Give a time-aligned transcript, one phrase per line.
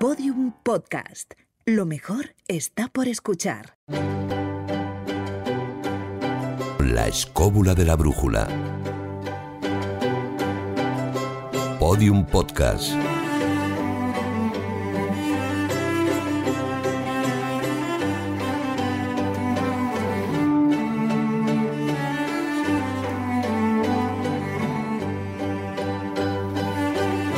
[0.00, 1.34] Podium Podcast.
[1.66, 3.76] Lo mejor está por escuchar.
[6.78, 8.48] La escóbula de la brújula.
[11.78, 12.94] Podium Podcast.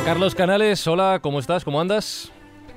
[0.05, 1.65] Carlos Canales, hola, ¿cómo estás?
[1.65, 2.31] ¿Cómo andas?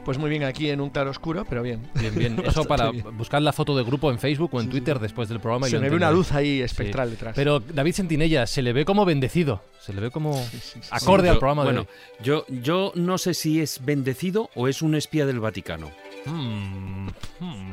[0.06, 1.82] Pues muy bien, aquí en un claro oscuro, pero bien.
[1.94, 2.42] Bien, bien.
[2.46, 3.04] Eso para bien.
[3.18, 5.66] buscar la foto de grupo en Facebook o en Twitter después del programa.
[5.66, 6.62] y Se me ve una luz ahí Sí.
[6.62, 7.34] espectral detrás.
[7.34, 9.62] Pero David Sentinella se le ve como bendecido.
[9.80, 10.80] Se le ve como sí, sí.
[10.92, 11.82] acorde Sí, al yo- programa bueno,
[12.20, 15.86] de yo, yo no sé si es bendecido o es un espía del Vaticano.
[16.26, 16.32] hoy.
[16.32, 17.06] Mm,
[17.40, 17.72] mm.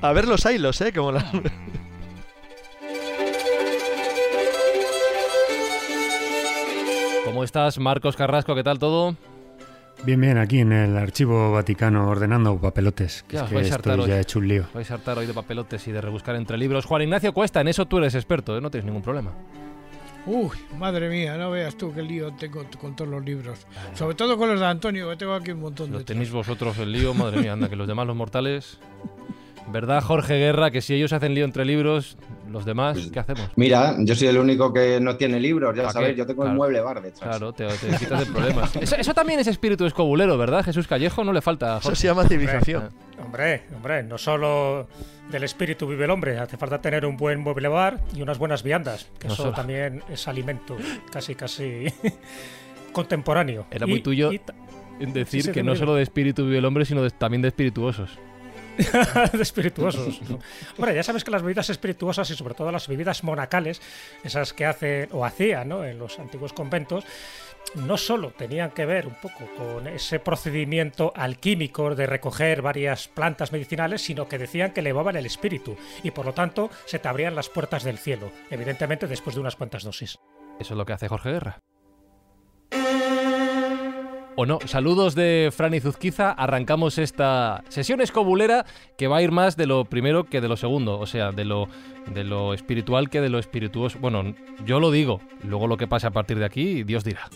[0.00, 0.94] A ver los hilos, ¿eh?
[0.94, 1.30] Como la...
[7.24, 8.54] ¿Cómo estás, Marcos Carrasco?
[8.54, 9.16] ¿Qué tal todo?
[10.04, 13.24] Bien, bien, aquí en el archivo Vaticano ordenando papelotes.
[13.26, 14.08] Que Ya, es que vais a esto hartar hoy.
[14.08, 14.64] ya he hecho un lío.
[14.74, 16.84] Vais a hartar hoy de papelotes y de rebuscar entre libros.
[16.84, 18.60] Juan Ignacio Cuesta, en eso tú eres experto, ¿eh?
[18.60, 19.32] no tienes ningún problema.
[20.26, 23.66] Uy, madre mía, no veas tú qué lío tengo con todos los libros.
[23.94, 26.04] Sobre todo con los de Antonio, que tengo aquí un montón Lo de...
[26.04, 28.78] tenéis vosotros el lío, madre mía, anda, que los demás, los mortales.
[29.72, 32.16] ¿Verdad, Jorge Guerra, que si ellos hacen lío entre libros,
[32.50, 33.50] los demás, ¿qué hacemos?
[33.56, 36.16] Mira, yo soy el único que no tiene libros, ya ¿Pa sabes, qué?
[36.16, 36.52] yo tengo Claro.
[36.52, 37.28] el mueble bar detrás.
[37.28, 38.74] Claro, te, te quitas de problemas.
[38.76, 40.64] Eso, eso también es espíritu escobulero, ¿verdad?
[40.64, 41.78] Jesús Callejo no le falta.
[41.78, 42.90] Eso se llama civilización.
[43.24, 44.86] Hombre, hombre, no solo
[45.30, 48.62] del espíritu vive el hombre, hace falta tener un buen mueble bar y unas buenas
[48.62, 49.54] viandas, que No eso solo.
[49.56, 50.76] también es alimento
[51.10, 51.86] casi, casi
[52.92, 53.66] contemporáneo.
[53.70, 54.32] Era muy tuyo.
[54.32, 54.40] y
[55.06, 57.48] decir Sí, sí, que no solo de espíritu vive el hombre, sino de- también de
[57.48, 58.18] espirituosos.
[59.40, 60.20] espirituosos.
[60.28, 60.38] ¿no?
[60.92, 63.80] Ya sabes que las bebidas espirituosas y sobre todo las bebidas monacales,
[64.24, 65.84] esas que hacen o hacían ¿no?
[65.84, 67.04] en los antiguos conventos,
[67.74, 73.52] no solo tenían que ver un poco con ese procedimiento alquímico de recoger varias plantas
[73.52, 77.34] medicinales, sino que decían que elevaban el espíritu y por lo tanto se te abrían
[77.34, 80.18] las puertas del cielo, evidentemente después de unas cuantas dosis.
[80.58, 81.60] Eso es lo que hace Jorge Guerra.
[84.38, 86.30] O no, saludos de Fran y Zuzquiza.
[86.30, 88.66] Arrancamos esta sesión escobulera
[88.98, 90.98] que va a ir más de lo primero que de lo segundo.
[90.98, 91.68] O sea, de lo,
[92.12, 93.98] de lo espiritual que de lo espirituoso.
[93.98, 94.34] Bueno,
[94.66, 95.22] yo lo digo.
[95.42, 97.30] Luego lo que pase a partir de aquí, Dios dirá.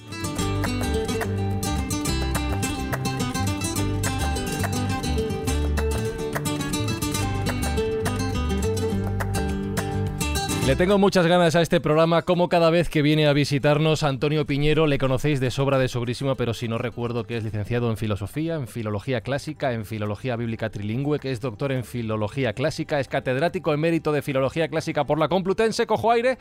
[10.71, 14.47] Le tengo muchas ganas a este programa, como cada vez que viene a visitarnos Antonio
[14.47, 17.97] Piñero, le conocéis de sobra de sobrísimo, pero si no recuerdo que es licenciado en
[17.97, 23.09] filosofía, en filología clásica, en filología bíblica trilingüe, que es doctor en filología clásica, es
[23.09, 26.39] catedrático emérito de filología clásica por la Complutense, cojo aire.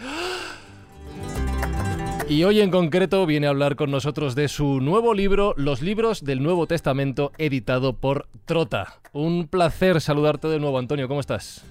[2.29, 6.23] Y hoy en concreto viene a hablar con nosotros de su nuevo libro, Los libros
[6.23, 8.99] del Nuevo Testamento, editado por Trota.
[9.11, 11.65] Un placer saludarte de nuevo, Antonio, ¿cómo estás?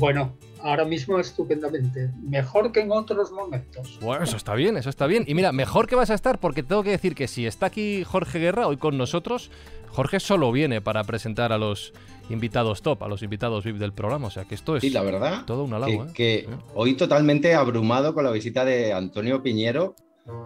[0.00, 0.32] Bueno,
[0.68, 2.10] ahora mismo estupendamente.
[2.22, 3.98] Mejor que en otros momentos.
[4.00, 5.24] Bueno, eso está bien, eso está bien.
[5.26, 8.04] Y mira, mejor que vas a estar porque tengo que decir que si está aquí
[8.04, 9.50] Jorge Guerra hoy con nosotros,
[9.88, 11.92] Jorge solo viene para presentar a los
[12.30, 14.26] invitados top, a los invitados VIP del programa.
[14.26, 16.12] O sea que esto es Sí, la verdad, todo un que, halago, ¿eh?
[16.14, 19.94] que hoy totalmente abrumado con la visita de Antonio Piñero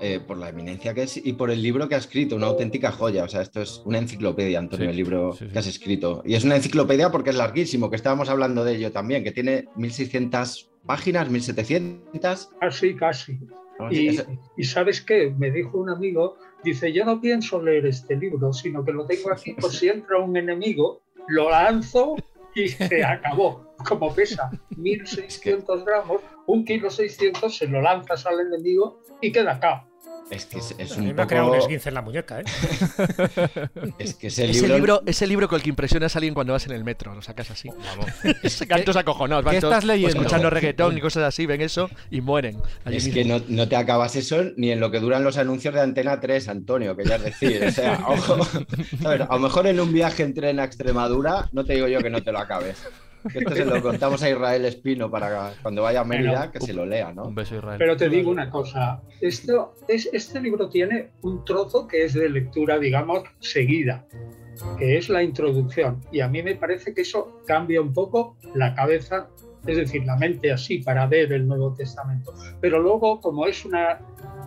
[0.01, 2.91] eh, por la eminencia que es y por el libro que ha escrito, una auténtica
[2.93, 3.25] joya.
[3.25, 5.53] O sea, esto es una enciclopedia, Antonio, Sí, el libro sí, sí.
[5.53, 6.23] que has escrito.
[6.25, 9.69] Y es una enciclopedia porque es larguísimo, que estábamos hablando de ello también, que tiene
[9.77, 12.51] 1600 páginas, 1700.
[12.61, 13.39] Casi, casi.
[13.79, 14.27] No, Y, es-
[14.57, 15.33] y sabes qué?
[15.37, 19.33] Me dijo un amigo, dice, yo no pienso leer este libro, sino que lo tengo
[19.33, 22.17] aquí por si entra un enemigo, lo lanzo
[22.55, 23.72] y se acabó.
[23.87, 29.87] Como pesa 1600 gramos, un kilo 600 se lo lanzas al enemigo y queda acá.
[30.31, 31.65] Es que es, es un me ha creado un poco...
[31.65, 32.45] esguince en la muñeca, ¿eh?
[33.99, 34.75] Es que ese Ese libro...
[34.77, 37.21] libro, ese libro con el que impresionas a alguien cuando vas en el metro, lo
[37.23, 37.69] sacas así.
[38.67, 40.17] Quedan todos acojonados, qué estás leyendo?
[40.17, 42.59] escuchando reggaetón y cosas así, ven eso y mueren.
[42.85, 43.15] allí Es mismo.
[43.15, 46.19] que no, no te acabas eso ni en lo que duran los anuncios de Antena
[46.21, 48.39] 3, Antonio, que ya es decir, o sea, ojo,
[49.05, 51.89] a, ver, a lo mejor en un viaje en tren a Extremadura, no te digo
[51.89, 52.83] yo que no te lo acabes.
[53.35, 56.73] Esto se lo contamos a Israel Espino para cuando vaya a Mérida, Bueno, que se
[56.73, 57.25] lo lea, ¿no?
[57.25, 57.79] Un beso, Israel.
[57.79, 62.29] Pero te digo una cosa, esto, es, este libro tiene un trozo que es de
[62.29, 64.07] lectura, digamos, seguida,
[64.79, 66.01] que es la introducción.
[66.11, 69.29] Y a mí me parece que eso cambia un poco la cabeza,
[69.67, 72.35] es decir, la mente así para ver el Nuevo Testamento.
[72.61, 74.01] Pero luego, como es una,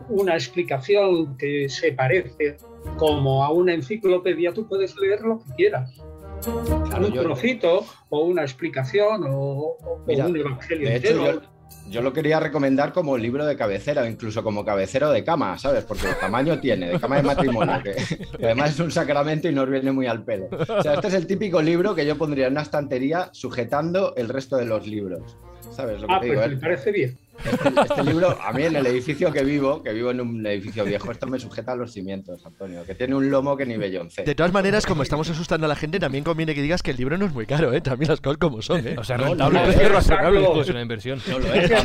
[0.10, 2.58] una explicación que se parece
[2.98, 6.02] como a una enciclopedia, tú puedes leer lo que quieras.
[6.46, 11.42] Claro, un yo- trocito o una explicación o, o Mira, un evangelio de hecho, entero.
[11.42, 15.58] yo, yo lo quería recomendar como libro de cabecera o incluso como cabecero de cama,
[15.58, 15.84] ¿sabes?
[15.86, 17.94] Porque el tamaño tiene, de cama de matrimonio, que,
[18.38, 20.48] que además es un sacramento y nos viene muy al pelo.
[20.52, 24.30] O sea, este es el típico libro que yo pondría en una estantería sujetando el
[24.30, 25.38] resto de los libros.
[25.72, 26.58] ¿Sabes lo que Ah, te pues me eh?
[26.62, 27.18] parece bien.
[27.44, 30.86] Este, este libro, a mí en el edificio que vivo, que vivo en un edificio
[30.86, 34.24] viejo, esto me sujeta a los cimientos, Antonio, que tiene un lomo que ni Beyoncé.
[34.24, 36.98] De todas maneras, como estamos asustando a la gente, también conviene que digas que el
[36.98, 37.82] libro no es muy caro, ¿eh?
[37.82, 38.96] También las cosas como son, ¿eh?
[38.98, 40.62] O sea, No, rentable, no, no, precio no, razonable, Carlos.
[40.62, 41.20] es una inversión.
[41.30, 41.82] No lo Es es.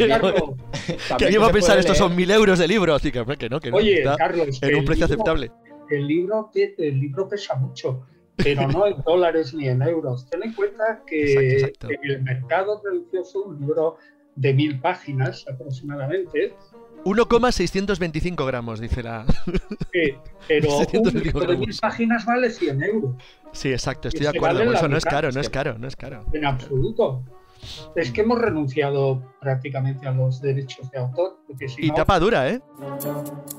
[1.19, 2.95] que, a pensar, estos son mil euros de libro.
[2.95, 3.77] Así que, que no, que no.
[3.77, 5.51] Oye, está Carlos, en un precio libro- aceptable.
[5.91, 8.07] El libro, el libro pesa mucho,
[8.37, 10.29] pero no en dólares ni en euros.
[10.31, 11.89] Ten en cuenta que Exacto, exacto.
[11.91, 13.97] en el mercado religioso un libro
[14.41, 16.55] de mil páginas aproximadamente,
[17.05, 19.27] 1,625 gramos, dice la.
[19.93, 20.17] eh,
[20.49, 21.81] pero un 625 libro de mil gramos.
[21.81, 23.17] páginas vale 100 euros.
[23.53, 24.61] Sí, exacto, estoy de acuerdo.
[24.61, 26.25] vale Eso no es caro, no es caro, no es caro.
[26.33, 27.23] En absoluto.
[27.95, 31.39] Es que hemos renunciado prácticamente a los derechos de autor.
[31.69, 32.61] Si Y no- tapa dura, ¿eh?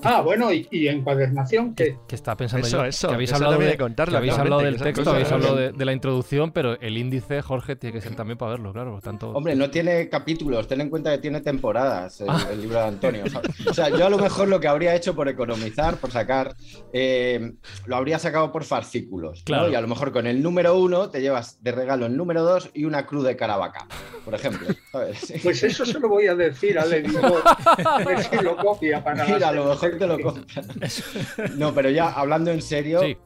[0.04, 3.36] Ah, bueno, y, y encuadernación, que Que está pensando Eso, yo, eso, que habéis eso
[3.44, 6.80] hablado, de, contarlo, que habéis hablado del texto, habéis hablado de, de la introducción, pero
[6.80, 9.32] el índice, Jorge, tiene que ser también para verlo, claro, por tanto...
[9.32, 12.48] Hombre, no tiene capítulos, ten en cuenta que tiene temporadas el, Ah.
[12.52, 13.24] el libro de Antonio.
[13.30, 13.68] ¿sabes?
[13.68, 16.56] O sea, yo a lo mejor lo que habría hecho por economizar, por sacar,
[16.94, 17.54] eh,
[17.86, 19.40] lo habría sacado por fascículos.
[19.40, 19.46] ¿no?
[19.46, 19.70] Claro.
[19.70, 22.70] Y a lo mejor con el número uno te llevas de regalo el número dos
[22.74, 23.88] y una cruz de caravaca,
[24.24, 24.68] por ejemplo.
[24.92, 25.20] ¿sabes?
[25.20, 25.34] Sí.
[25.44, 27.42] pues eso se lo voy a decir al editor.
[27.86, 30.66] A ver si lo copia para Mira, a lo mejor te lo compran.
[31.58, 33.18] No, pero ya hablando en serio, Sí.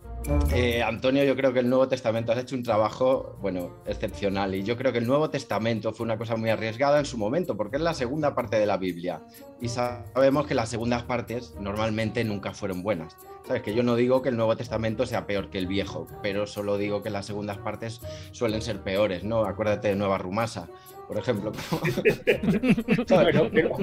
[0.54, 4.56] eh, Antonio, yo creo que el Nuevo Testamento has hecho un trabajo, bueno, excepcional.
[4.56, 7.56] Y yo creo que el Nuevo Testamento fue una cosa muy arriesgada en su momento,
[7.56, 9.22] porque es la segunda parte de la Biblia.
[9.62, 13.16] Y sabemos que las segundas partes normalmente nunca fueron buenas.
[13.46, 16.48] Sabes que yo no digo que el Nuevo Testamento sea peor que el Viejo, pero
[16.48, 18.02] solo digo que las segundas partes
[18.32, 19.46] suelen ser peores, ¿no?
[19.46, 20.68] Acuérdate de Nueva Rumasa,
[21.08, 21.52] por ejemplo.
[23.08, 23.78] Pero,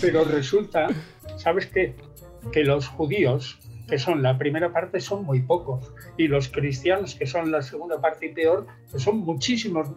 [0.00, 0.88] pero resulta,
[1.36, 1.94] ¿sabes qué?
[2.52, 3.58] Que los judíos,
[3.88, 5.92] que son la primera parte, son muy pocos.
[6.16, 9.88] Y los cristianos, que son la segunda parte y peor, que son muchísimos,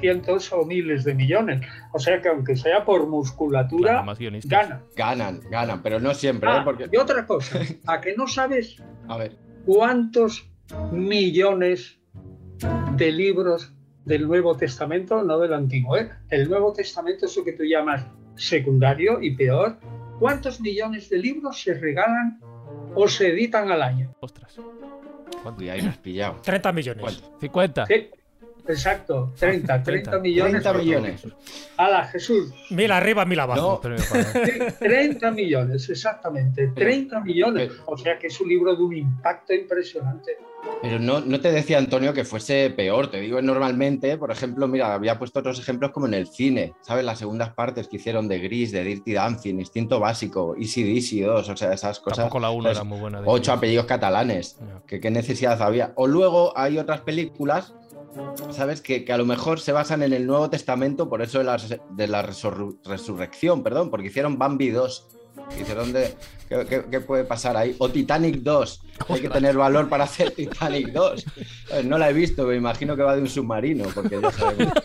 [0.00, 1.66] cientos o miles de millones.
[1.92, 4.50] O sea que aunque sea por musculatura, Claro, más guionistas.
[4.68, 4.82] gana.
[4.96, 6.54] Ganan, ganan, pero no siempre, ¿eh?
[6.56, 10.48] Ah, Porque, Y otra cosa, ¿a que no sabes a ver, cuántos
[10.92, 11.98] millones
[12.96, 13.72] de libros
[14.04, 16.10] del Nuevo Testamento, no del Antiguo, ¿eh?
[16.28, 19.78] El Nuevo Testamento es lo que tú llamas secundario y peor.
[20.18, 22.40] ¿Cuántos millones de libros se regalan
[22.94, 24.14] o se editan al año?
[24.20, 24.58] Ostras.
[25.58, 26.40] ahí me has pillado.
[26.42, 27.02] 30 millones.
[27.02, 27.38] ¿Cuánto?
[27.40, 27.86] 50.
[27.86, 28.10] Sí,
[28.68, 30.62] exacto, 30, 30 millones.
[30.62, 31.26] 30 millones.
[31.76, 32.52] ¡Hala, Jesús!
[32.70, 33.60] Mil arriba, mil abajo.
[33.60, 37.72] No, Premio para- Sí, 30 millones, exactamente, 30 millones.
[37.86, 40.36] O sea que es un libro de un impacto impresionante.
[40.82, 44.92] Pero no, no te decía Antonio que fuese peor, te digo normalmente, por ejemplo, mira,
[44.92, 47.02] había puesto otros ejemplos como en el cine, ¿sabes?
[47.02, 51.48] Las segundas partes que hicieron de Gris, de Dirty Dancing, Instinto Básico, Easy Dizzy 2,
[51.48, 52.18] o sea, esas cosas.
[52.18, 52.76] Tampoco la 1 ¿sabes?
[52.76, 53.22] era muy buena.
[53.24, 54.82] Ocho apellidos catalanes, Ya.
[54.86, 55.92] que qué necesidad había.
[55.94, 57.72] O luego hay otras películas,
[58.50, 58.80] ¿sabes?
[58.80, 62.22] Que, a lo mejor se basan en el Nuevo Testamento, por eso de la,
[62.84, 65.06] resurrección, perdón, porque hicieron Bambi 2.
[65.60, 66.14] Hicieron de.
[66.48, 67.74] ¿qué, qué- qué puede pasar ahí?
[67.78, 68.82] O Titanic 2.
[69.08, 71.24] Hay que tener valor para hacer Titanic 2.
[71.68, 71.84] ¿Sabes?
[71.84, 74.72] No la he visto, me imagino que va de un submarino, porque ya sabemos.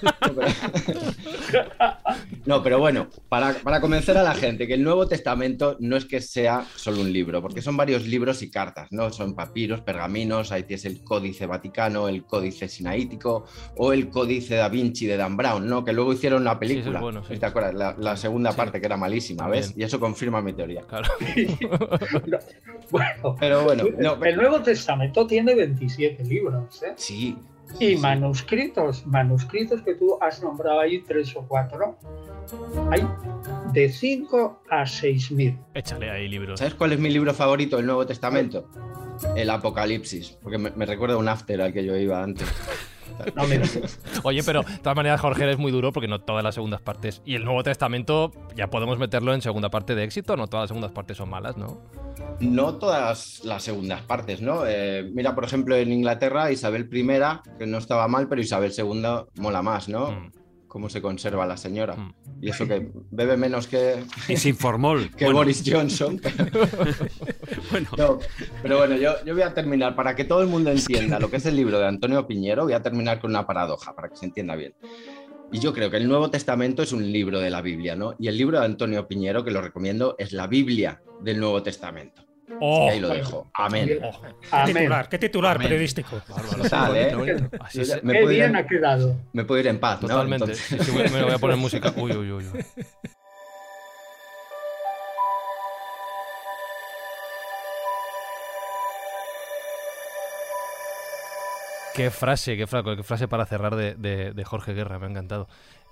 [2.45, 6.05] No, pero bueno, para, para convencer a la gente que el Nuevo Testamento no es
[6.05, 9.11] que sea solo un libro, porque son varios libros y cartas, ¿no?
[9.11, 13.45] Son papiros, pergaminos, ahí tienes el Códice Vaticano, el Códice Sinaítico
[13.77, 15.83] o el Códice Da Vinci de Dan Brown, ¿no?
[15.83, 16.99] Que luego hicieron la es película.
[16.99, 17.37] bueno, sí.
[17.37, 17.73] ¿Te acuerdas?
[17.73, 18.57] La, la segunda Sí.
[18.57, 19.73] parte que era malísima, ¿ves?
[19.75, 20.83] Y eso confirma mi teoría.
[20.83, 21.09] Claro.
[22.91, 26.93] Bueno, Pero bueno, no, el Nuevo Testamento tiene 27 libros, ¿eh?
[26.95, 27.37] sí.
[27.79, 31.97] Y manuscritos, manuscritos que tú has nombrado ahí, tres o cuatro,
[32.91, 33.05] hay
[33.73, 35.57] de 5 a 6 mil.
[35.73, 36.59] Échale ahí libros.
[36.59, 38.69] ¿Sabes cuál es mi libro favorito del Nuevo Testamento?
[39.35, 42.47] El Apocalipsis, porque me, me recuerda a un after al que yo iba antes.
[43.35, 43.43] No
[44.23, 47.21] Oye, pero de todas maneras, Jorge, es muy duro porque no todas las segundas partes.
[47.25, 50.69] Y el Nuevo Testamento ya podemos meterlo en segunda parte de éxito, no todas las
[50.69, 51.81] segundas partes son malas, ¿no?
[52.39, 54.65] No todas las segundas partes, ¿no?
[54.65, 59.03] Eh, mira, por ejemplo, en Inglaterra, Isabel I, que no estaba mal, pero Isabel II
[59.35, 60.11] mola más, ¿no?
[60.11, 60.31] Mm.
[60.75, 61.95] Cómo se conserva la señora.
[61.95, 62.13] Mm.
[62.41, 65.09] Y eso que bebe menos que, Y sin formol.
[65.15, 66.19] que Bueno, Boris Johnson.
[66.21, 66.51] Pero,
[67.71, 68.19] bueno, no,
[68.61, 71.37] pero bueno, yo, yo voy a terminar, para que todo el mundo entienda lo que
[71.37, 74.25] es el libro de Antonio Piñero, voy a terminar con una paradoja, para que se
[74.25, 74.73] entienda bien.
[75.49, 78.13] Y yo creo que el Nuevo Testamento es un libro de la Biblia, ¿no?
[78.19, 82.24] Y el libro de Antonio Piñero, que lo recomiendo, es la Biblia del Nuevo Testamento.
[82.61, 82.87] Oh.
[82.87, 83.47] y ahí lo dejo.
[83.53, 83.99] Amén.
[84.03, 84.75] Oh, ¿Qué Amén.
[84.75, 85.09] titular?
[85.09, 85.67] ¿Qué titular Amén.
[85.67, 86.17] periodístico?
[86.17, 87.47] ¿eh?
[87.59, 89.15] Así me Qué ir bien en- ha quedado.
[89.33, 90.07] Me puedo ir en paz, ¿no?
[90.07, 90.51] Totalmente.
[90.51, 91.93] Entonces- Sí, sí, me, me voy a poner música.
[91.97, 92.45] Uy, uy, uy.
[92.53, 92.65] uy.
[101.93, 105.09] Qué frase, qué, fra- qué frase para cerrar de, de- de Jorge Guerra, me ha
[105.09, 105.47] encantado.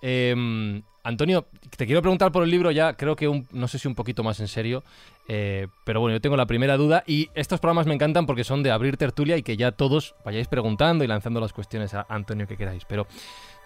[0.05, 3.87] Eh, Antonio, te quiero preguntar por el libro ya, creo que un- no sé si
[3.87, 4.83] un poquito más en serio,
[5.27, 8.63] eh, pero bueno, yo tengo la primera duda y estos programas me encantan porque son
[8.63, 12.47] de abrir tertulia y que ya todos vayáis preguntando y lanzando las cuestiones a Antonio
[12.47, 12.83] que queráis.
[12.85, 13.05] Pero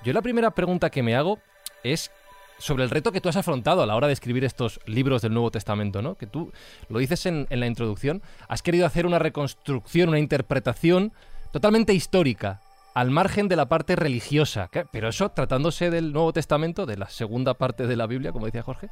[0.04, 1.40] yo la primera pregunta que me hago
[1.84, 2.12] es
[2.60, 5.34] sobre el reto que tú has afrontado a la hora de escribir estos libros del
[5.34, 6.16] Nuevo Testamento, ¿no?
[6.16, 6.52] Que tú
[6.90, 11.14] lo dices en la introducción, has querido hacer una reconstrucción, una interpretación
[11.54, 12.62] totalmente histórica,
[12.98, 14.72] al margen de la parte religiosa.
[14.92, 18.64] Pero eso, tratándose del Nuevo Testamento, de la segunda parte de la Biblia, como decía
[18.64, 18.90] Jorge,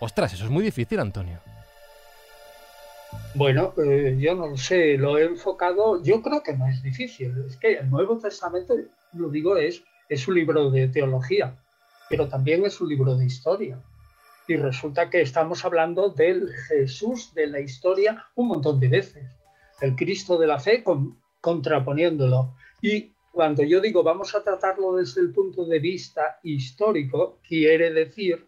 [0.00, 1.38] ostras, eso es muy difícil, Antonio.
[3.34, 7.32] Bueno, eh, yo no lo sé, lo he enfocado, yo creo que no es difícil.
[7.48, 8.74] Es que el Nuevo Testamento,
[9.14, 11.56] lo digo, es, es un libro de teología,
[12.10, 13.78] pero también es un libro de historia.
[14.46, 19.24] Y resulta que estamos hablando del Jesús de la historia un montón de veces.
[19.80, 22.54] El Cristo de la fe con- contraponiéndolo.
[22.86, 28.46] Y cuando yo digo vamos a tratarlo desde el punto de vista histórico, quiere decir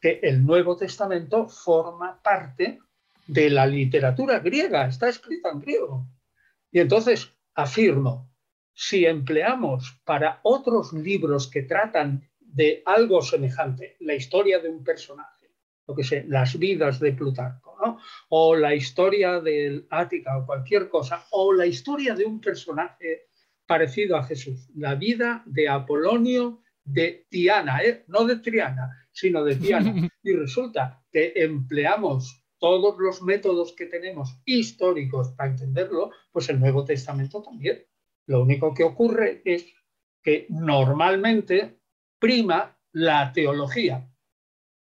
[0.00, 2.78] que el Nuevo Testamento forma parte
[3.26, 6.06] de la literatura griega, está escrita en griego.
[6.70, 8.30] Y entonces afirmo,
[8.72, 15.50] si empleamos para otros libros que tratan de algo semejante, la historia de un personaje,
[15.88, 21.26] lo que sé, las vidas de Plutarco, o la historia del Ática o cualquier cosa,
[21.30, 23.29] o la historia de un personaje
[23.70, 28.02] parecido a Jesús, la vida de Apolonio de Tiana, ¿eh?
[28.08, 29.94] no de Triana, sino de Tiana.
[30.24, 36.84] Y resulta que empleamos todos los métodos que tenemos históricos para entenderlo, pues el Nuevo
[36.84, 37.86] Testamento también.
[38.26, 39.72] Lo único que ocurre es
[40.20, 41.78] que normalmente
[42.18, 44.04] prima la teología.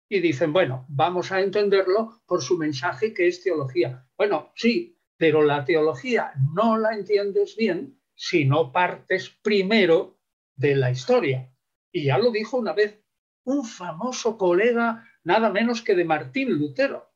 [0.07, 4.07] Y dicen, bueno, vamos a entenderlo por su mensaje que es teología.
[4.15, 10.19] Bueno, sí, pero la teología no la entiendes bien si no partes primero
[10.55, 11.53] de la historia.
[11.91, 12.99] Y ya lo dijo una vez
[13.45, 17.13] un famoso colega, nada menos que de Martín Lutero.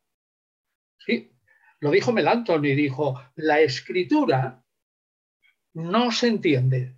[1.00, 1.36] Sí,
[1.80, 4.64] lo dijo Melanchthon y dijo, la escritura
[5.74, 6.98] no se entiende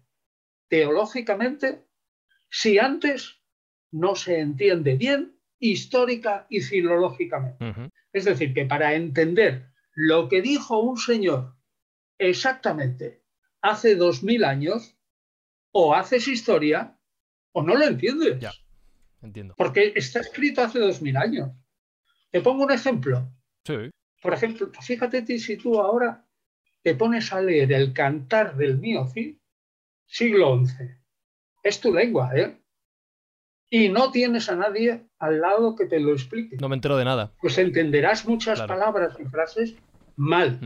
[0.68, 1.88] teológicamente
[2.50, 3.42] si antes
[3.92, 7.90] no se entiende bien histórica y filológicamente.
[8.12, 11.56] Es decir, que para entender lo que dijo un señor
[12.18, 13.23] exactamente
[13.64, 14.96] hace dos mil años,
[15.72, 16.96] o haces historia
[17.54, 18.40] o no lo entiendes.
[18.40, 18.52] Ya.
[19.22, 19.56] Entiendo.
[19.58, 21.50] Porque está escrito hace dos mil años.
[22.30, 23.32] Te pongo un ejemplo.
[23.66, 23.90] Sí.
[24.22, 26.26] Por ejemplo, fíjate ti si tú ahora
[26.84, 29.40] te pones a leer el cantar del Mioci,
[30.06, 30.74] siglo XI.
[31.64, 32.60] Es tu lengua, ¿eh?
[33.70, 36.58] Y no tienes a nadie al lado que te lo explique.
[36.60, 37.34] No me entero de nada.
[37.42, 38.74] Pues entenderás muchas Claro.
[38.74, 39.76] palabras y frases
[40.16, 40.60] mal.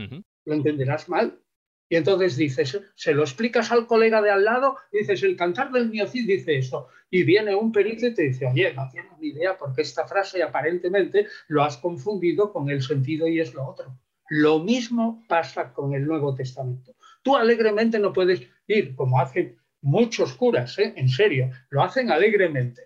[0.44, 1.40] Lo entenderás mal.
[1.88, 5.88] Y entonces dices, se lo explicas al colega de al lado, dices, el cantar del
[5.88, 6.88] Miocid dice esto.
[7.10, 10.42] Y viene un perito y te dice, oye, no tienes ni idea porque esta frase
[10.42, 13.98] aparentemente lo has confundido con el sentido y es lo otro.
[14.28, 16.94] Lo mismo pasa con el Nuevo Testamento.
[17.22, 20.92] Tú alegremente no puedes ir, como hacen muchos curas, ¿eh?
[20.96, 22.82] en serio, lo hacen alegremente.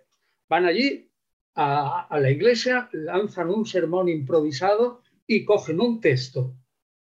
[0.49, 1.11] Van allí
[1.57, 6.55] a, a la iglesia, lanzan un sermón improvisado y cogen un texto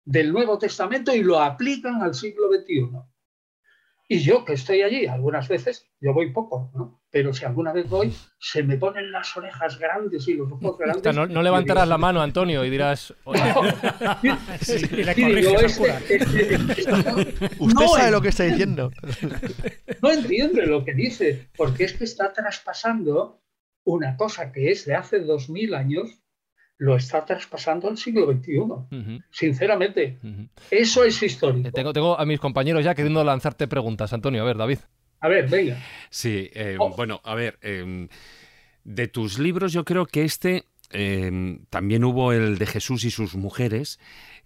[0.06, 2.88] del Nuevo Testamento y lo aplican al siglo XXI.
[4.08, 7.02] Y yo que estoy allí, algunas veces, yo voy poco, ¿no?
[7.10, 10.76] Pero si alguna vez voy, se me ponen las orejas grandes y los ojos O
[10.76, 11.02] grandes.
[11.02, 13.12] sea, no, levantarás digo, la mano, Antonio, y dirás.
[13.24, 13.40] "Oye,
[14.60, 15.98] Sí, y le y digo, corriges al este- cura.
[16.08, 18.92] este- este no- Usted sabe lo que está diciendo.
[20.02, 23.42] no entiende lo que dice, porque es que está traspasando
[23.84, 26.10] una cosa que es de hace dos mil años,
[26.78, 29.22] lo está traspasando al siglo XXI.
[29.30, 30.18] Sinceramente,
[30.70, 31.68] eso es histórico.
[31.68, 34.42] Eh, Tengo, tengo a mis compañeros ya queriendo lanzarte preguntas, Antonio.
[34.42, 34.78] A ver, David.
[35.20, 35.78] A ver, venga.
[36.10, 36.90] Sí, eh, Oh.
[36.94, 38.08] bueno, a ver, eh,
[38.84, 43.34] de tus libros yo creo que este eh, también hubo el de Jesús y sus
[43.34, 43.98] mujeres,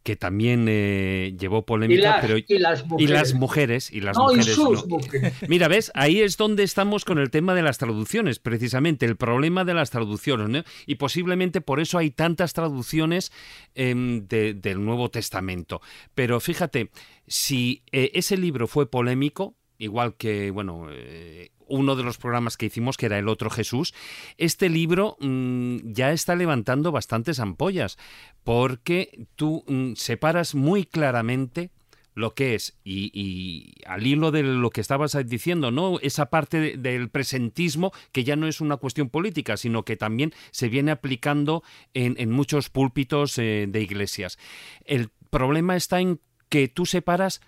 [0.03, 3.11] que también eh, llevó Y, polémica, las- pero y las y mujeres.
[3.11, 4.97] las mujeres y las no, mujeres y sus no.
[4.97, 5.35] mujeres.
[5.49, 9.65] Mira, ves, ahí es donde estamos con el tema de las traducciones, precisamente, el problema
[9.65, 10.63] de las traducciones, ¿no?
[10.87, 13.33] Y posiblemente por eso hay tantas traducciones
[13.75, 15.81] em, de- del Nuevo Testamento.
[16.15, 16.91] Pero fíjate,
[17.27, 22.67] si eh, ese libro fue polémico, igual que, bueno, eh, uno de los programas que
[22.67, 23.95] hicimos, que era El otro Jesús,
[24.37, 27.99] este libro mm, ya está levantando bastantes ampollas,
[28.45, 31.71] porque tú mm, separas muy claramente
[32.15, 35.99] lo que es, y, al hilo de lo que estabas diciendo, ¿no?
[36.01, 40.69] Esa parte del presentismo que ya no es una cuestión política, sino que también se
[40.69, 41.63] viene aplicando
[41.95, 44.39] en, muchos púlpitos eh, de iglesias.
[44.85, 47.41] El problema está en que tú separas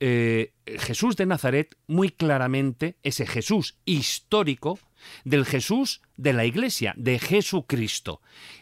[0.00, 4.78] eh, Jesús de Nazaret muy claramente, ese Jesús histórico,
[5.24, 8.20] del Jesús de la Iglesia, de Jesucristo.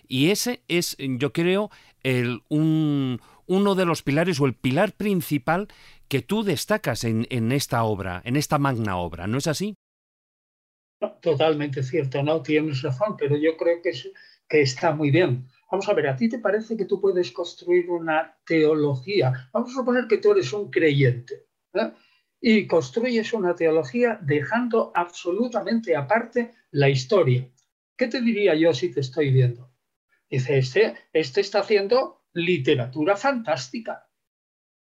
[0.09, 1.71] Y ese es, yo creo,
[2.02, 5.69] el, un, uno de los pilares o el pilar principal
[6.09, 9.75] que tú destacas en, esta obra, en esta magna obra, ¿no es así?
[11.21, 15.47] totalmente cierto, no tienes razón, pero yo creo que está muy bien.
[15.71, 19.51] Vamos a ver, ¿a ti te parece que tú puedes construir una teología?
[19.53, 21.93] Vamos a suponer que tú eres un creyente ¿eh?
[22.41, 27.49] y construyes una teología dejando absolutamente aparte la historia.
[27.97, 29.73] ¿Qué te diría yo si te estoy viendo?
[30.31, 34.09] Dice, este, este está haciendo literatura fantástica.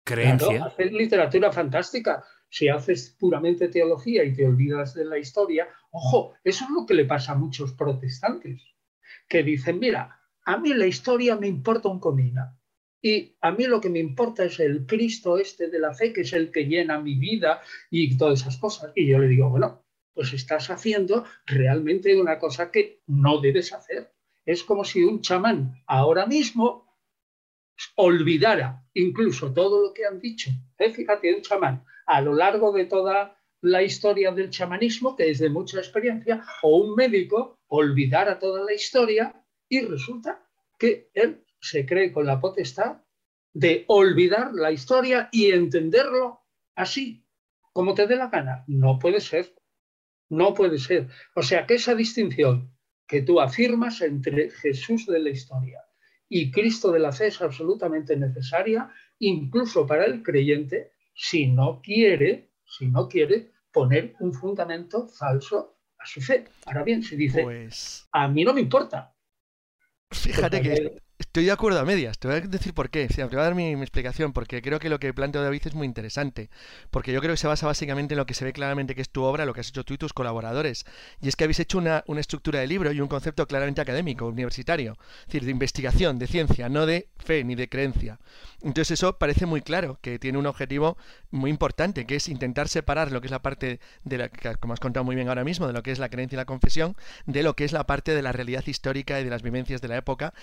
[0.04, 0.66] Creencia.
[0.66, 2.24] hacer literatura fantástica.
[2.48, 6.94] Si haces puramente teología y te olvidas de la historia, ojo, eso es lo que
[6.94, 8.62] le pasa a muchos protestantes,
[9.28, 12.56] que dicen, mira, a mí la historia me importa un comina.
[13.02, 16.22] Y a mí lo que me importa es el Cristo este de la fe, que
[16.22, 17.60] es el que llena mi vida
[17.90, 18.92] y todas esas cosas.
[18.94, 19.84] Y yo le digo, bueno,
[20.14, 24.12] pues estás haciendo realmente una cosa que no debes hacer.
[24.44, 26.86] Es como si un chamán ahora mismo
[27.96, 30.50] olvidara incluso todo lo que han dicho.
[30.78, 30.90] ¿eh?
[30.90, 35.50] Fíjate, un chamán a lo largo de toda la historia del chamanismo, que es de
[35.50, 39.34] mucha experiencia, o un médico olvidara toda la historia
[39.68, 40.46] y resulta
[40.78, 43.02] que él se cree con la potestad
[43.52, 46.42] de olvidar la historia y entenderlo
[46.74, 47.24] así,
[47.72, 48.64] como te dé la gana.
[48.66, 49.54] No puede ser.
[50.28, 51.08] No puede ser.
[51.34, 55.80] O sea que esa distinción que tú afirmas entre Jesús de la historia
[56.28, 62.50] y Cristo de la fe es absolutamente necesaria, incluso para el creyente, si no quiere,
[62.64, 66.44] si no quiere poner un fundamento falso a su fe.
[66.66, 69.15] Ahora bien, si dice, pues a mí no me importa.
[70.12, 73.36] Fíjate que Estoy de acuerdo a medias, te voy a decir por qué, te voy
[73.36, 76.50] a dar mi, explicación, porque creo que lo que plantea David es muy interesante,
[76.90, 79.08] porque yo creo que se basa básicamente en lo que se ve claramente que es
[79.08, 80.84] tu obra, lo que has hecho tú y tus colaboradores,
[81.22, 84.26] y es que habéis hecho una, una estructura de libro y un concepto claramente académico,
[84.26, 88.18] universitario, es decir, de investigación, de ciencia, no de fe ni de creencia.
[88.60, 90.98] Entonces eso parece muy claro, que tiene un objetivo
[91.30, 94.74] muy importante, que es intentar separar lo que es la parte de la que, como
[94.74, 96.94] has contado muy bien ahora mismo, de lo que es la creencia y la confesión,
[97.24, 99.88] de lo que es la parte de la realidad histórica y de las vivencias de
[99.88, 100.34] la época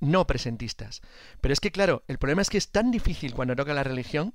[0.00, 1.00] no presentistas.
[1.40, 4.34] Pero es que, claro, el problema es que es tan difícil cuando toca la religión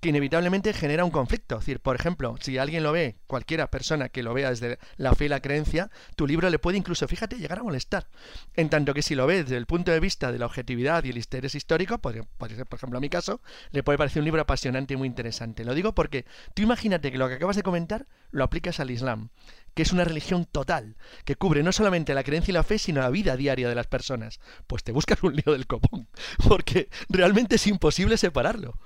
[0.00, 1.56] que inevitablemente genera un conflicto.
[1.56, 5.14] Es decir, por ejemplo, si alguien lo ve, cualquiera persona que lo vea desde la
[5.14, 8.08] fe y la creencia, tu libro le puede incluso, fíjate, llegar a molestar.
[8.54, 11.10] En tanto que si lo ve desde el punto de vista de la objetividad y
[11.10, 14.42] el interés histórico, podría, ser, por ejemplo, a mi caso, le puede parecer un libro
[14.42, 15.64] apasionante y muy interesante.
[15.64, 19.28] Lo digo porque tú imagínate que lo que acabas de comentar lo aplicas al Islam
[19.74, 23.00] que es una religión total, que cubre no solamente la creencia y la fe, sino
[23.00, 24.40] la vida diaria de las personas.
[24.66, 26.08] Pues te buscas un lío del copón,
[26.48, 28.78] porque realmente es imposible separarlo.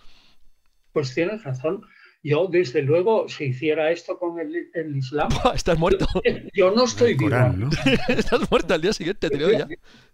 [0.92, 1.83] Pues tienes razón.
[2.22, 5.29] Yo, desde luego, si hiciera esto con el, Islam.
[5.55, 6.07] estás muerto.
[6.55, 7.37] Yo no estoy vivo.
[8.09, 9.68] estás muerto al día siguiente, te digo ya.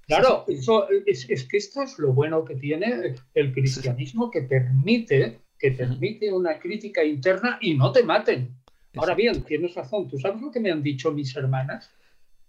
[0.06, 5.70] Claro, eso, es, que esto es lo bueno que tiene el cristianismo, que permite, que
[5.70, 8.61] permite una crítica interna y no te maten.
[8.96, 10.08] Ahora bien, tienes razón.
[10.08, 11.90] ¿Tú sabes lo que me han dicho mis hermanas?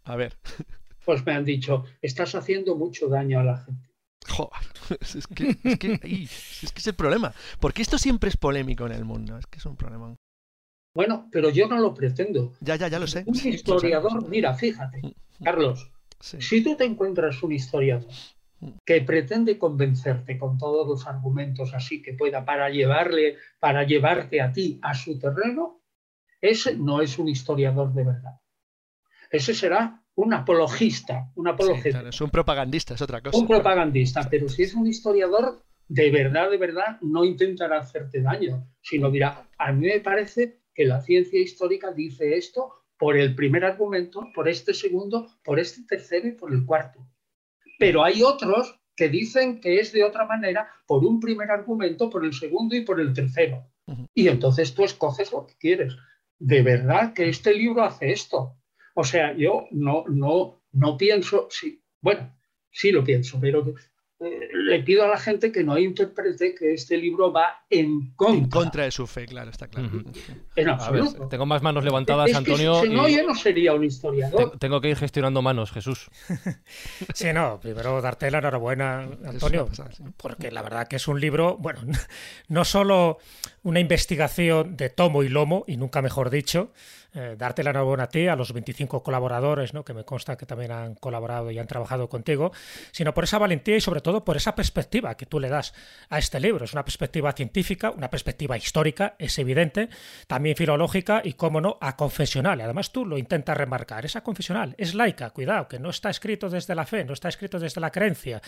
[0.04, 0.36] A ver.
[1.06, 3.90] Pues me han dicho, estás haciendo mucho daño a la gente.
[4.28, 4.62] Joder,
[5.02, 7.34] es que es, que, es, que es el problema.
[7.60, 9.38] Porque esto siempre es polémico en el mundo.
[9.38, 10.16] Es que es un problema.
[10.96, 12.54] Bueno, pero yo no lo pretendo.
[12.62, 13.24] Ya, ya, ya lo sé.
[13.26, 15.44] Un historiador, mira, fíjate, mm.
[15.44, 18.08] Carlos, si tú te encuentras un historiador
[18.60, 18.70] mm.
[18.86, 24.52] que pretende convencerte con todos los argumentos así que pueda para llevarle, para llevarte a
[24.52, 25.83] ti a su terreno,
[26.44, 28.42] ese no es un historiador de verdad.
[29.32, 32.04] Ese será un apologista, un apologista.
[32.08, 33.38] es un propagandista, es otra cosa.
[33.38, 38.68] Un propagandista, pero si es un historiador de verdad, de verdad, no intentará hacerte daño,
[38.82, 43.64] sino dirá, a mí me parece que la ciencia histórica dice esto por el primer
[43.64, 47.08] argumento, por este segundo, por este tercero y por el cuarto.
[47.80, 52.26] Pero hay otros que dicen que es de otra manera por un primer argumento, por
[52.26, 53.66] el segundo y por el tercero.
[54.14, 55.94] Y entonces tú escoges lo que quieres
[56.44, 58.58] de verdad que este libro hace esto.
[58.96, 62.38] O sea, yo no, no, no pienso, sí, bueno,
[62.70, 63.64] sí lo pienso, pero
[64.24, 68.38] eh, le pido a la gente que no interprete que este libro va en contra.
[68.44, 69.90] En contra de su fe, claro, está claro.
[70.56, 71.28] En A ver, absoluto.
[71.28, 72.82] tengo más manos levantadas, Es que Antonio.
[72.82, 74.52] si no, y yo no sería un historiador.
[74.52, 76.10] te- tengo que ir gestionando manos, Jesús.
[77.14, 80.04] Sí, no, primero darte la enhorabuena, Antonio, pasada, sí.
[80.18, 81.82] porque la verdad que es un libro, bueno,
[82.48, 83.18] no solo
[83.64, 86.72] una investigación de tomo y lomo, y nunca mejor dicho,
[87.16, 89.86] eh, darte la enhorabuena a ti, a los 25 colaboradores, ¿no?
[89.86, 92.52] que me consta que también han colaborado y han trabajado contigo,
[92.92, 95.74] sino por esa valentía y sobre todo por esa perspectiva que tú le das
[96.10, 96.66] a este libro.
[96.66, 99.90] Es una perspectiva científica, una perspectiva histórica, es evidente,
[100.28, 102.60] también filológica y, cómo no, a confesional.
[102.62, 106.50] Además tú lo intentas remarcar, es a confesional, es laica, cuidado, que no está escrito
[106.50, 108.42] desde la fe, no está escrito desde la creencia.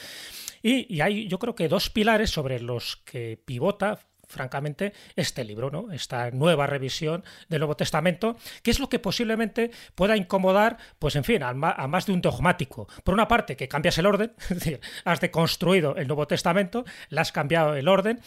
[0.63, 5.69] Y, y hay yo creo que dos pilares sobre los que pivota francamente este libro,
[5.71, 5.91] ¿no?
[5.91, 11.23] Esta nueva revisión del Nuevo Testamento, que es lo que posiblemente pueda incomodar, pues en
[11.23, 12.88] fin, a, más de un dogmático.
[13.03, 17.21] Por una parte, que cambias el orden, es decir, has deconstruido el Nuevo Testamento, le
[17.21, 18.21] has cambiado el orden,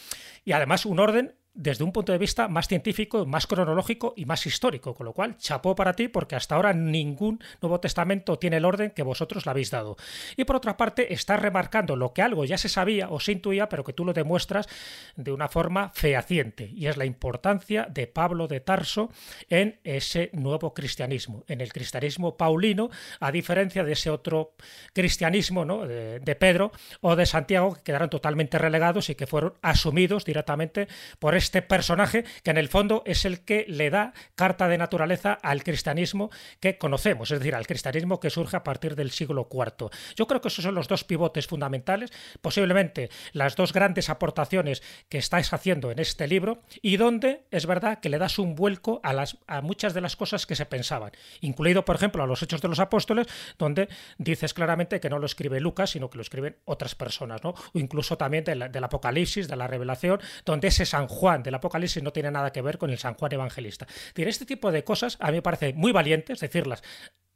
[0.45, 4.45] y además un orden desde un punto de vista más científico, más cronológico y más
[4.45, 8.65] histórico, con lo cual chapó para ti porque hasta ahora ningún Nuevo Testamento tiene el
[8.65, 9.97] orden que vosotros le habéis dado.
[10.37, 13.67] Y por otra parte, estás remarcando lo que algo ya se sabía o se intuía,
[13.67, 14.69] pero que tú lo demuestras
[15.17, 19.11] de una forma fehaciente, y es la importancia de Pablo de Tarso
[19.49, 24.53] en ese nuevo cristianismo, en el cristianismo paulino, a diferencia de ese otro
[24.93, 25.85] cristianismo ¿no?
[25.85, 30.87] de, de Pedro o de Santiago, que quedaron totalmente relegados y que fueron asumidos directamente
[31.19, 35.33] por este personaje que en el fondo es el que le da carta de naturaleza
[35.41, 39.89] al cristianismo que conocemos, es decir, al cristianismo que surge a partir del siglo IV.
[40.15, 45.17] Yo creo que esos son los dos pivotes fundamentales, posiblemente las dos grandes aportaciones que
[45.17, 49.13] estáis haciendo en este libro y donde es verdad que le das un vuelco a,
[49.13, 52.61] las, a muchas de las cosas que se pensaban, incluido, por ejemplo, a los Hechos
[52.61, 56.57] de los Apóstoles, donde dices claramente que no lo escribe Lucas, sino que lo escriben
[56.65, 57.49] otras personas, ¿no?
[57.51, 61.55] o incluso también de la- del Apocalipsis, de la Revelación, donde ese San Juan del
[61.55, 63.87] Apocalipsis no tiene nada que ver con el San Juan evangelista.
[64.15, 66.83] Este tipo de cosas a mí me parece muy valientes decirlas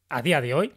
[0.10, 0.74] a día de hoy.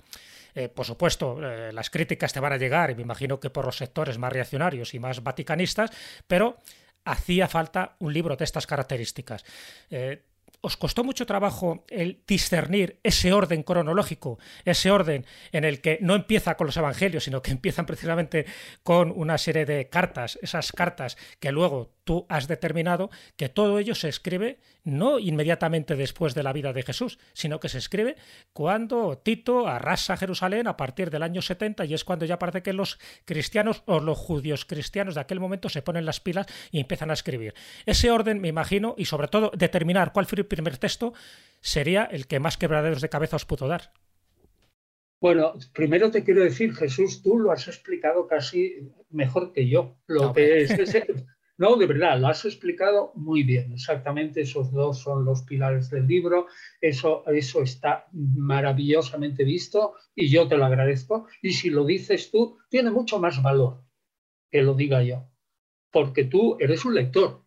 [0.54, 3.66] Eh, por supuesto, eh, las críticas te van a llegar, y me imagino que por
[3.66, 5.90] los sectores más reaccionarios y más vaticanistas,
[6.26, 6.56] pero
[7.04, 9.44] hacía falta un libro de estas características.
[9.90, 10.24] Eh,
[10.62, 16.14] ¿Os costó mucho trabajo el discernir ese orden cronológico, ese orden en el que no
[16.14, 18.46] empieza con los evangelios, sino que empiezan precisamente
[18.82, 23.94] con una serie de cartas, esas cartas que luego tú has determinado que todo ello
[23.94, 28.16] se escribe no inmediatamente después de la vida de Jesús, sino que se escribe
[28.52, 32.72] cuando Tito arrasa Jerusalén a partir del año 70 y es cuando ya parece que
[32.72, 37.10] los cristianos o los judíos cristianos de aquel momento se ponen las pilas y empiezan
[37.10, 37.54] a escribir.
[37.84, 41.12] Ese orden, me imagino, y sobre todo determinar cuál fue el primer texto,
[41.60, 43.92] sería el que más quebraderos de cabeza os pudo dar.
[45.20, 49.96] Bueno, primero te quiero decir, Jesús, tú lo has explicado casi mejor que yo.
[50.06, 51.06] Lo No, que es, ese-
[51.58, 53.72] no, de verdad, lo has explicado muy bien.
[53.72, 56.46] Exactamente, esos dos son los pilares del libro.
[56.80, 61.26] Eso, eso está maravillosamente visto y yo te lo agradezco.
[61.40, 63.82] Y si lo dices tú, tiene mucho más valor
[64.50, 65.30] que lo diga yo,
[65.90, 67.44] porque tú eres un lector.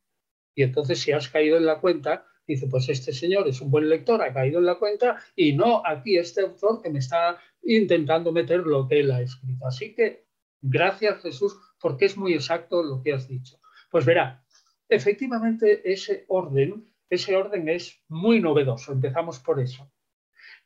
[0.56, 3.88] Y entonces, si has caído en la cuenta, dice, pues este señor es un buen
[3.88, 8.32] lector, ha caído en la cuenta, y no aquí este autor que me está intentando
[8.32, 9.68] meter lo que él ha escrito.
[9.68, 10.26] Así que
[10.62, 13.59] gracias Jesús, porque es muy exacto lo que has dicho.
[13.90, 14.46] Pues verá,
[14.88, 19.92] efectivamente ese orden, ese orden es muy novedoso, empezamos por eso.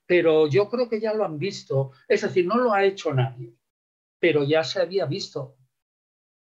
[0.06, 3.56] Pero yo creo que ya lo han visto, es decir, no lo ha hecho nadie,
[4.20, 5.58] pero ya se había visto.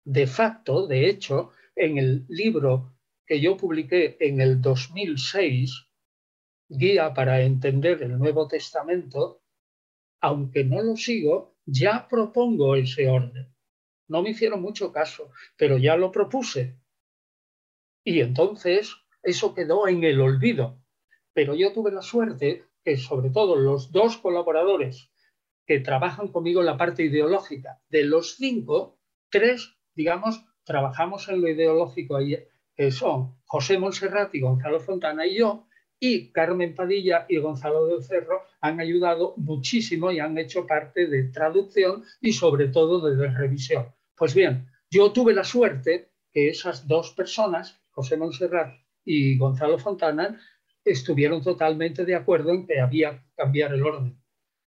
[0.04, 2.94] De facto, de hecho, en el libro
[3.26, 5.86] que yo publiqué en el 2006,
[6.68, 9.42] Guía para entender el Nuevo Testamento,
[10.20, 13.53] aunque no lo sigo, ya propongo ese orden.
[14.08, 16.76] No me hicieron mucho caso, pero ya lo propuse.
[18.04, 20.78] Y entonces eso quedó en el olvido.
[21.32, 25.10] Pero yo tuve la suerte que sobre todo los dos colaboradores
[25.66, 28.98] que trabajan conmigo en la parte ideológica, de los cinco,
[29.30, 32.18] tres, digamos, trabajamos en lo ideológico
[32.74, 35.66] que son José Monserrat y Gonzalo Fontana y yo,
[36.06, 41.24] y Carmen Padilla y Gonzalo del Cerro han ayudado muchísimo y han hecho parte de
[41.30, 43.86] traducción y sobre todo de revisión.
[44.14, 50.38] Pues bien, yo tuve la suerte que esas dos personas, José Monserrat y Gonzalo Fontana,
[50.84, 54.22] estuvieron totalmente de acuerdo en que había que cambiar el orden.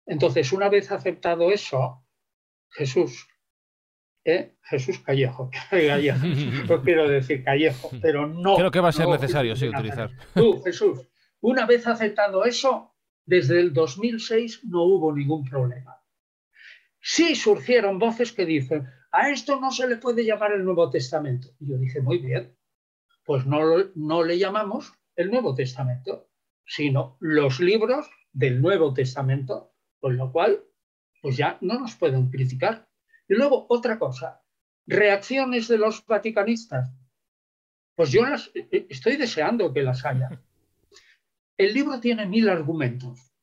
[0.06, 2.06] Entonces, una vez aceptado eso,
[2.70, 3.28] Jesús,
[4.24, 4.56] ¿eh?
[4.64, 6.26] Jesús Callejo, Callejo,
[6.70, 8.56] no quiero decir Callejo, pero no.
[8.56, 10.10] Creo que va a ser no, necesario, sí, utilizar.
[10.34, 11.02] Tú, Jesús,
[11.42, 12.96] una vez aceptado eso,
[13.26, 16.02] desde el 2006 no hubo ningún problema.
[17.02, 21.50] Sí surgieron voces que dicen, a esto no se le puede llamar el Nuevo Testamento.
[21.60, 22.58] Y yo dije, muy bien,
[23.26, 23.62] pues no,
[23.96, 26.30] no le llamamos el Nuevo Testamento,
[26.66, 30.64] sino los libros del Nuevo Testamento, con lo cual,
[31.22, 32.88] pues ya no nos pueden criticar.
[33.28, 34.44] Y luego, otra cosa,
[34.86, 36.94] reacciones de los vaticanistas.
[37.96, 40.30] Pues yo las e, e, estoy deseando que las haya.
[41.58, 43.34] El libro tiene mil argumentos.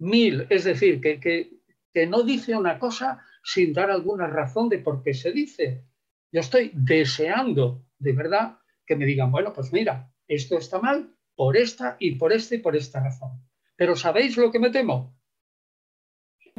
[0.00, 1.60] Mil, es decir, que,
[2.08, 5.84] no dice una cosa sin dar alguna razón de por qué se dice.
[6.32, 11.56] Yo estoy deseando, de verdad, que me digan, bueno, pues mira, esto está mal por
[11.56, 13.40] esta y por esta y por esta razón.
[13.76, 15.16] Pero ¿sabéis lo que me temo?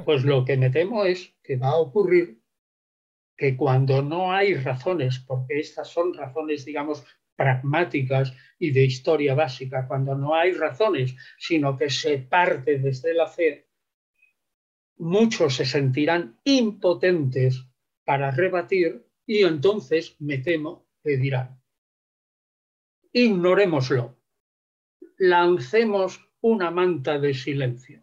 [0.06, 2.42] Pues lo que me temo es que va a ocurrir
[3.38, 7.06] que cuando no hay razones, porque estas son razones, digamos,
[7.36, 13.28] pragmáticas y de historia básica, cuando no hay razones, sino que se parte desde la
[13.28, 13.68] fe,
[14.98, 17.66] muchos se sentirán impotentes
[18.04, 21.62] para rebatir y entonces me temo que dirán,
[23.12, 24.18] ignorémoslo,
[25.18, 28.02] lancemos una manta de silencio,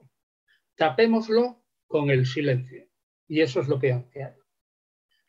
[0.75, 2.89] tapémoslo con el silencio.
[3.29, 4.05] Y eso es lo que hay.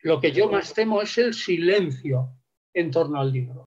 [0.00, 2.36] Lo que yo más temo es el silencio
[2.74, 3.63] en torno al libro.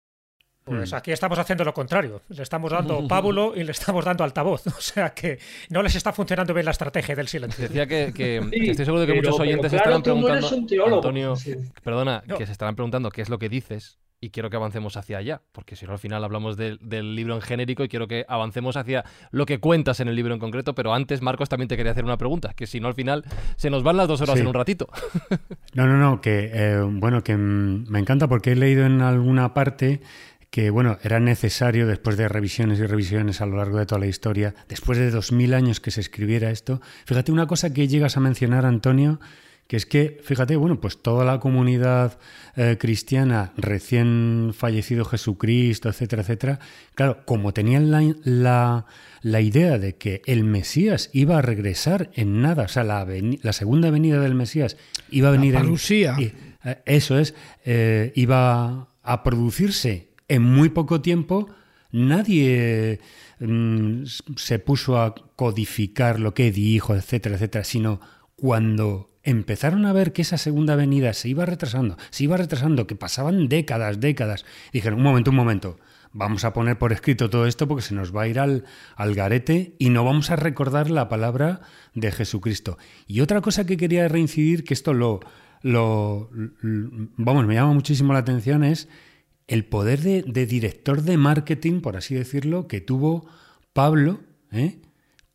[0.67, 2.21] Pues aquí estamos haciendo lo contrario.
[2.29, 4.67] Le estamos dando pábulo y le estamos dando altavoz.
[4.77, 7.67] O sea que no les está funcionando bien la estrategia del silencio.
[7.67, 8.05] Decía que,
[8.51, 10.47] estoy seguro de que muchos oyentes estarán preguntando.
[10.47, 11.33] Antonio,
[11.83, 15.17] perdona, que se estarán preguntando qué es lo que dices y quiero que avancemos hacia
[15.17, 18.75] allá, porque si no al final hablamos del libro en genérico y quiero que avancemos
[18.75, 21.91] hacia lo que cuentas en el libro en concreto, pero antes, Marcos, también te quería
[21.91, 23.23] hacer una pregunta, que si no al final
[23.57, 24.87] se nos van las dos horas en un ratito.
[25.73, 30.01] no, no, no, que eh, bueno, que me encanta porque he leído en alguna parte
[30.49, 34.07] que bueno, era necesario después de revisiones y revisiones a lo largo de toda la
[34.07, 36.81] historia, después de dos mil años que se escribiera esto.
[37.05, 39.19] Fíjate una cosa que llegas a mencionar, Antonio,
[39.67, 42.17] que es que, fíjate, bueno, pues toda la comunidad
[42.55, 46.59] eh, cristiana, recién fallecido Jesucristo, etcétera, etcétera,
[46.95, 48.85] claro, como tenían la,
[49.21, 53.05] la, idea de que el Mesías iba a regresar en nada, o sea, la,
[53.41, 54.77] la segunda venida del Mesías
[55.09, 55.75] iba a venir la en...
[56.63, 61.47] Eh, eso es, eh, iba a producirse en muy poco tiempo,
[61.91, 62.99] nadie
[63.39, 64.03] mm,
[64.35, 67.99] se puso a codificar lo que dijo, etcétera, etcétera, sino
[68.35, 72.95] cuando empezaron a ver que esa segunda venida se iba retrasando, se iba retrasando, que
[72.95, 75.79] pasaban décadas, décadas, dijeron, un momento, un momento,
[76.13, 78.63] vamos a poner por escrito todo esto porque se nos va a ir al,
[78.95, 81.61] al, garete y no vamos a recordar la palabra
[81.93, 82.77] de Jesucristo.
[83.05, 85.19] Y otra cosa que quería reincidir, que esto lo,
[85.61, 86.29] lo,
[87.17, 88.87] vamos, me llama muchísimo la atención, es
[89.47, 93.27] el poder de, director de marketing, por así decirlo, que tuvo
[93.73, 94.19] Pablo
[94.51, 94.79] ¿eh?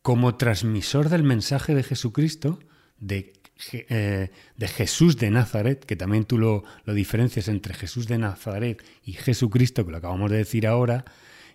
[0.01, 2.59] como transmisor del mensaje de Jesucristo,
[2.99, 3.33] de
[3.71, 9.85] eh, Jesús de Nazaret, que también tú lo, diferencias entre Jesús de Nazaret y Jesucristo,
[9.85, 11.05] que lo acabamos de decir ahora,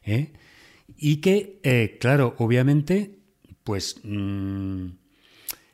[0.05, 0.33] ¿eh?
[0.97, 3.19] y que, claro, obviamente,
[3.63, 4.87] pues mm,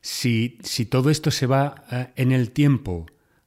[0.03, 3.07] si, si, todo esto se va en el tiempo,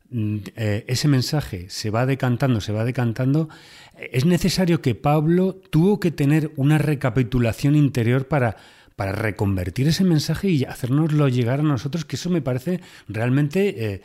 [0.10, 3.50] mm, ese mensaje se va decantando, se va decantando,
[3.98, 8.58] es necesario que Pablo tuvo que tener una recapitulación interior para
[8.98, 13.93] para reconvertir ese mensaje y hacernoslo llegar a nosotros, que eso me parece realmente...
[13.93, 14.02] Eh,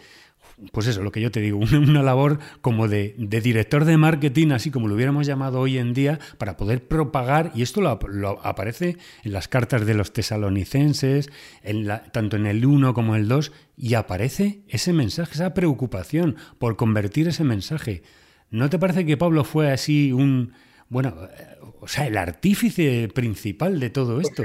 [0.71, 4.71] pues eso, lo que yo te digo, una labor como de, director de marketing, así
[4.71, 9.33] como lo hubiéramos llamado hoy en día, para poder propagar, y esto lo, aparece en
[9.33, 11.31] las cartas de los tesalonicenses,
[11.63, 15.55] en la, tanto en el 1 como en el 2, y aparece ese mensaje, esa
[15.55, 18.03] preocupación por convertir ese mensaje.
[18.51, 20.53] ¿No te parece que Pablo fue así un,
[20.89, 24.45] bueno, eh, o sea, el artífice principal de todo esto?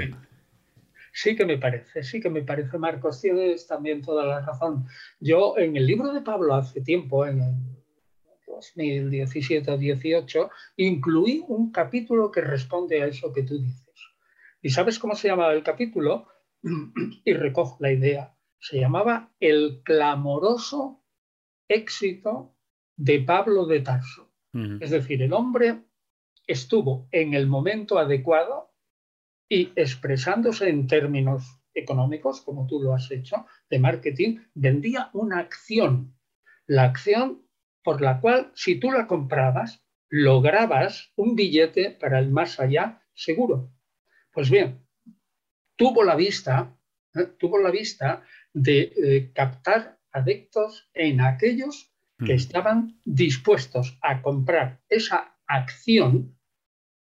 [1.20, 4.86] Sí que me parece, sí que me parece, Marcos, tienes también toda la razón.
[5.18, 7.54] Yo en el libro de Pablo hace tiempo, en el
[8.46, 13.96] 2017 o 18, incluí un capítulo que responde a eso que tú dices.
[14.62, 16.28] ¿Y sabes cómo se llamaba el capítulo?
[17.24, 18.36] y recojo la idea.
[18.60, 21.02] Se llamaba El clamoroso
[21.66, 22.54] éxito
[22.96, 24.30] de Pablo de Tarso.
[24.80, 25.82] Es decir, el hombre
[26.46, 28.67] estuvo en el momento adecuado
[29.48, 36.14] y expresándose en términos económicos, como tú lo has hecho, de marketing, vendía una acción.
[36.66, 37.46] La acción
[37.82, 43.72] por la cual, si tú la comprabas, lograbas un billete para el más allá seguro.
[44.32, 44.84] Pues bien,
[45.76, 46.76] tuvo la vista,
[47.14, 47.26] ¿eh?
[47.38, 51.92] tuvo la vista de eh, captar adeptos en aquellos
[52.24, 56.36] que estaban dispuestos a comprar esa acción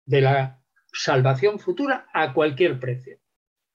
[0.07, 0.60] de la
[0.93, 3.19] salvación futura a cualquier precio.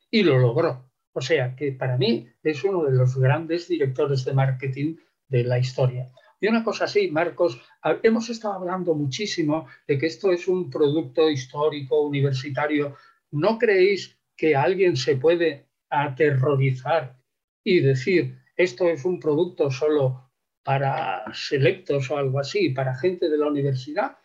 [0.09, 0.91] Y lo logró.
[1.13, 4.97] O sea que para mí es uno de los grandes directores de marketing
[5.27, 6.11] de la historia.
[6.39, 7.61] Y una cosa así, Marcos,
[8.03, 12.97] hemos estado hablando muchísimo de que esto es un producto histórico, universitario.
[13.31, 17.17] ¿No creéis que alguien se puede aterrorizar
[17.63, 20.31] y decir, esto es un producto solo
[20.63, 24.17] para selectos o algo así, para gente de la universidad?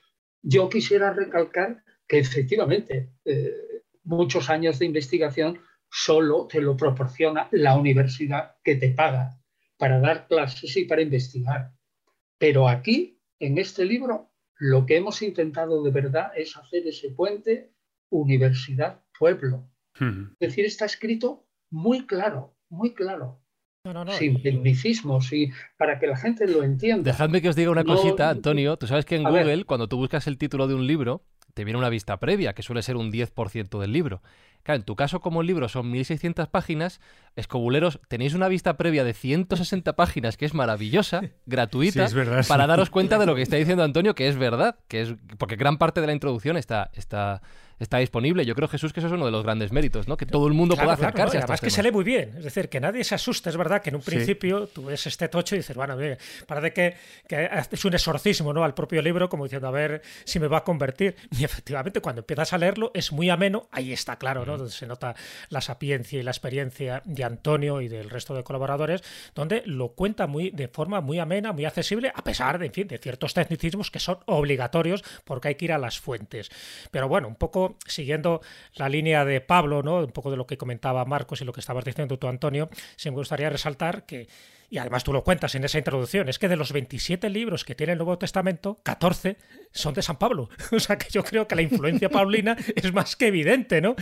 [0.42, 7.78] Yo quisiera recalcar que efectivamente eh, muchos años de investigación solo te lo proporciona la
[7.78, 9.38] universidad que te paga
[9.76, 11.72] para dar clases y para investigar.
[12.36, 17.74] Pero aquí, en este libro, lo que hemos intentado de verdad es hacer ese puente
[18.10, 19.70] universidad-pueblo.
[20.00, 23.40] Es decir, está escrito muy claro, muy claro.
[24.18, 27.12] Sin tecnicismos y para que la gente lo entienda.
[27.12, 28.76] Dejadme que os diga una cosita, Antonio.
[28.76, 31.24] Tú sabes que en Google, cuando tú buscas el título de un libro,
[31.60, 34.22] te viene una vista previa, que suele ser un 10% del libro.
[34.62, 37.02] Claro, en tu caso, como el libro son 1600 páginas,
[37.36, 42.08] escobuleros, tenéis una vista previa de 160 páginas que es maravillosa, gratuita,
[42.48, 45.56] para daros cuenta de lo que está diciendo Antonio, que es verdad, que es porque
[45.56, 47.42] gran parte de la introducción está, está
[47.80, 48.44] está disponible.
[48.44, 50.16] Yo creo, Jesús, que eso es uno de los grandes méritos, ¿no?
[50.16, 52.34] Que todo el mundo pueda acercarse a Además que se lee muy bien.
[52.36, 53.50] Es decir, que nadie se asuste.
[53.50, 55.96] Es verdad que en un principio tú ves este tocho y dices, bueno,
[56.46, 56.94] parece que,
[57.26, 58.62] que es un exorcismo, ¿no?
[58.62, 61.16] Al propio libro, como diciendo, a ver si me va a convertir.
[61.40, 63.66] Y efectivamente, cuando empiezas a leerlo, es muy ameno.
[63.70, 64.58] Ahí está claro, ¿no?
[64.58, 65.14] Donde se nota
[65.48, 69.02] la sapiencia y la experiencia de Antonio y del resto de colaboradores,
[69.34, 72.88] donde lo cuenta muy, de forma muy amena, muy accesible, a pesar de, en fin,
[72.88, 76.50] de ciertos tecnicismos que son obligatorios porque hay que ir a las fuentes.
[76.90, 78.40] Pero bueno, un poco siguiendo
[78.74, 79.98] la línea de Pablo, ¿no?
[79.98, 83.10] Un poco de lo que comentaba Marcos y lo que estabas diciendo tú, Antonio, sí
[83.10, 84.28] me gustaría resaltar que
[84.70, 87.74] y además tú lo cuentas en esa introducción, es que de los 27 libros que
[87.74, 89.36] tiene el Nuevo Testamento, 14
[89.72, 90.48] son de San Pablo.
[90.70, 93.96] O sea que yo creo que la influencia paulina es más que evidente, ¿no?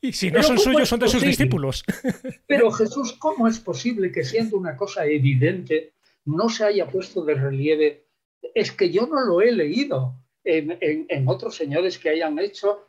[0.00, 1.84] y, si no son suyos, son de sus discípulos.
[2.46, 5.92] Pero Jesús, ¿cómo es posible que siendo una cosa evidente
[6.24, 8.06] no se haya puesto de relieve?
[8.54, 10.14] Es que yo no lo he leído
[10.46, 12.86] en, otros señores que hayan hecho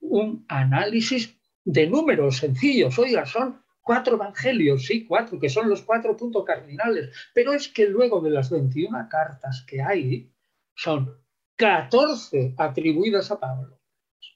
[0.00, 2.98] un análisis de números sencillos.
[2.98, 7.86] Oiga, son cuatro evangelios, sí, cuatro, que son los cuatro puntos cardinales, pero es que
[7.86, 10.30] luego de las 21 cartas que hay,
[10.74, 11.16] son
[11.56, 13.80] 14 atribuidas a Pablo.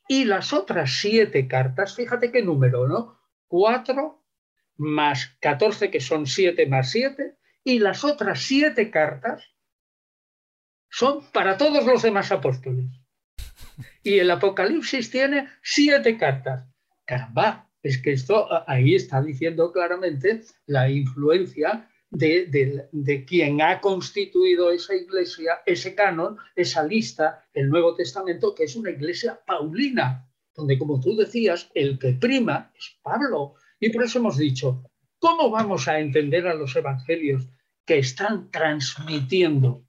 [0.08, 3.18] Y las otras siete cartas, fíjate qué número, ¿no?
[3.46, 4.24] Cuatro
[4.76, 9.49] más 14, que son siete más siete, y las otras siete cartas
[10.90, 12.86] son para todos los demás apóstoles.
[14.02, 16.66] Y el Apocalipsis tiene siete cartas.
[17.04, 24.72] Caramba, es que esto ahí está diciendo claramente la influencia de, de, quien ha constituido
[24.72, 30.76] esa iglesia, ese canon, esa lista, el Nuevo Testamento, que es una iglesia paulina, donde,
[30.76, 33.54] como tú decías, el que prima es Pablo.
[33.78, 34.82] Y por eso hemos dicho,
[35.18, 37.48] ¿cómo vamos a entender a los evangelios
[37.86, 39.84] que están transmitiendo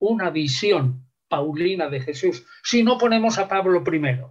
[0.00, 4.30] una visión paulina de Jesús si no ponemos a Pablo primero?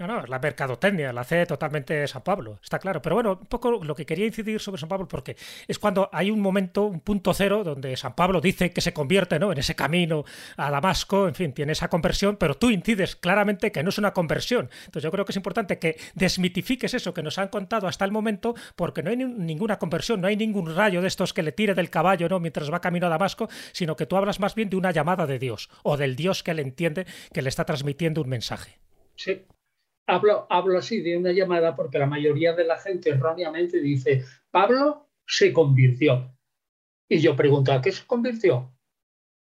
[0.00, 3.02] No, no, la mercadotecnia la hace totalmente San Pablo, está claro.
[3.02, 6.30] Pero bueno, un poco lo que quería incidir sobre San Pablo, porque es cuando hay
[6.30, 9.50] un momento, un punto cero, donde San Pablo dice que se convierte ¿no?
[9.50, 10.24] en ese camino
[10.56, 14.12] a Damasco, en fin, tiene esa conversión, pero tú incides claramente que no es una
[14.12, 14.70] conversión.
[14.84, 18.12] Entonces yo creo que es importante que desmitifiques eso que nos han contado hasta el
[18.12, 21.74] momento, porque no hay ninguna conversión, no hay ningún rayo de estos que le tire
[21.74, 22.38] del caballo ¿no?
[22.38, 25.40] mientras va camino a Damasco, sino que tú hablas más bien de una llamada de
[25.40, 28.78] Dios, o del Dios que le entiende, que le está transmitiendo un mensaje.
[29.16, 29.44] Sí,
[30.08, 35.10] Hablo, hablo así de una llamada porque la mayoría de la gente erróneamente dice, Pablo
[35.26, 36.34] se convirtió.
[37.10, 38.72] Y yo pregunto, ¿a qué se convirtió?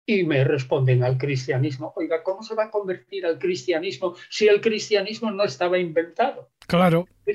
[0.05, 1.93] Y me responden al cristianismo.
[1.97, 6.51] Oiga, ¿cómo se va a convertir al cristianismo si el cristianismo no estaba inventado?
[6.67, 7.07] Claro.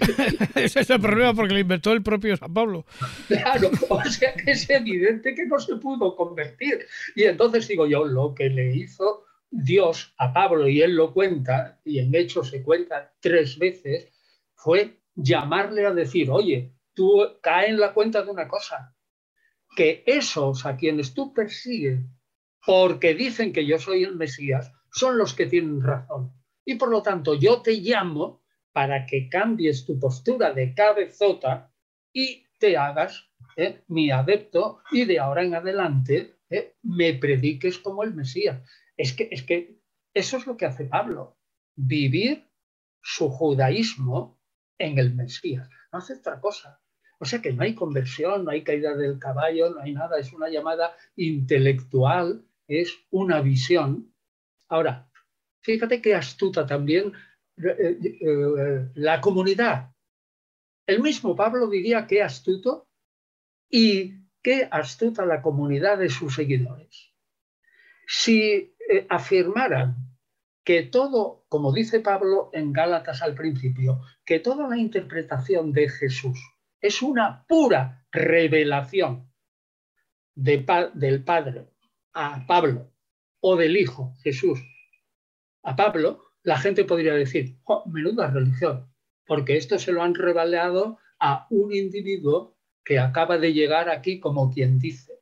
[0.55, 2.85] Ese es el problema porque lo inventó el propio San Pablo.
[3.29, 6.85] Claro, o sea que es evidente que no se pudo convertir.
[7.15, 11.79] Y entonces digo yo, lo que le hizo Dios a Pablo, y él lo cuenta,
[11.83, 14.07] y en hecho se cuenta tres veces,
[14.55, 18.95] fue llamarle a decir, oye, tú cae en la cuenta de una cosa,
[19.75, 21.99] que esos a quienes tú persigues,
[22.65, 26.31] porque dicen que yo soy el Mesías, son los que tienen razón.
[26.63, 31.73] Y por lo tanto, yo te llamo para que cambies tu postura de cabezota
[32.13, 38.03] y te hagas eh, mi adepto y de ahora en adelante eh, me prediques como
[38.03, 38.61] el Mesías.
[38.97, 39.79] Es que, es que
[40.13, 41.37] eso es lo que hace Pablo,
[41.75, 42.47] vivir
[43.01, 44.39] su judaísmo
[44.77, 46.81] en el Mesías, no hace otra cosa.
[47.19, 50.33] O sea que no hay conversión, no hay caída del caballo, no hay nada, es
[50.33, 54.11] una llamada intelectual, es una visión.
[54.69, 55.07] Ahora,
[55.61, 57.13] fíjate qué astuta también
[57.57, 59.91] eh, eh, la comunidad.
[60.87, 62.89] El mismo Pablo diría que astuto
[63.69, 67.13] y qué astuta la comunidad de sus seguidores.
[68.07, 69.95] Si eh, afirmaran
[70.65, 76.37] que todo, como dice Pablo en Gálatas al principio, que toda la interpretación de Jesús
[76.81, 79.31] es una pura revelación
[80.35, 80.65] del
[81.23, 81.69] Padre
[82.13, 82.91] a Pablo
[83.39, 84.59] o del Hijo Jesús
[85.63, 88.91] a Pablo, la gente podría decir, oh, menuda religión,
[89.25, 94.51] porque esto se lo han revelado a un individuo que acaba de llegar aquí como
[94.51, 95.21] quien dice.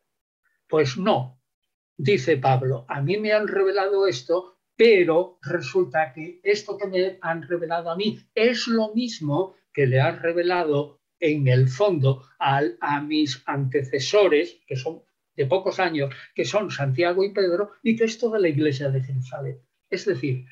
[0.67, 1.38] Pues no,
[1.99, 7.43] dice Pablo, a mí me han revelado esto, pero resulta que esto que me han
[7.43, 13.01] revelado a mí es lo mismo que le han revelado en el fondo a, a
[13.01, 15.01] mis antecesores, que son
[15.35, 19.03] de pocos años, que son Santiago y Pedro, y que es toda la iglesia de
[19.03, 19.61] Jerusalén.
[19.89, 20.45] Es decir,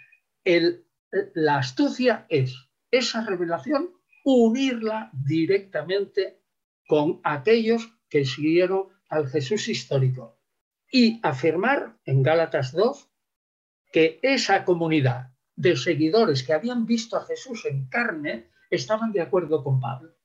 [0.44, 0.86] el,
[1.34, 2.54] la astucia es
[2.92, 3.92] esa revelación
[4.26, 6.42] unirla directamente
[6.88, 10.37] con aquellos que siguieron al Jesús histórico
[10.92, 13.10] y afirmar en Gálatas 2
[13.92, 19.64] que esa comunidad de seguidores que habían visto a Jesús en carne estaban de acuerdo
[19.64, 20.16] con Pablo.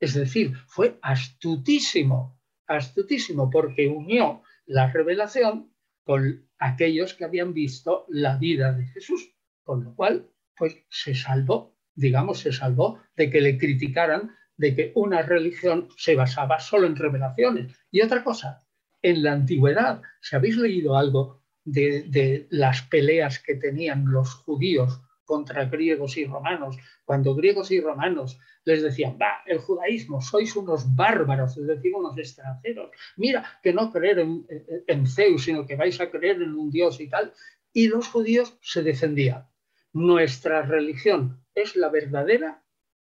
[0.00, 8.36] Es decir, fue astutísimo, astutísimo porque unió la revelación con aquellos que habían visto la
[8.36, 13.58] vida de Jesús, con lo cual, pues se salvó, digamos, se salvó de que le
[13.58, 17.76] criticaran de que una religión se basaba solo en revelaciones.
[17.90, 18.63] Y otra cosa,
[19.04, 25.66] en la antigüedad, si habéis leído algo de, las peleas que tenían los judíos contra
[25.66, 31.54] griegos y romanos, cuando griegos y romanos les decían, va, el judaísmo, sois unos bárbaros,
[31.58, 34.46] es decir, unos extranjeros, mira, que no creer en,
[34.86, 37.30] en Zeus, sino que vais a creer en un dios y tal,
[37.74, 39.46] y los judíos se defendían.
[39.92, 42.64] Nuestra religión es la verdadera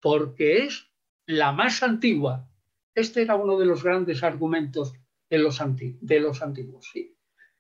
[0.01, 0.87] porque es
[1.27, 2.49] la más antigua.
[2.95, 4.95] Este era uno de los grandes argumentos
[5.31, 5.61] de los,
[6.01, 6.91] de los antiguos.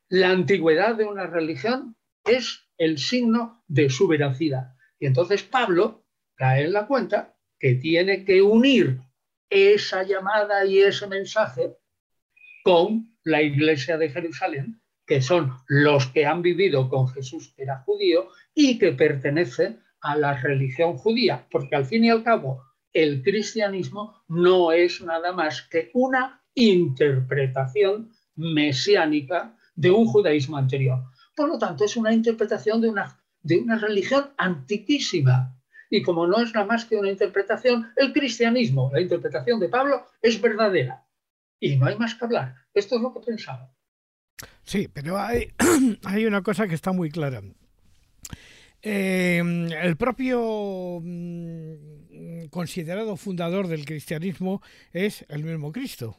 [0.08, 4.74] La antigüedad de una religión es el signo de su veracidad.
[4.98, 6.04] Y entonces Pablo
[6.34, 9.00] cae en la cuenta que tiene que unir
[9.48, 11.76] esa llamada y ese mensaje
[12.64, 17.82] con la iglesia de Jerusalén, que son los que han vivido con Jesús, que era
[17.82, 22.62] judío, y que pertenece a la religión judía, porque al fin y al cabo
[22.92, 31.04] el cristianismo no es nada más que una interpretación mesiánica de un judaísmo anterior.
[31.36, 35.56] Por lo tanto, es una interpretación de una, de una religión antiquísima.
[35.88, 40.06] Y como no es nada más que una interpretación, el cristianismo, la interpretación de Pablo,
[40.22, 41.04] es verdadera.
[41.58, 42.54] Y no hay más que hablar.
[42.72, 43.74] Esto es lo que pensaba.
[44.62, 45.52] Sí, pero hay,
[46.04, 47.42] hay una cosa que está muy clara.
[48.82, 49.42] Eh,
[49.82, 56.16] el propio mm, considerado fundador del cristianismo es el mismo Cristo.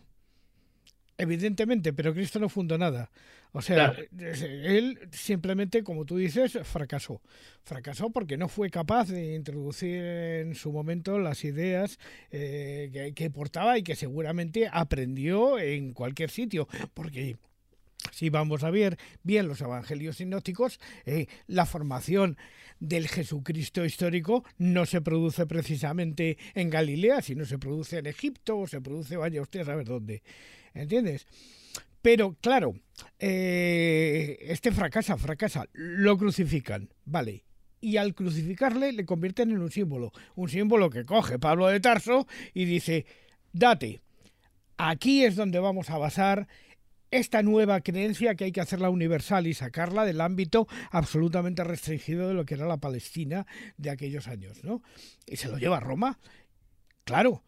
[1.21, 3.11] Evidentemente, pero Cristo no fundó nada.
[3.51, 7.21] O sea, él simplemente, como tú dices, fracasó.
[7.63, 11.99] Fracasó porque no fue capaz de introducir en su momento las ideas
[12.31, 16.67] eh, que, que portaba y que seguramente aprendió en cualquier sitio.
[16.95, 17.37] Porque
[18.11, 22.37] si vamos a ver bien los evangelios sinópticos, eh, la formación
[22.79, 28.67] del Jesucristo histórico no se produce precisamente en Galilea, sino se produce en Egipto o
[28.67, 30.23] se produce, vaya usted a saber dónde.
[30.73, 31.27] ¿Entiendes?
[32.01, 32.73] Pero claro,
[33.19, 37.43] eh, este fracasa, fracasa, lo crucifican, vale.
[37.79, 42.27] Y al crucificarle le convierten en un símbolo, un símbolo que coge Pablo de Tarso
[42.53, 43.05] y dice,
[43.53, 44.01] date,
[44.77, 46.47] aquí es donde vamos a basar
[47.11, 52.33] esta nueva creencia que hay que hacerla universal y sacarla del ámbito absolutamente restringido de
[52.33, 53.45] lo que era la Palestina
[53.77, 54.81] de aquellos años, ¿no?
[55.27, 56.19] Y se lo lleva a Roma,
[57.03, 57.43] claro,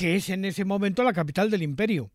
[0.00, 2.10] que es en ese momento la capital del imperio.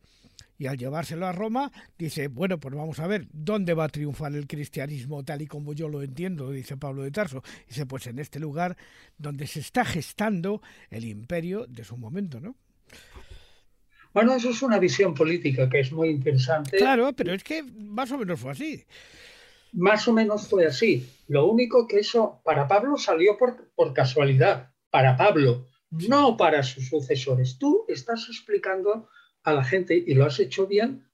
[0.57, 4.33] Y al llevárselo a Roma, dice, bueno, pues vamos a ver, ¿dónde va a triunfar
[4.33, 6.49] el cristianismo tal y como yo lo entiendo?
[6.49, 7.43] Dice Pablo de Tarso.
[7.67, 8.75] Dice, pues en este lugar
[9.19, 12.55] donde se está gestando el imperio de su momento, ¿no?
[14.15, 16.77] Bueno, eso es una visión política que es muy interesante.
[16.77, 18.83] Claro, pero es que más o menos fue así.
[19.73, 21.07] Más o menos fue así.
[21.27, 25.67] Lo único que eso para Pablo salió por, por casualidad, para Pablo,
[26.07, 27.57] no para sus sucesores.
[27.57, 29.09] Tú estás explicando
[29.43, 31.07] a la gente, y lo has hecho bien,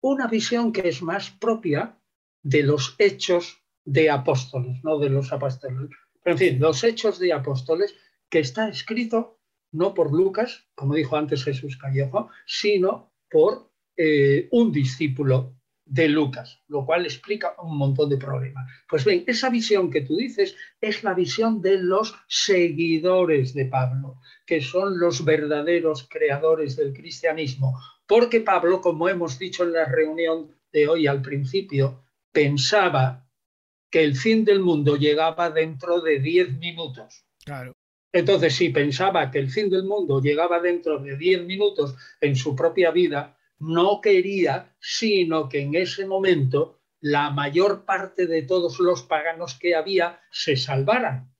[0.00, 1.98] una visión que es más propia
[2.42, 5.90] de los hechos de apóstoles, no de los apóstoles.
[6.22, 7.94] Pero en fin, los hechos de apóstoles
[8.28, 9.40] que está escrito
[9.72, 15.56] no por Lucas, como dijo antes Jesús Callejo, sino por eh, un discípulo
[15.92, 18.66] de Lucas, lo cual explica un montón de problemas.
[18.88, 24.16] Pues bien, esa visión que tú dices es la visión de los seguidores de Pablo,
[24.46, 30.56] que son los verdaderos creadores del cristianismo, porque Pablo, como hemos dicho en la reunión
[30.72, 33.28] de hoy al principio, pensaba
[33.90, 37.26] que el fin del mundo llegaba dentro de diez minutos.
[37.44, 37.74] Claro.
[38.10, 42.56] Entonces, si pensaba que el fin del mundo llegaba dentro de diez minutos en su
[42.56, 49.04] propia vida, no quería sino que en ese momento la mayor parte de todos los
[49.04, 51.32] paganos que había se salvaran.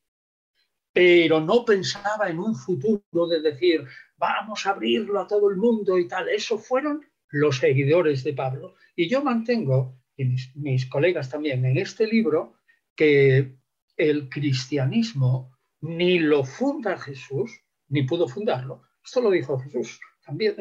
[0.93, 3.85] Pero no pensaba en un futuro de decir,
[4.17, 6.29] vamos a abrirlo a todo el mundo y tal.
[6.29, 8.77] Eso fueron los seguidores de Pablo.
[8.95, 12.59] Y yo mantengo, y mis, colegas también, en este libro,
[12.95, 13.57] que
[13.97, 17.51] el cristianismo ni lo funda Jesús,
[17.89, 18.83] ni pudo fundarlo.
[19.03, 20.57] Esto lo dijo Jesús también.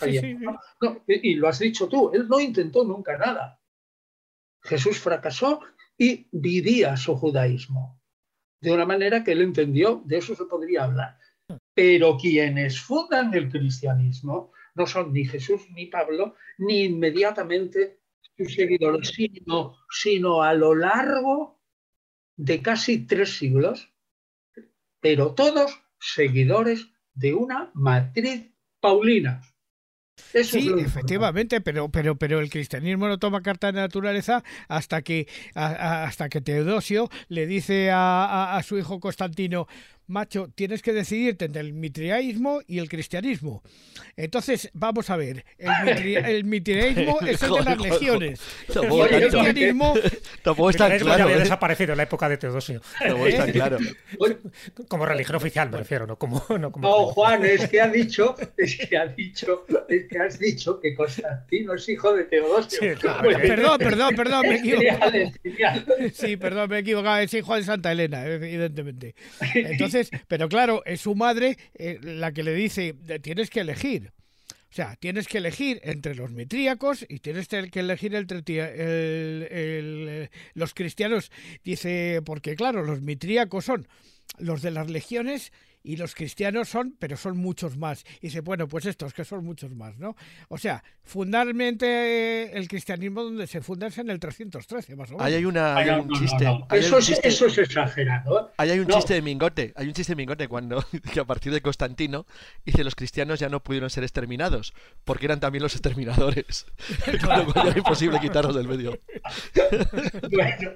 [1.06, 3.60] y lo has dicho tú, él no intentó nunca nada.
[4.62, 5.60] Jesús fracasó
[5.96, 7.98] y vivía su judaísmo
[8.60, 11.18] de una manera que él entendió, de eso se podría hablar.
[11.74, 18.00] Pero quienes fundan el cristianismo no son ni Jesús ni Pablo, ni inmediatamente
[18.36, 21.60] sus seguidores, sino, sino a lo largo
[22.36, 23.92] de casi tres siglos,
[25.00, 29.42] pero todos seguidores de una matriz paulina.
[30.44, 36.28] Sí, efectivamente, pero, pero, pero el cristianismo no toma carta de naturaleza hasta que, hasta
[36.28, 39.68] que Teodosio le dice a su hijo Constantino,
[40.08, 43.62] macho, tienes que decidirte entre el mitriaísmo y el cristianismo.
[44.16, 48.40] Entonces, vamos a ver, el, mitriaísmo es el de las legiones.
[48.68, 49.94] el cristianismo...
[50.42, 51.18] Tampoco está claro.
[51.18, 51.40] Ya había ¿eh?
[51.40, 52.80] desaparecido en la época de Teodosio.
[53.26, 53.78] está claro.
[54.88, 56.44] Como religión oficial, me refiero, no como...
[56.58, 60.80] No, como Juan, es que ha dicho, es que ha dicho, es que has dicho
[60.80, 62.80] que Constantino es hijo de Teodosio.
[62.80, 68.26] perdón, perdón, perdón, me he Sí, perdón, me he equivocado, es hijo de Santa Elena,
[68.26, 69.14] evidentemente.
[69.54, 74.12] Entonces, pero claro, es su madre eh, la que le dice, tienes que elegir.
[74.70, 80.74] O sea, tienes que elegir entre los mitríacos y tienes que elegir entre eh, los
[80.74, 81.32] cristianos.
[81.64, 83.88] Dice, porque claro, los mitríacos son
[84.38, 85.52] los de las legiones
[85.82, 88.04] y los cristianos son, pero son muchos más.
[88.20, 90.16] Y dice, bueno, pues estos que son muchos más, ¿no?
[90.48, 95.26] O sea, fundamentalmente el cristianismo donde se funda es en el 313, más o menos.
[95.26, 96.46] Ahí hay, una, hay un chiste.
[96.72, 98.52] eso, es, exagerado.
[98.56, 101.52] Ahí hay un chiste de Mingote, hay un chiste de Mingote cuando, que a partir
[101.52, 102.26] de Constantino,
[102.64, 104.74] dice, los cristianos ya no pudieron ser exterminados,
[105.04, 106.66] porque eran también los exterminadores.
[107.24, 108.98] Con lo cual era imposible quitarlos del medio.
[110.30, 110.74] bueno,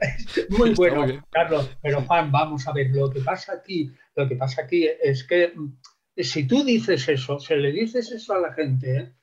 [0.51, 1.71] muy bueno, Carlos.
[1.83, 5.53] Pero Juan, vamos a ver, lo que pasa aquí lo que pasa aquí es que
[5.55, 5.77] mm,
[6.17, 9.15] si tú dices eso, si le dices eso a la gente,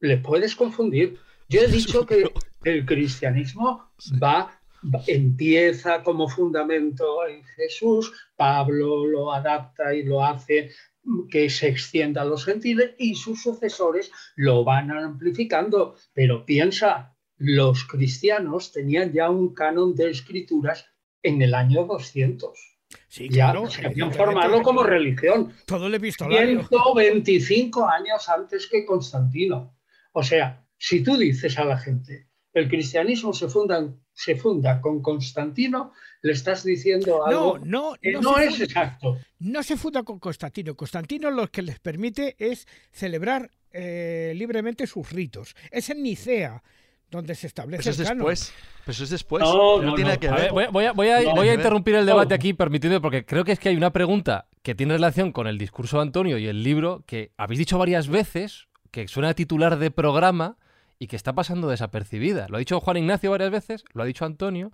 [0.00, 1.18] le puedes confundir.
[1.48, 2.30] Yo he dicho que
[2.64, 3.90] el cristianismo
[4.22, 4.60] va,
[5.06, 10.70] empieza como fundamento en Jesús, Pablo lo adapta y lo hace
[11.02, 15.96] mm, que se extienda a los gentiles y sus sucesores lo van amplificando.
[16.12, 20.86] Pero piensa, los cristianos tenían ya un canon de escrituras
[21.22, 22.69] en el año 200
[23.08, 23.68] Sí, claro.
[23.70, 25.52] se habían formado como religión.
[25.66, 29.76] Todo le visto 125 años antes que Constantino.
[30.12, 35.02] O sea, si tú dices a la gente, el cristianismo se funda, se funda con
[35.02, 39.18] Constantino, le estás diciendo algo no, que no, es exacto.
[39.38, 40.74] No se funda con Constantino.
[40.74, 45.54] Constantino lo que les permite es celebrar eh, libremente sus ritos.
[45.70, 46.62] Es en Nicea
[47.10, 48.54] donde se establece eso es después.
[48.86, 49.42] eso es después.
[49.42, 50.52] No, tiene que ver.
[50.52, 54.46] voy, a, interrumpir el debate aquí, permitiendo, porque creo que es que hay una pregunta
[54.62, 58.08] que tiene relación con el discurso de Antonio y el libro que habéis dicho varias
[58.08, 60.56] veces, que suena a titular de programa
[60.98, 62.46] y que está pasando desapercibida.
[62.48, 64.70] Lo ha dicho Juan Ignacio varias veces, lo ha dicho Antonio,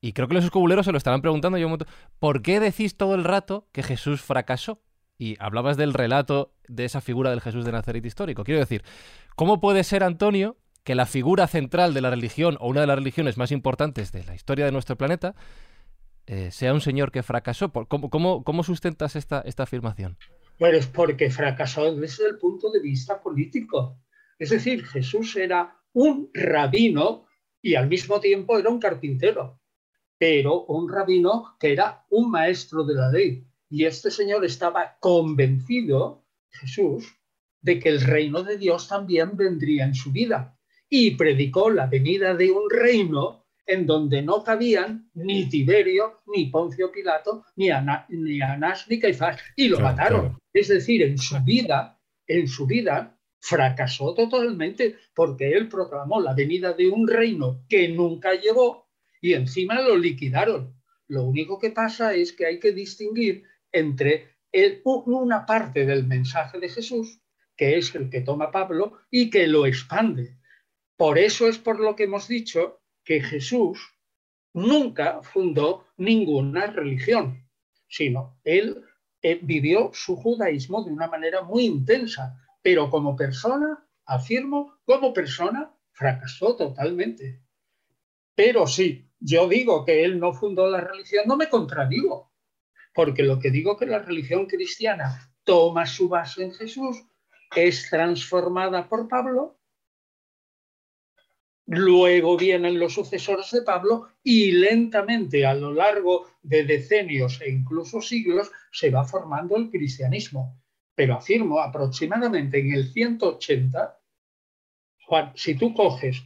[0.00, 1.58] y creo que los escobuleros se lo estarán preguntando.
[1.58, 1.76] Yo,
[2.18, 4.82] ¿Por qué decís todo el rato que Jesús fracasó?
[5.18, 8.42] Y hablabas del relato de esa figura del Jesús de Nazaret histórico.
[8.42, 8.82] Quiero decir,
[9.36, 10.56] ¿cómo puede ser, Antonio,
[10.90, 14.24] que la figura central de la religión o una de las religiones más importantes de
[14.24, 15.36] la historia de nuestro planeta
[16.26, 17.70] eh, sea un señor que fracasó.
[17.70, 20.18] ¿Cómo, sustentas esta, esta afirmación?
[20.58, 24.00] Bueno, es porque fracasó desde el punto de vista político.
[24.36, 27.26] Es decir, Jesús era un rabino
[27.62, 29.60] y al mismo tiempo era un carpintero,
[30.18, 33.46] pero un rabino que era un maestro de la ley.
[33.68, 37.16] Y este señor estaba convencido, Jesús,
[37.60, 40.56] de que el reino de Dios también vendría en su vida
[40.90, 46.90] y predicó la venida de un reino en donde no cabían ni Tiberio, ni Poncio
[46.90, 50.36] Pilato, ni, Anás, ni Caifás, y lo mataron.
[50.52, 56.72] Es decir, en su vida, en su vida, fracasó totalmente porque él proclamó la venida
[56.72, 58.88] de un reino que nunca llegó
[59.20, 60.74] y encima lo liquidaron.
[61.06, 64.34] Lo único que pasa es que hay que distinguir entre
[65.06, 67.20] una parte del mensaje de Jesús
[67.60, 70.39] que es el que toma Pablo y que lo expande.
[71.00, 73.80] Por eso es por lo que hemos dicho que Jesús
[74.52, 77.42] nunca fundó ninguna religión,
[77.88, 78.84] sino él
[79.22, 85.74] eh, vivió su judaísmo de una manera muy intensa, pero como persona, afirmo, como persona,
[85.92, 87.40] fracasó totalmente.
[88.34, 92.30] Pero sí, yo digo que él no fundó la religión, no me contradigo,
[92.92, 97.02] porque lo que digo que la religión cristiana toma su base en Jesús,
[97.56, 99.59] es transformada por Pablo,
[101.70, 108.00] luego vienen los sucesores de Pablo y lentamente a lo largo de decenios e incluso
[108.00, 110.60] siglos se va formando el cristianismo.
[110.96, 114.00] Pero afirmo, aproximadamente en el 180,
[115.06, 116.24] Juan, si tú coges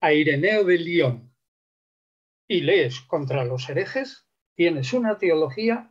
[0.00, 1.34] a Ireneo de León
[2.46, 5.90] y lees contra los herejes, tienes una teología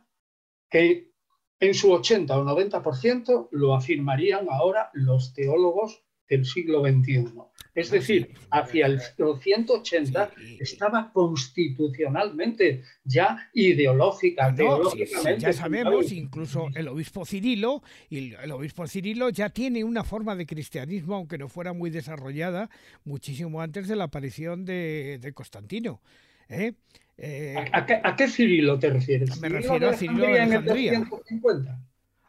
[0.70, 1.10] que
[1.58, 7.26] en su 80 o 90% lo afirmarían ahora los teólogos del siglo XXI.
[7.74, 10.30] Es decir, hacia el 180
[10.60, 15.40] estaba constitucionalmente, ya ideológica, teológicamente.
[15.40, 20.46] ya sabemos, incluso el obispo Cirilo, y el obispo Cirilo ya tiene una forma de
[20.46, 22.68] cristianismo, aunque no fuera muy desarrollada,
[23.04, 26.00] muchísimo antes de la aparición de, Constantino.
[26.48, 26.72] ¿eh?
[27.18, 29.38] Eh, ¿A, qué, Cirilo te refieres?
[29.40, 31.04] Me refiero a Cirilo de Alejandría.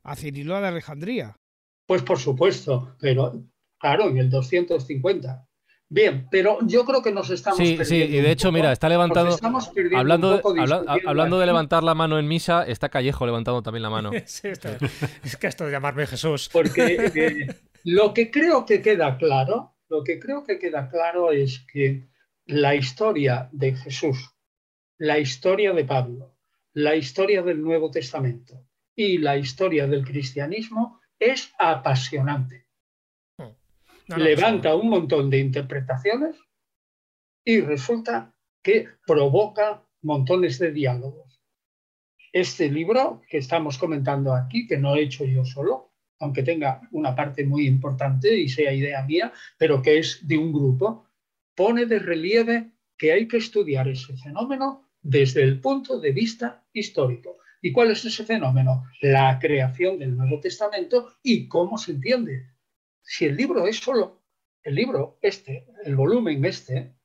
[0.03, 1.37] A Cirilo de Alejandría.
[1.85, 3.43] Pues por supuesto, pero
[3.83, 5.45] Claro, en el 250.
[5.89, 9.37] Bien, pero yo creo que nos estamos sí, Sí, y de hecho, mira, está levantando.
[9.93, 10.41] Hablando,
[11.05, 14.11] hablando de levantar la mano en misa, está Callejo levantando también la mano.
[14.25, 14.77] sí, está,
[15.21, 16.49] es que esto de llamarme Jesús.
[16.53, 17.47] Porque eh,
[17.83, 22.07] lo que creo que queda claro, lo que creo que queda claro es que
[22.45, 24.33] la historia de Jesús,
[24.97, 26.37] la historia de Pablo,
[26.71, 28.65] la historia del Nuevo Testamento
[28.95, 32.62] y la historia del cristianismo es apasionante
[34.07, 36.35] levanta un montón de interpretaciones
[37.45, 41.41] y resulta que provoca montones de diálogos.
[42.31, 47.15] Este libro que estamos comentando aquí, que no he hecho yo solo, aunque tenga una
[47.15, 51.05] parte muy importante y sea idea mía, pero que es de un grupo,
[51.53, 57.37] pone de relieve que hay que estudiar ese fenómeno desde el punto de vista histórico.
[57.61, 58.85] ¿Y cuál es ese fenómeno?
[59.01, 62.52] La creación del Nuevo Testamento y cómo se entiende
[63.03, 64.23] si el libro es solo,
[64.63, 66.95] el libro este, el volumen este,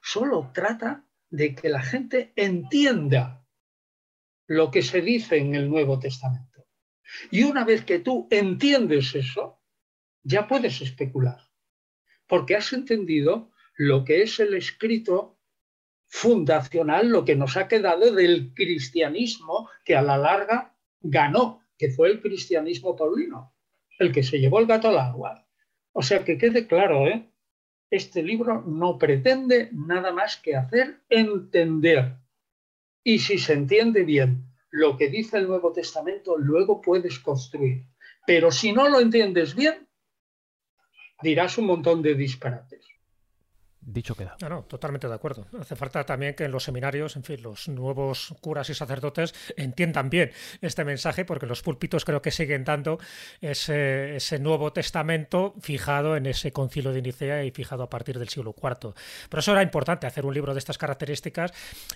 [0.00, 3.44] solo trata de que la gente entienda
[4.46, 6.66] lo que se dice en el Nuevo Testamento.
[7.30, 9.60] Y una vez que tú entiendes eso,
[10.22, 11.40] ya puedes especular,
[12.26, 15.40] porque has entendido lo que es el escrito
[16.08, 22.10] fundacional, lo que nos ha quedado del cristianismo que a la larga ganó, que fue
[22.10, 23.55] el cristianismo paulino
[23.98, 25.46] el que se llevó el gato al agua.
[25.92, 27.28] O sea, que quede claro, ¿eh?
[27.90, 32.16] este libro no pretende nada más que hacer entender.
[33.04, 37.84] Y si se entiende bien lo que dice el Nuevo Testamento, luego puedes construir.
[38.26, 39.88] Pero si no lo entiendes bien,
[41.22, 42.86] dirás un montón de disparates.
[43.88, 44.36] Dicho queda.
[44.42, 45.46] No, no, totalmente de acuerdo.
[45.60, 50.10] Hace falta también que en los seminarios, en fin, los nuevos curas y sacerdotes entiendan
[50.10, 52.98] bien este mensaje, porque los púlpitos creo que siguen dando
[53.40, 58.28] ese, ese Nuevo Testamento fijado en ese concilio de Nicea y fijado a partir del
[58.28, 58.92] siglo IV.
[59.28, 61.52] Por eso era importante hacer un libro de estas características,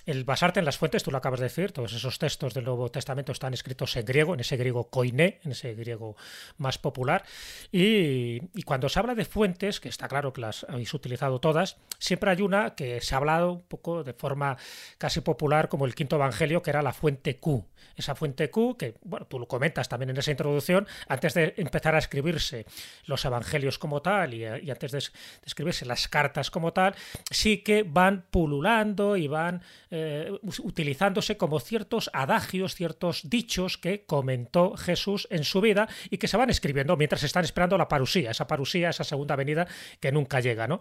[0.06, 2.88] el basarte en las fuentes, tú lo acabas de decir, todos esos textos del Nuevo
[2.92, 6.14] Testamento están escritos en griego, en ese griego koiné, en ese griego
[6.56, 7.24] más popular,
[7.72, 11.79] y, y cuando se habla de fuentes, que está claro que las habéis utilizado todas,
[12.00, 14.56] siempre hay una que se ha hablado un poco de forma
[14.98, 17.64] casi popular como el quinto evangelio, que era la fuente Q.
[17.96, 21.94] Esa fuente Q, que bueno, tú lo comentas también en esa introducción, antes de empezar
[21.94, 22.66] a escribirse
[23.04, 24.98] los evangelios como tal y, antes de,
[25.44, 26.94] escribirse las cartas como tal,
[27.30, 34.76] sí que van pululando y van eh, utilizándose como ciertos adagios, ciertos dichos que comentó
[34.76, 38.46] Jesús en su vida y que se van escribiendo mientras están esperando la parusía, esa
[38.46, 39.66] parusía, esa segunda venida
[40.00, 40.80] que nunca llega, ¿no?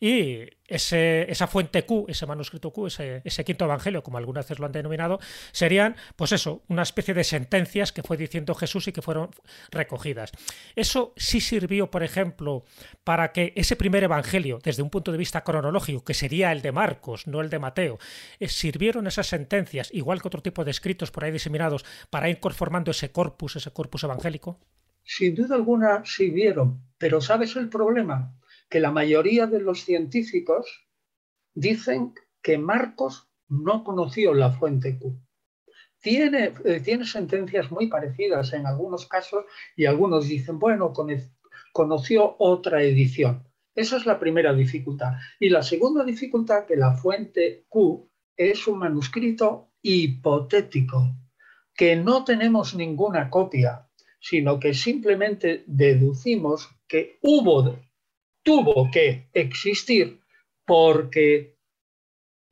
[0.00, 0.35] Y
[0.66, 4.72] ese, esa fuente Q, ese manuscrito Q, ese, quinto evangelio, como algunas veces lo han
[4.72, 5.18] denominado,
[5.52, 9.30] serían, pues eso, una especie de sentencias que fue diciendo Jesús y que fueron
[9.70, 10.32] recogidas.
[10.74, 12.64] Eso sí sirvió, por ejemplo,
[13.04, 16.72] para que ese primer evangelio, desde un punto de vista cronológico, que sería el de
[16.72, 17.98] Marcos, no el de Mateo,
[18.40, 22.40] eh, sirvieron esas sentencias, igual que otro tipo de escritos por ahí diseminados, para ir
[22.40, 24.58] conformando ese corpus, ese corpus evangélico.
[25.02, 28.34] Sin duda alguna sirvieron, pero ¿sabes el problema?
[28.68, 30.88] Que la mayoría de los científicos
[31.54, 35.18] dicen que Marcos no conoció la fuente Q.
[36.00, 39.44] Tiene, eh, tiene sentencias muy parecidas en algunos casos
[39.76, 40.92] y algunos dicen, bueno,
[41.72, 43.46] conoció otra edición.
[43.74, 45.14] Esa es la primera dificultad.
[45.38, 51.14] Y la segunda dificultad, que la fuente Q es un manuscrito hipotético,
[51.74, 53.88] que no tenemos ninguna copia,
[54.20, 57.78] sino que simplemente deducimos que hubo,
[58.46, 60.20] tuvo que existir
[60.64, 61.58] porque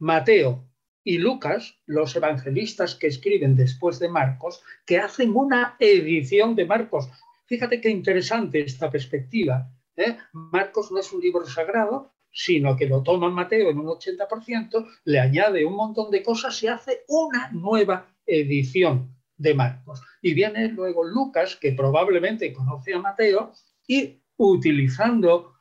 [0.01, 0.69] Mateo
[1.05, 7.09] y Lucas, los evangelistas que escriben después de Marcos, que hacen una edición de Marcos.
[7.47, 9.71] Fíjate qué interesante esta perspectiva.
[9.97, 10.17] ¿eh?
[10.33, 15.21] Marcos no es un libro sagrado, sino que lo toma Mateo en un 80%, le
[15.21, 20.03] añade un montón de cosas y hace una nueva edición de Marcos.
[20.21, 23.53] Y viene luego Lucas, que probablemente conoce a Mateo,
[23.87, 25.54] y utilizando,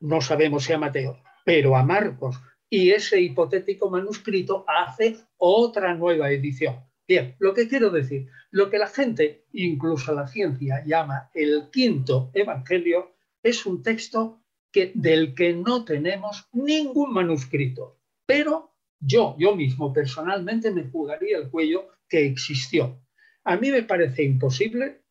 [0.00, 6.30] no sabemos si a Mateo, pero a Marcos y ese hipotético manuscrito hace otra nueva
[6.30, 6.84] edición.
[7.08, 12.30] Bien, lo que quiero decir, lo que la gente, incluso la ciencia, llama el quinto
[12.34, 14.42] evangelio, es un texto
[14.72, 18.00] que, del que no tenemos ningún manuscrito.
[18.26, 23.00] Pero yo, yo mismo personalmente me jugaría el cuello que existió.
[23.44, 25.02] A mí me parece imposible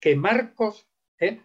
[0.00, 0.88] que Marcos,
[1.20, 1.40] ¿eh?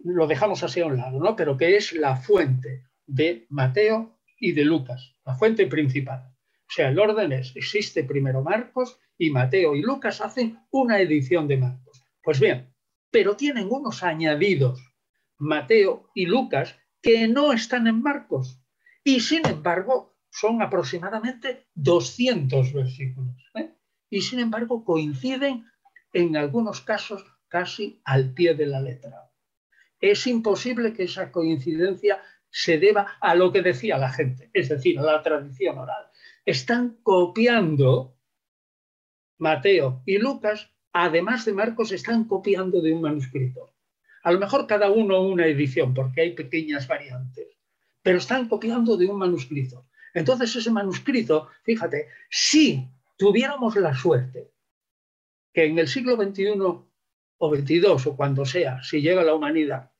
[0.00, 1.36] Lo dejamos así a un lado, ¿no?
[1.36, 6.34] pero que es la fuente de Mateo y de Lucas, la fuente principal.
[6.68, 11.48] O sea, el orden es, existe primero Marcos y Mateo y Lucas hacen una edición
[11.48, 12.04] de Marcos.
[12.22, 12.72] Pues bien,
[13.10, 14.80] pero tienen unos añadidos,
[15.38, 18.60] Mateo y Lucas, que no están en Marcos.
[19.02, 23.36] Y sin embargo, son aproximadamente 200 versículos.
[23.54, 23.74] ¿eh?
[24.10, 25.64] Y sin embargo, coinciden
[26.12, 29.27] en algunos casos casi al pie de la letra.
[30.00, 34.98] Es imposible que esa coincidencia se deba a lo que decía la gente, es decir,
[34.98, 36.06] a la tradición oral.
[36.44, 38.16] Están copiando
[39.38, 43.74] Mateo y Lucas, además de Marcos, están copiando de un manuscrito.
[44.22, 47.48] A lo mejor cada uno una edición, porque hay pequeñas variantes,
[48.02, 49.86] pero están copiando de un manuscrito.
[50.14, 54.50] Entonces ese manuscrito, fíjate, si tuviéramos la suerte
[55.52, 56.54] que en el siglo XXI
[57.38, 59.92] o XXII o cuando sea, si llega la humanidad,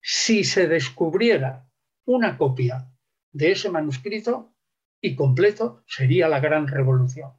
[0.00, 1.68] si se descubriera
[2.04, 2.90] una copia
[3.32, 4.54] de ese manuscrito
[5.00, 7.32] y completo, sería la gran revolución.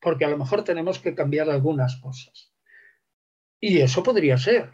[0.00, 2.52] Porque a lo mejor tenemos que cambiar algunas cosas.
[3.60, 4.70] Y eso podría ser.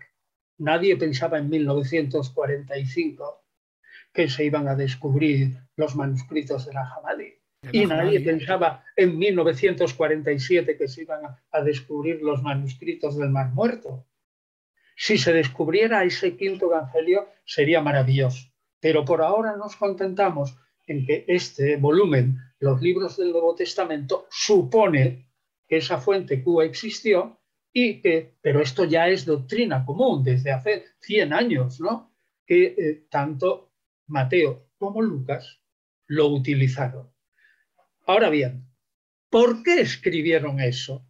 [0.59, 3.45] Nadie pensaba en 1945
[4.13, 7.38] que se iban a descubrir los manuscritos de la Jamalí.
[7.73, 14.07] Y nadie pensaba en 1947 que se iban a descubrir los manuscritos del Mar Muerto.
[14.97, 18.49] Si se descubriera ese quinto evangelio, sería maravilloso.
[18.81, 20.57] Pero por ahora nos contentamos
[20.89, 25.29] en que este volumen, los libros del Nuevo Testamento, supone
[25.69, 27.39] que esa fuente Q existió
[27.73, 32.13] y que, pero esto ya es doctrina común desde hace 100 años, ¿no?
[32.45, 33.71] Que eh, tanto
[34.07, 35.61] Mateo como Lucas
[36.07, 37.09] lo utilizaron.
[38.09, 38.67] Ahora bien,
[39.29, 41.07] ¿por qué escribieron eso?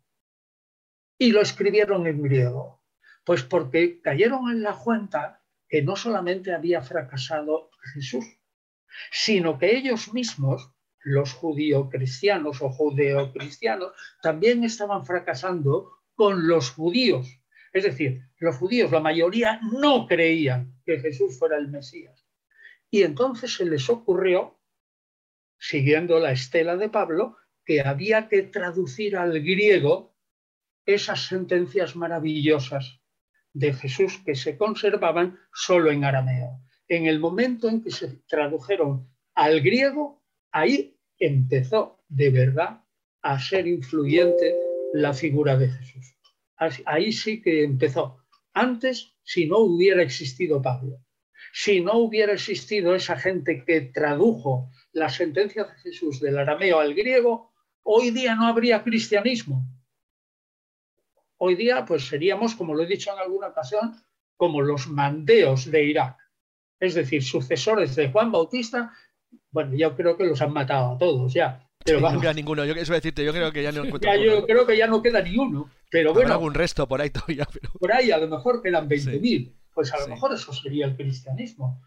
[1.16, 2.82] Y lo escribieron en griego.
[3.24, 8.24] Pues porque cayeron en la cuenta que no solamente había fracasado Jesús,
[9.12, 10.72] sino que ellos mismos,
[11.05, 17.28] los judío-cristianos o judeo-cristianos, también estaban fracasando con los judíos.
[17.72, 22.26] Es decir, los judíos, la mayoría, no creían que Jesús fuera el Mesías.
[22.90, 24.57] Y entonces se les ocurrió,
[25.59, 30.16] siguiendo la estela de Pablo, que había que traducir al griego
[30.86, 33.00] esas sentencias maravillosas
[33.52, 36.62] de Jesús que se conservaban solo en arameo.
[36.88, 42.84] En el momento en que se tradujeron al griego, ahí empezó de verdad
[43.22, 44.56] a ser influyente
[44.94, 46.14] la figura de Jesús.
[46.86, 48.24] Ahí sí que empezó.
[48.54, 51.04] Antes, si no hubiera existido Pablo,
[51.53, 56.94] si no hubiera existido esa gente que tradujo las sentencias de Jesús del arameo al
[56.94, 59.66] griego, hoy día no habría cristianismo,
[61.38, 63.94] Hoy día, pues seríamos, como lo he dicho en alguna ocasión,
[64.36, 66.16] como los mandeos de Irak,
[66.80, 68.92] es decir, sucesores de Juan Bautista.
[69.51, 71.64] Bueno, yo creo que los han matado a todos ya.
[71.84, 72.64] Pero no queda ninguno.
[72.64, 75.38] Yo, eso decirte, yo creo que ya no Yo creo que ya no queda ni
[75.38, 75.70] uno.
[75.90, 76.34] Pero bueno.
[76.34, 77.46] algún resto por ahí todavía.
[77.78, 79.55] Por ahí a lo mejor quedan 20.000.
[79.79, 81.81] Pues a lo mejor eso sería el cristianismo.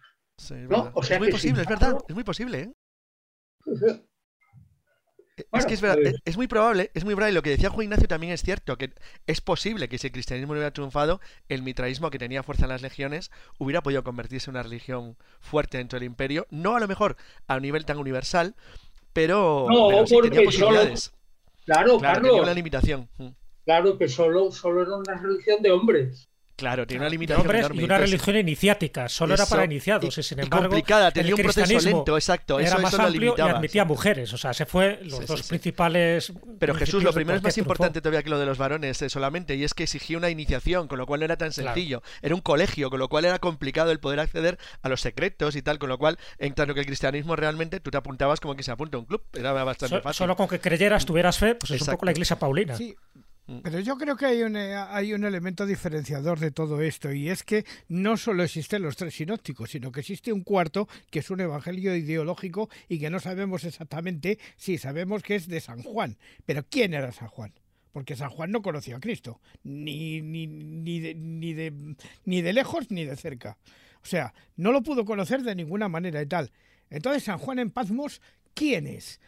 [0.70, 0.92] ¿no?
[0.94, 1.98] O sea es muy posible, es verdad.
[2.08, 2.74] Es muy posible, ¿eh?
[5.52, 7.84] es que es verdad, pues es, muy probable, es muy probable, lo que decía Juan
[7.84, 8.94] Ignacio también es cierto, que
[9.28, 11.20] es posible que si el cristianismo no hubiera triunfado,
[11.50, 15.78] el mitraísmo que tenía fuerza en las legiones hubiera podido convertirse en una religión fuerte
[15.78, 17.18] dentro del imperio, no a lo mejor
[17.48, 18.56] a un nivel tan universal,
[19.12, 21.12] pero, no, tenía posibilidades.
[21.66, 23.10] claro, claro, tenía una limitación.
[23.18, 23.32] Mm.
[23.66, 26.31] Claro que solo, solo era una religión de hombres.
[26.62, 27.82] Claro, tiene una limitación enorme.
[27.82, 31.10] y una Entonces, religión iniciática, solo era eso- para iniciados y, sin y embargo complicada,
[31.12, 33.84] tenía el un proceso lento, exacto, eso- era más eso lo amplio y limitaba, admitía
[33.84, 35.50] mujeres, o sea, se fue los Sí, dos sí, sí.
[35.50, 37.72] principales Pero Jesús, lo primero es más triunfó.
[37.72, 40.88] importante todavía que lo de los varones eh, solamente, y es que exigía una iniciación,
[40.88, 41.74] con lo cual no era tan Claro.
[41.74, 42.04] sencillo.
[42.22, 45.64] Era un colegio, con lo cual era complicado el poder acceder a los secretos y
[45.64, 48.62] tal, con lo cual, en tanto que el cristianismo realmente, tú te apuntabas como que
[48.62, 50.18] se apunta a un club, era bastante So- fácil.
[50.20, 51.98] solo con que creyeras, tuvieras fe, pues es un Exacto.
[51.98, 52.76] poco la iglesia paulina.
[52.78, 52.96] Sí.
[53.64, 57.30] Pero yo creo que hay un, eh, hay un elemento diferenciador de todo esto y
[57.30, 61.30] es que no solo existen los tres sinópticos, sino que existe un cuarto que es
[61.30, 66.18] un evangelio ideológico y que no sabemos exactamente si sabemos que es de San Juan.
[66.46, 67.54] Pero ¿quién era San Juan?
[67.92, 71.96] Porque San Juan no conocía a Cristo, ni, ni, ni, de, ni, de,
[72.26, 73.58] ni de lejos ni de cerca.
[74.02, 76.52] O sea, no lo pudo conocer de ninguna manera y tal.
[76.90, 78.22] Entonces, San Juan en Patmos,
[78.54, 79.20] ¿quién es?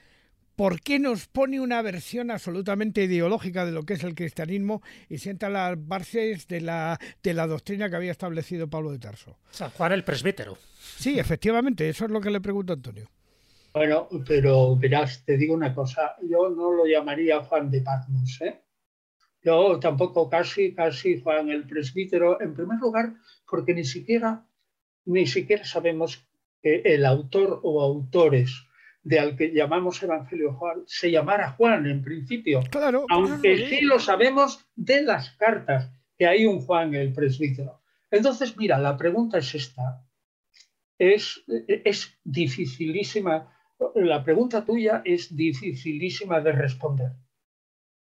[0.55, 5.17] ¿Por qué nos pone una versión absolutamente ideológica de lo que es el cristianismo y
[5.17, 9.37] sienta las bases de la, de la doctrina que había establecido Pablo de Tarso?
[9.49, 10.57] San Juan el presbítero.
[10.79, 13.09] Sí, efectivamente, eso es lo que le pregunto a Antonio.
[13.73, 18.61] Bueno, pero verás, te digo una cosa, yo no lo llamaría Juan de Patmos, ¿eh?
[19.41, 23.15] Yo tampoco casi, casi Juan el presbítero, en primer lugar,
[23.49, 24.45] porque ni siquiera,
[25.05, 26.27] ni siquiera sabemos
[26.61, 28.67] que el autor o autores
[29.03, 33.99] de al que llamamos Evangelio Juan se llamara Juan en principio, Claro, aunque sí lo
[33.99, 37.81] sabemos de las cartas, que hay un Juan el presbítero.
[38.09, 40.05] Entonces, mira, la pregunta es esta.
[40.97, 43.51] Es, es dificilísima,
[43.95, 47.11] la pregunta tuya es dificilísima de responder.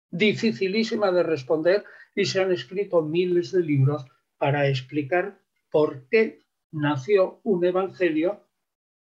[0.10, 1.84] Dificilísima de responder
[2.16, 4.06] y se han escrito miles de libros
[4.38, 6.40] para explicar por qué
[6.72, 8.48] nació un evangelio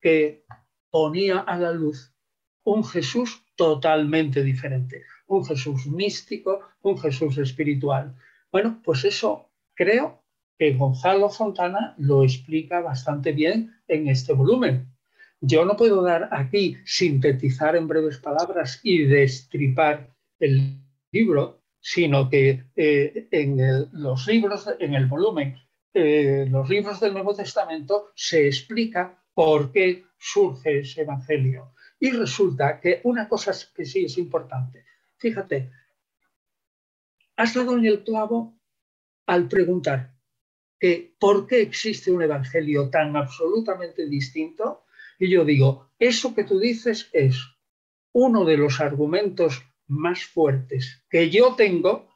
[0.01, 0.45] que
[0.95, 2.13] ponía a la luz
[2.63, 8.15] un Jesús totalmente diferente, un Jesús místico, un Jesús espiritual.
[8.49, 10.23] Bueno, pues eso creo
[10.57, 14.87] que Gonzalo Fontana lo explica bastante bien en este volumen.
[15.41, 20.79] Yo no puedo dar aquí, sintetizar en breves palabras y destripar el
[21.11, 25.57] libro, sino que eh, en el, los libros, en el volumen,
[25.93, 31.73] eh, los libros del Nuevo Testamento se explica por qué surge ese evangelio.
[31.99, 34.85] Y resulta que una cosa que sí es importante.
[35.17, 35.71] Fíjate,
[37.35, 38.57] has dado en el clavo
[39.27, 40.15] al preguntar
[40.79, 44.85] que por qué existe un evangelio tan absolutamente distinto.
[45.19, 47.37] Y yo digo, eso que tú dices es
[48.13, 52.09] uno de los argumentos más fuertes que yo tengo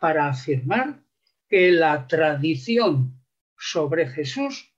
[0.00, 1.02] para afirmar
[1.48, 3.22] que la tradición
[3.56, 4.73] sobre Jesús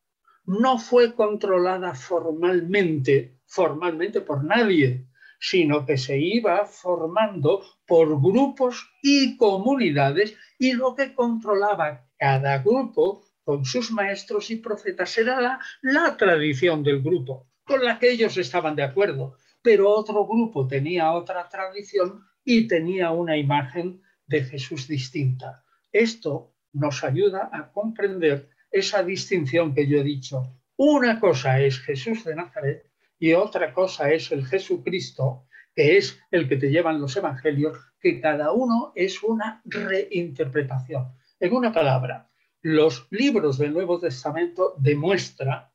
[0.46, 5.06] no fue controlada formalmente, formalmente por nadie,
[5.40, 13.24] sino que se iba formando por grupos y comunidades y lo que controlaba cada grupo
[13.44, 18.36] con sus maestros y profetas era la, la tradición del grupo, con la que ellos
[18.36, 24.88] estaban de acuerdo, pero otro grupo tenía otra tradición y tenía una imagen de Jesús
[24.88, 25.64] distinta.
[25.92, 30.52] Esto nos ayuda a comprender esa distinción que yo he dicho.
[30.76, 36.48] Una cosa es Jesús de Nazaret y otra cosa es el Jesucristo, que es el
[36.48, 41.12] que te llevan los evangelios, que cada uno es una reinterpretación.
[41.40, 42.30] En una palabra,
[42.62, 45.68] los libros del Nuevo Testamento demuestran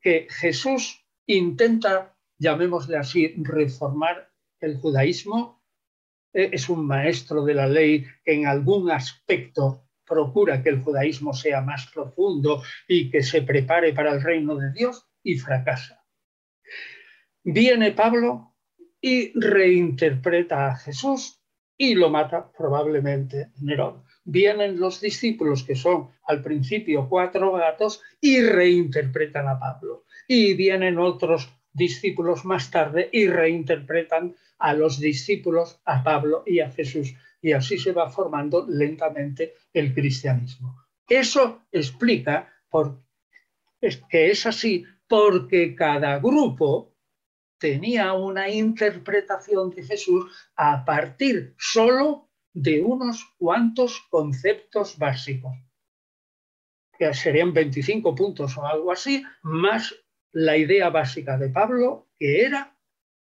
[0.00, 5.62] que Jesús intenta, llamémosle así, reformar el judaísmo.
[6.32, 11.86] Es un maestro de la ley en algún aspecto procura que el judaísmo sea más
[11.92, 16.04] profundo y que se prepare para el reino de Dios y fracasa.
[17.42, 18.54] Viene Pablo
[19.00, 21.40] y reinterpreta a Jesús
[21.76, 24.04] y lo mata probablemente Nerón.
[24.24, 30.04] Vienen los discípulos que son al principio cuatro gatos y reinterpretan a Pablo.
[30.26, 36.70] Y vienen otros discípulos más tarde y reinterpretan a los discípulos, a Pablo y a
[36.70, 37.14] Jesús.
[37.44, 40.82] Y así se va formando lentamente el cristianismo.
[41.06, 43.04] Eso explica por,
[44.08, 46.96] que es así porque cada grupo
[47.58, 50.24] tenía una interpretación de Jesús
[50.56, 55.52] a partir solo de unos cuantos conceptos básicos,
[56.98, 59.94] que serían 25 puntos o algo así, más
[60.32, 62.74] la idea básica de Pablo, que era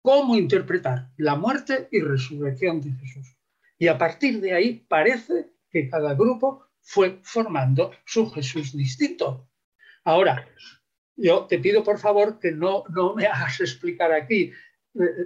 [0.01, 3.38] cómo interpretar la muerte y resurrección de Jesús.
[3.79, 9.47] Y a partir de ahí parece que cada grupo fue formando su Jesús distinto.
[10.03, 10.47] Ahora,
[11.15, 14.51] yo te pido por favor que no, no me hagas explicar aquí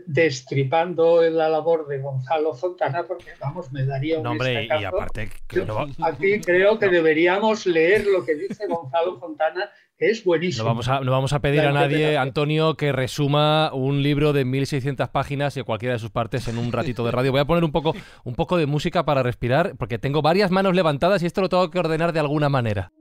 [0.05, 5.29] destripando la labor de Gonzalo Fontana, porque vamos, me daría un nombre, y aparte,
[6.03, 10.63] aquí creo que deberíamos leer lo que dice Gonzalo Fontana, es buenísimo.
[10.63, 14.45] No vamos a, no vamos a pedir a nadie, Antonio, que resuma un libro de
[14.45, 17.31] 1600 páginas y cualquiera de sus partes en un ratito de radio.
[17.31, 20.75] Voy a poner un poco, un poco de música para respirar, porque tengo varias manos
[20.75, 22.91] levantadas y esto lo tengo que ordenar de alguna manera.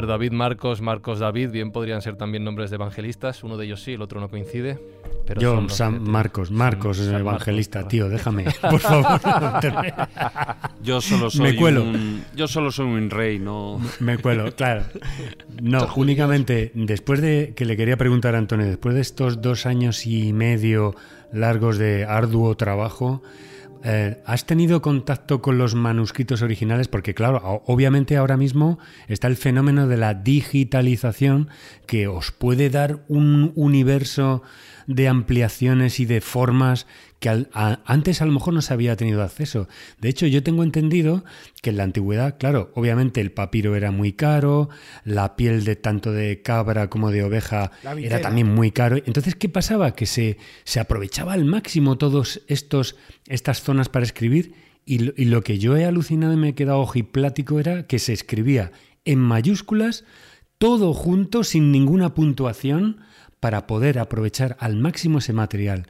[0.00, 3.42] Ver, David Marcos, Marcos David, bien podrían ser también nombres de evangelistas.
[3.42, 4.78] Uno de ellos sí, el otro no coincide.
[5.26, 9.20] Pero Yo, San Marcos, Marcos es evangelista, tío, déjame, por favor.
[10.82, 13.78] yo solo soy un, yo solo soy un rey, no.
[14.00, 14.84] Me cuelo, claro.
[15.60, 20.06] No, únicamente después de que le quería preguntar a Antonio, después de estos dos años
[20.06, 20.94] y medio
[21.32, 23.22] largos de arduo trabajo,
[23.84, 26.88] eh, ¿Has tenido contacto con los manuscritos originales?
[26.88, 31.48] Porque claro, obviamente ahora mismo está el fenómeno de la digitalización
[31.86, 34.42] que os puede dar un universo
[34.88, 36.86] de ampliaciones y de formas
[37.20, 37.46] que
[37.84, 39.68] antes a lo mejor no se había tenido acceso.
[40.00, 41.24] De hecho, yo tengo entendido
[41.60, 44.70] que en la antigüedad, claro, obviamente el papiro era muy caro,
[45.04, 48.96] la piel de tanto de cabra como de oveja era también muy caro.
[48.96, 49.94] Entonces, ¿qué pasaba?
[49.94, 54.54] Que se, se aprovechaba al máximo todos estos estas zonas para escribir
[54.86, 58.14] y y lo que yo he alucinado y me he quedado ojiplático era que se
[58.14, 58.72] escribía
[59.04, 60.04] en mayúsculas
[60.56, 63.02] todo junto sin ninguna puntuación
[63.40, 65.86] para poder aprovechar al máximo ese material.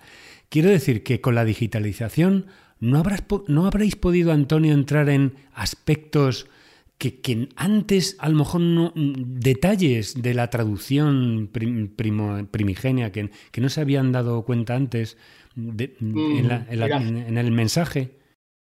[0.49, 2.46] Quiero decir que con la digitalización
[2.80, 6.49] no, habrás, no habréis podido, Antonio, entrar en aspectos
[6.99, 13.80] que, antes, a lo mejor, no, detalles de la traducción primigenia que, que, no se
[13.80, 15.16] habían dado cuenta antes
[15.55, 18.18] mm, en, el mensaje.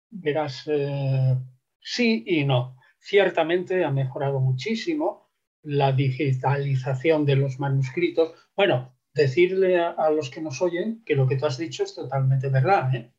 [0.10, 1.38] Verás, eh,
[1.82, 2.78] sí y no.
[3.00, 5.21] Ciertamente ha mejorado muchísimo
[5.64, 8.34] la digitalización de los manuscritos.
[8.56, 12.50] Bueno, decirle a, los que nos oyen que lo que tú has dicho es totalmente
[12.50, 13.12] verdad, ¿eh?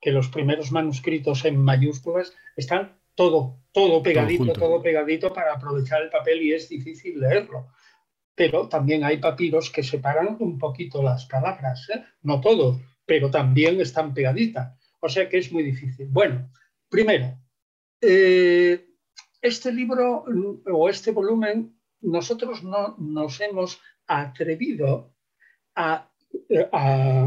[0.00, 6.10] que los primeros manuscritos en mayúsculas están todo, todo pegadito, todo, pegadito para aprovechar el
[6.10, 7.68] papel y es difícil leerlo.
[8.34, 12.04] Pero también hay papiros que separan un poquito las palabras, ¿eh?
[12.22, 14.76] no todos, pero también están pegaditas.
[15.00, 16.08] O sea que es muy difícil.
[16.10, 16.50] Bueno,
[16.90, 17.38] primero,
[18.00, 18.86] eh,
[19.40, 20.24] este libro
[20.66, 25.14] o este volumen nosotros no nos hemos atrevido
[25.74, 26.10] a,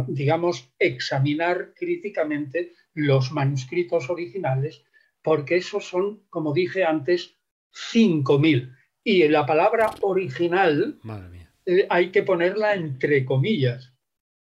[0.08, 4.84] digamos, examinar críticamente los manuscritos originales,
[5.22, 7.36] porque esos son, como dije antes,
[7.74, 8.76] 5.000.
[9.04, 11.00] Y la palabra original
[11.66, 13.94] eh, hay que ponerla entre comillas,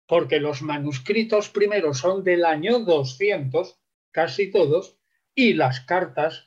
[0.06, 4.98] porque los manuscritos primeros son del año 200, casi todos,
[5.34, 6.45] y las cartas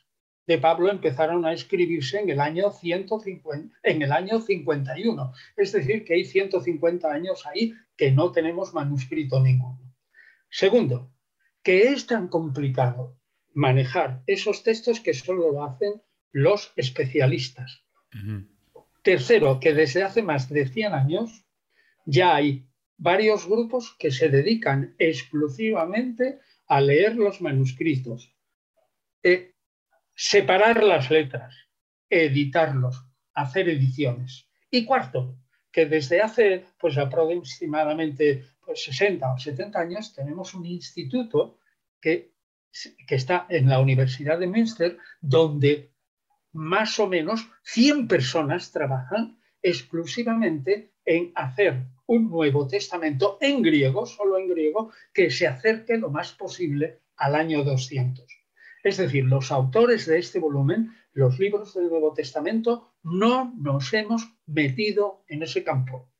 [0.50, 5.32] de Pablo empezaron a escribirse en el año 150, en el año 51.
[5.56, 9.78] Es decir, que hay 150 años ahí que no tenemos manuscrito ninguno.
[10.50, 11.12] Segundo,
[11.62, 13.16] que es tan complicado
[13.54, 17.84] manejar esos textos que solo lo hacen los especialistas.
[19.02, 21.44] Tercero, que desde hace más de 100 años
[22.06, 28.34] ya hay varios grupos que se dedican exclusivamente a leer los manuscritos.
[29.22, 29.54] Eh,
[30.22, 31.54] separar las letras,
[32.10, 34.50] editarlos, hacer ediciones.
[34.70, 35.38] Y cuarto,
[35.72, 41.58] que desde hace pues aproximadamente pues, 60 o 70 años tenemos un instituto
[41.98, 42.34] que,
[43.06, 45.90] que está en la Universidad de Münster, donde
[46.52, 54.36] más o menos 100 personas trabajan exclusivamente en hacer un Nuevo Testamento en griego, solo
[54.36, 58.39] en griego, que se acerque lo más posible al año 200.
[58.82, 64.34] Es decir, los autores de este volumen, los libros del Nuevo Testamento, no nos hemos
[64.46, 66.10] metido en ese campo,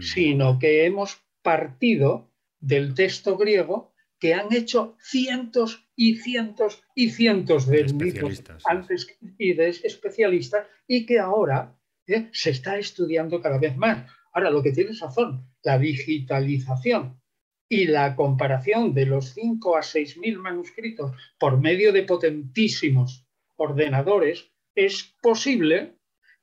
[0.00, 7.66] sino que hemos partido del texto griego que han hecho cientos y cientos y cientos
[7.66, 13.76] de eruditos antes y de especialistas y que ahora eh, se está estudiando cada vez
[13.76, 14.10] más.
[14.32, 17.20] Ahora, lo que tiene razón, la digitalización
[17.68, 24.50] y la comparación de los 5 a 6 mil manuscritos por medio de potentísimos ordenadores,
[24.74, 25.96] es posible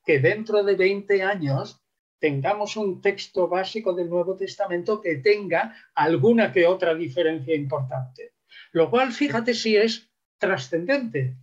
[0.05, 1.81] que dentro de 20 años
[2.19, 8.33] tengamos un texto básico del Nuevo Testamento que tenga alguna que otra diferencia importante.
[8.71, 11.37] Lo cual, fíjate si es trascendente.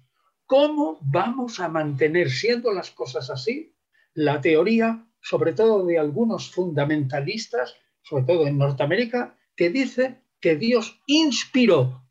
[0.47, 3.75] ¿Cómo vamos a mantener, siendo las cosas así,
[4.15, 11.03] la teoría, sobre todo de algunos fundamentalistas, sobre todo en Norteamérica, que dice que Dios
[11.05, 12.03] inspiró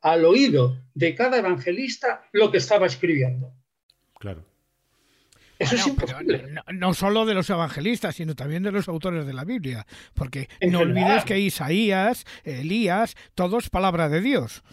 [0.00, 3.54] al oído de cada evangelista lo que estaba escribiendo.
[4.18, 4.44] Claro.
[5.60, 6.56] Eso es imposible.
[6.74, 9.86] No, solo de los evangelistas, sino también de los autores de la Biblia.
[10.12, 14.64] Porque no olvides que Isaías, Elías, todos palabra de Dios.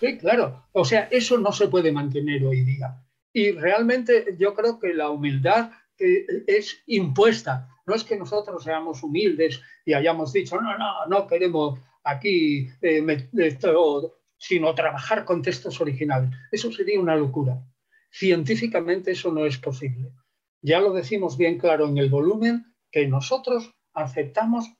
[0.00, 0.68] Sí, claro.
[0.72, 3.02] O sea, eso no se puede mantener hoy día.
[3.34, 7.68] Y realmente yo creo que la humildad eh, es impuesta.
[7.86, 13.28] No es que nosotros seamos humildes y hayamos dicho, no, no, no queremos aquí, eh,
[14.38, 16.30] sino trabajar con textos originales.
[16.50, 17.62] Eso sería una locura.
[18.10, 20.10] Científicamente eso no es posible.
[20.62, 24.72] Ya lo decimos bien claro en el volumen, que nosotros aceptamos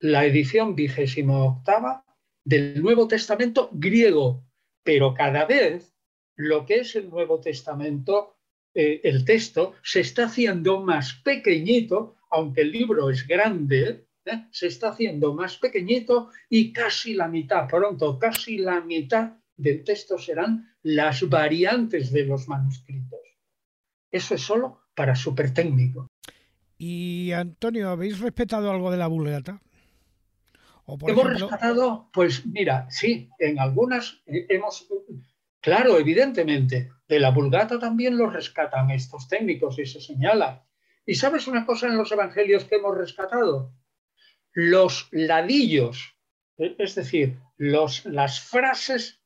[0.00, 2.04] la edición vigésima octava
[2.44, 4.44] del Nuevo Testamento griego,
[4.82, 5.94] pero cada vez
[6.36, 8.38] lo que es el Nuevo Testamento,
[8.74, 14.46] eh, el texto, se está haciendo más pequeñito, aunque el libro es grande, ¿eh?
[14.50, 20.18] se está haciendo más pequeñito y casi la mitad, pronto, casi la mitad del texto
[20.18, 23.20] serán las variantes de los manuscritos.
[24.10, 26.06] Eso es solo para súper técnico.
[26.78, 29.60] Y Antonio, ¿habéis respetado algo de la Vulgata?
[31.06, 34.88] hemos respetado, pues mira, sí, en algunas eh, hemos,
[35.60, 40.64] claro, evidentemente, de la Vulgata también lo rescatan estos técnicos y se señala.
[41.06, 43.72] ¿Y sabes una cosa en los evangelios que hemos rescatado?
[44.52, 46.16] Los ladillos,
[46.58, 49.20] eh, es decir, los, las frases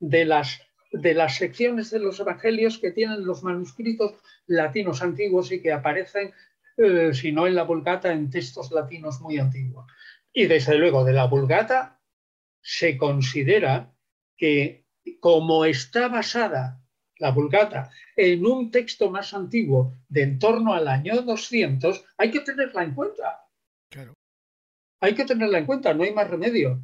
[0.00, 0.60] de las,
[0.92, 4.14] de las secciones de los evangelios que tienen los manuscritos
[4.46, 6.32] latinos antiguos y que aparecen,
[6.76, 9.86] eh, si no en la Vulgata, en textos latinos muy antiguos.
[10.32, 12.00] Y desde luego de la Vulgata
[12.60, 13.94] se considera
[14.36, 14.86] que
[15.20, 16.82] como está basada
[17.18, 22.40] la Vulgata en un texto más antiguo de en torno al año 200, hay que
[22.40, 23.46] tenerla en cuenta.
[23.90, 24.14] Claro.
[25.00, 26.82] Hay que tenerla en cuenta, no hay más remedio.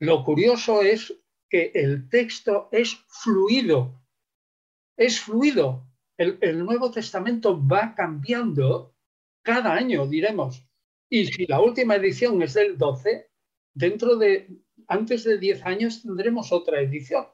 [0.00, 1.14] Lo curioso es
[1.48, 4.02] que el texto es fluido,
[4.96, 5.86] es fluido.
[6.16, 8.94] El, Nuevo Testamento va cambiando
[9.42, 10.66] cada año, diremos.
[11.08, 13.30] Y si la última edición es del 12,
[13.74, 14.48] dentro de,
[14.88, 17.26] antes de 10 años tendremos otra edición.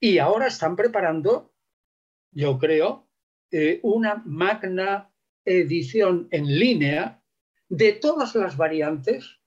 [0.00, 1.54] Y ahora están preparando,
[2.32, 3.08] yo creo,
[3.50, 5.10] eh, una magna
[5.44, 7.22] edición en línea
[7.68, 9.40] de todas las variantes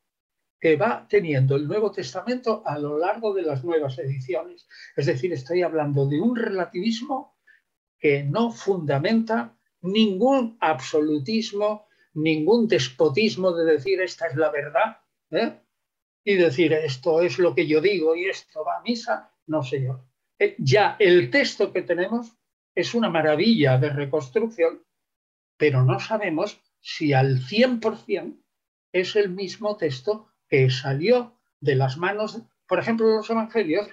[0.60, 4.68] que va teniendo el Nuevo Testamento a lo largo de las nuevas ediciones.
[4.95, 7.38] Es decir, estoy hablando de un relativismo
[7.97, 14.97] que no fundamenta ningún absolutismo, ningún despotismo de decir esta es la verdad
[15.32, 15.60] ¿eh?
[16.24, 19.62] y decir esto es lo que yo digo y esto va a misa, no.
[19.72, 20.09] Eh,
[20.58, 22.34] ya el texto que tenemos
[22.76, 24.84] es una maravilla de reconstrucción,
[25.58, 28.38] pero no sabemos si al 100%
[28.94, 33.90] es el mismo texto que salió de las manos, por ejemplo, de los evangelios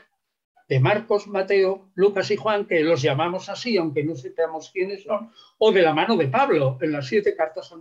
[0.69, 5.31] de Marcos, Mateo, Lucas y Juan, que los llamamos así, aunque no sepamos quiénes son,
[5.59, 7.73] o de la mano de Pablo en las siete cartas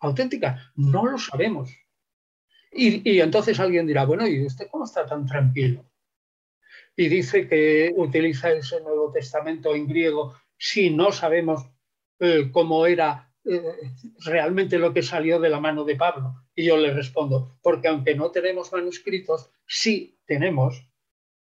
[0.00, 0.60] auténticas.
[0.74, 1.70] No lo sabemos.
[2.72, 5.84] Y, y entonces alguien dirá, bueno, ¿y usted cómo está tan tranquilo?
[6.96, 11.66] Y dice que utiliza ese Nuevo Testamento en griego si no sabemos
[12.20, 13.60] eh, cómo era eh,
[14.24, 16.34] realmente lo que salió de la mano de Pablo.
[16.54, 20.88] Y yo le respondo, porque aunque no tenemos manuscritos, sí tenemos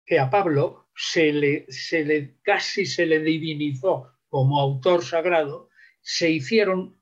[0.05, 5.69] que a Pablo se le, se le, casi se le divinizó como autor sagrado,
[6.01, 6.99] se hicieron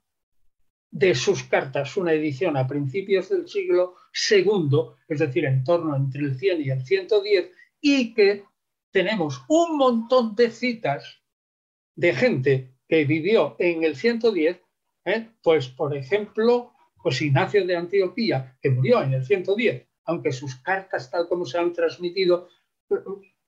[0.89, 3.95] de sus cartas una edición a principios del siglo
[4.29, 7.51] II, es decir, en torno entre el 100 y el 110,
[7.82, 8.45] y que
[8.91, 11.21] tenemos un montón de citas
[11.95, 14.61] de gente que vivió en el 110
[15.07, 15.30] ¿eh?
[15.41, 21.09] Pues, por ejemplo, pues Ignacio de Antioquía, que murió en el 110, aunque sus cartas,
[21.09, 22.49] tal como se han transmitido,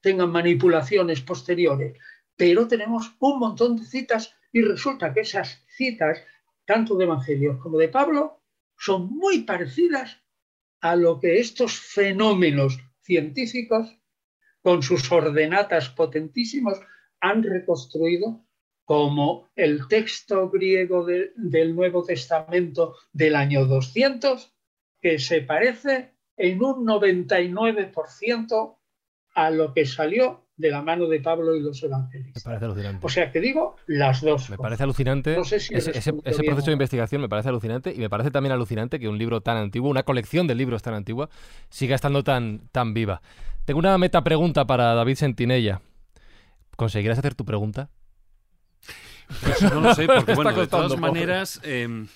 [0.02, 1.98] tengan manipulaciones posteriores.
[2.36, 6.24] Pero tenemos un montón de citas y resulta que esas citas,
[6.66, 8.42] tanto de Evangelios como de Pablo,
[8.78, 10.22] son muy parecidas
[10.80, 13.99] a lo que estos fenómenos científicos,
[14.62, 16.80] con sus ordenatas potentísimos,
[17.20, 18.46] han reconstruido
[18.86, 24.52] como el texto griego del Nuevo Testamento del año 200,
[25.00, 28.78] que se parece en un 99%
[29.36, 32.36] a lo que salió de la mano de Pablo y los evangelios.
[32.36, 33.06] Me parece alucinante.
[33.06, 34.50] O sea que digo las dos.
[34.50, 35.38] Me parece alucinante.
[35.40, 39.40] ese, proceso de investigación me parece alucinante y me parece también alucinante que un libro
[39.40, 41.30] tan antiguo, una colección de libros tan antigua,
[41.70, 43.22] siga estando tan, tan viva.
[43.70, 45.80] Tengo una meta pregunta para David Sentinella.
[46.76, 47.92] ¿Conseguirás hacer tu pregunta?
[49.44, 51.62] Pues no lo sé, porque bueno, de todas maneras.
[51.62, 52.08] Em,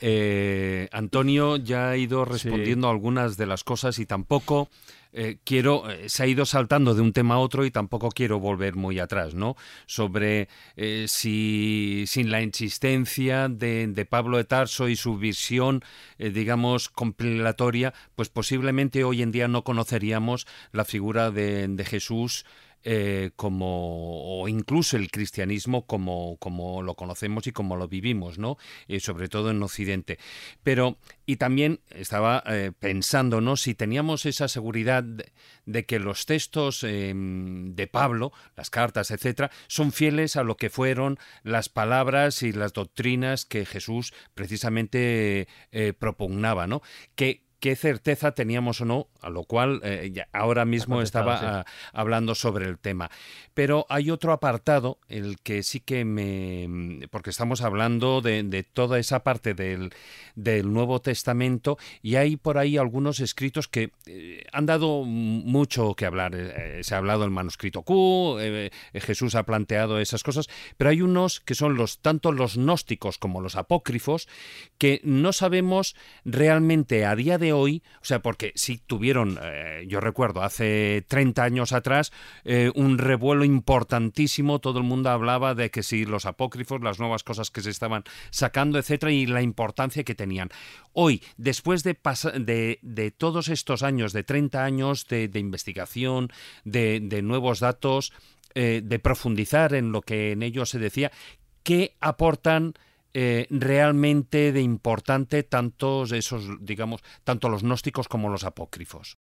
[0.00, 4.70] Eh, Antonio ya ha ido respondiendo a algunas de las cosas y tampoco
[5.12, 8.38] eh, quiero, eh, se ha ido saltando de un tema a otro y tampoco quiero
[8.38, 9.56] volver muy atrás, ¿no?
[9.86, 15.82] Sobre eh, si sin la insistencia de, Pablo de Tarso y su visión,
[16.18, 22.44] digamos, compilatoria, pues posiblemente hoy en día no conoceríamos la figura de, de Jesús
[22.82, 28.56] eh, como o incluso el cristianismo como, como lo conocemos y como lo vivimos, ¿no?
[28.88, 30.18] Eh, sobre todo en Occidente.
[30.62, 30.96] Pero,
[31.26, 33.56] y también estaba eh, pensando, ¿no?
[33.56, 35.04] Si teníamos esa seguridad
[35.66, 40.70] de, que los textos em, de Pablo, las cartas, etcétera, son fieles a lo que
[40.70, 45.48] fueron las palabras y las doctrinas que Jesús precisamente
[45.98, 46.80] propugnaba, ¿no?
[47.14, 52.34] Que qué certeza teníamos o no, a lo cual eh, ahora mismo estaba ah, hablando
[52.34, 53.10] sobre el tema.
[53.52, 57.06] Pero hay otro apartado, el que sí que me...
[57.10, 59.92] porque estamos hablando de, toda esa parte del,
[60.72, 66.34] Nuevo Testamento y hay por ahí algunos escritos que eh, han dado mucho que hablar.
[66.34, 68.38] Eh, se ha hablado del manuscrito Q,
[68.94, 73.42] Jesús ha planteado esas cosas, pero hay unos que son los tanto los gnósticos como
[73.42, 74.28] los apócrifos
[74.78, 80.00] que no sabemos realmente a día de hoy, o sea, porque sí tuvieron, eh, yo
[80.00, 82.12] recuerdo, hace 30 años atrás,
[82.44, 87.22] eh, un revuelo importantísimo, todo el mundo hablaba de que si los apócrifos, las nuevas
[87.22, 90.50] cosas que se estaban sacando, etcétera, y la importancia que tenían.
[90.92, 91.96] Hoy, después de,
[92.38, 96.30] de, de todos estos años, de 30 años de, investigación,
[96.64, 98.12] de, nuevos datos,
[98.54, 101.10] eh, de profundizar en lo que en ellos se decía,
[101.62, 102.74] ¿qué aportan
[103.14, 109.18] eh, realmente de importante tantos esos, digamos, tanto los gnósticos como los apócrifos?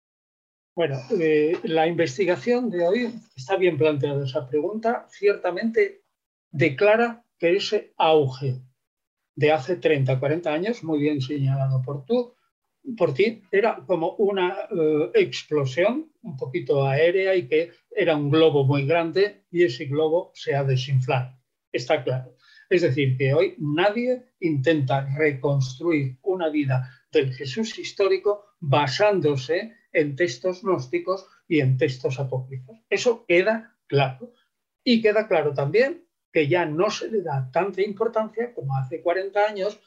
[0.75, 5.07] Bueno, eh, la investigación de hoy está bien planteada esa pregunta.
[5.11, 6.03] Ciertamente
[6.51, 8.63] declara que ese auge
[9.35, 12.35] de hace 30, 40 años, muy bien señalado por tú,
[12.97, 18.65] por ti, era como una eh, explosión un poquito aérea y que era un globo
[18.65, 21.39] muy grande y ese globo se ha desinflado.
[21.71, 22.35] Está claro.
[22.73, 30.63] Es decir, que hoy nadie intenta reconstruir una vida del Jesús histórico basándose en textos
[30.63, 32.79] gnósticos y en textos apócrifos.
[32.89, 34.33] Eso queda claro.
[34.83, 39.39] Y queda claro también que ya no se le da tanta importancia como hace 40
[39.47, 39.79] años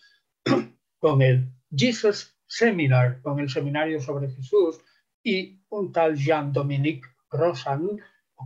[1.00, 4.80] con el Jesus Seminar, con el seminario sobre Jesús,
[5.24, 8.00] y un tal Jean-Dominique Grossan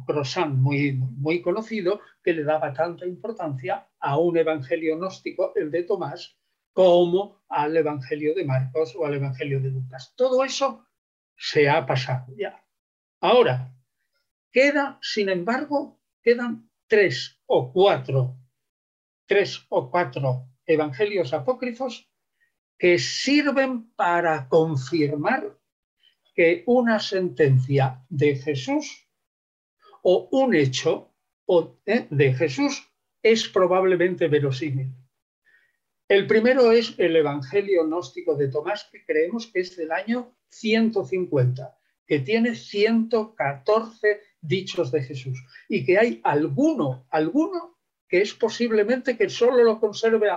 [0.06, 5.84] Croissant muy, muy conocido, que le daba tanta importancia a un evangelio gnóstico, el de
[5.84, 6.38] Tomás,
[6.74, 10.14] como al evangelio de Marcos o al evangelio de Lucas.
[10.16, 10.86] Todo eso
[11.36, 12.64] se ha pasado ya.
[13.22, 13.74] Ahora,
[14.52, 18.38] queda, sin embargo, quedan tres o cuatro,
[19.26, 22.10] tres o cuatro evangelios apócrifos
[22.78, 25.60] que sirven para confirmar
[26.34, 29.09] que una sentencia de Jesús
[30.04, 31.14] o un hecho
[31.86, 32.08] ¿eh?
[32.10, 32.88] de Jesús
[33.22, 34.88] es probablemente verosímil.
[36.08, 41.78] El primero es el Evangelio gnóstico de Tomás, que creemos que es del año 150,
[42.08, 47.78] que tiene 114 dichos de Jesús y que hay alguno, alguno
[48.08, 50.30] que es posiblemente que solo lo conserve,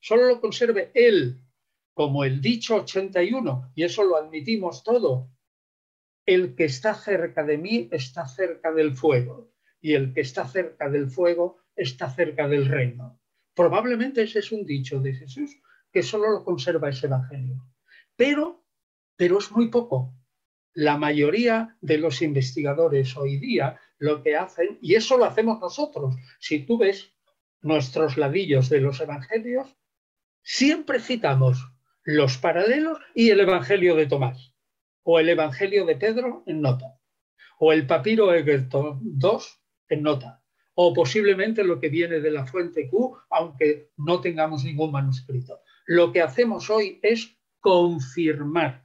[0.00, 1.40] solo lo conserve él,
[1.94, 5.30] como el dicho 81, y eso lo admitimos todo,
[6.26, 10.88] el que está cerca de mí está cerca del fuego y el que está cerca
[10.88, 13.20] del fuego está cerca del reino.
[13.54, 15.56] Probablemente ese es un dicho de Jesús
[15.92, 17.56] que solo lo conserva ese evangelio.
[18.16, 18.64] Pero,
[19.16, 20.14] pero es muy poco.
[20.74, 26.16] La mayoría de los investigadores hoy día lo que hacen, y eso lo hacemos nosotros,
[26.38, 27.12] si tú ves
[27.60, 29.76] nuestros ladillos de los evangelios,
[30.42, 31.68] siempre citamos
[32.04, 34.51] los paralelos y el evangelio de Tomás
[35.04, 36.98] o el Evangelio de Pedro en nota,
[37.58, 40.42] o el papiro Egerton 2 en nota,
[40.74, 45.60] o posiblemente lo que viene de la fuente Q, aunque no tengamos ningún manuscrito.
[45.86, 48.84] Lo que hacemos hoy es confirmar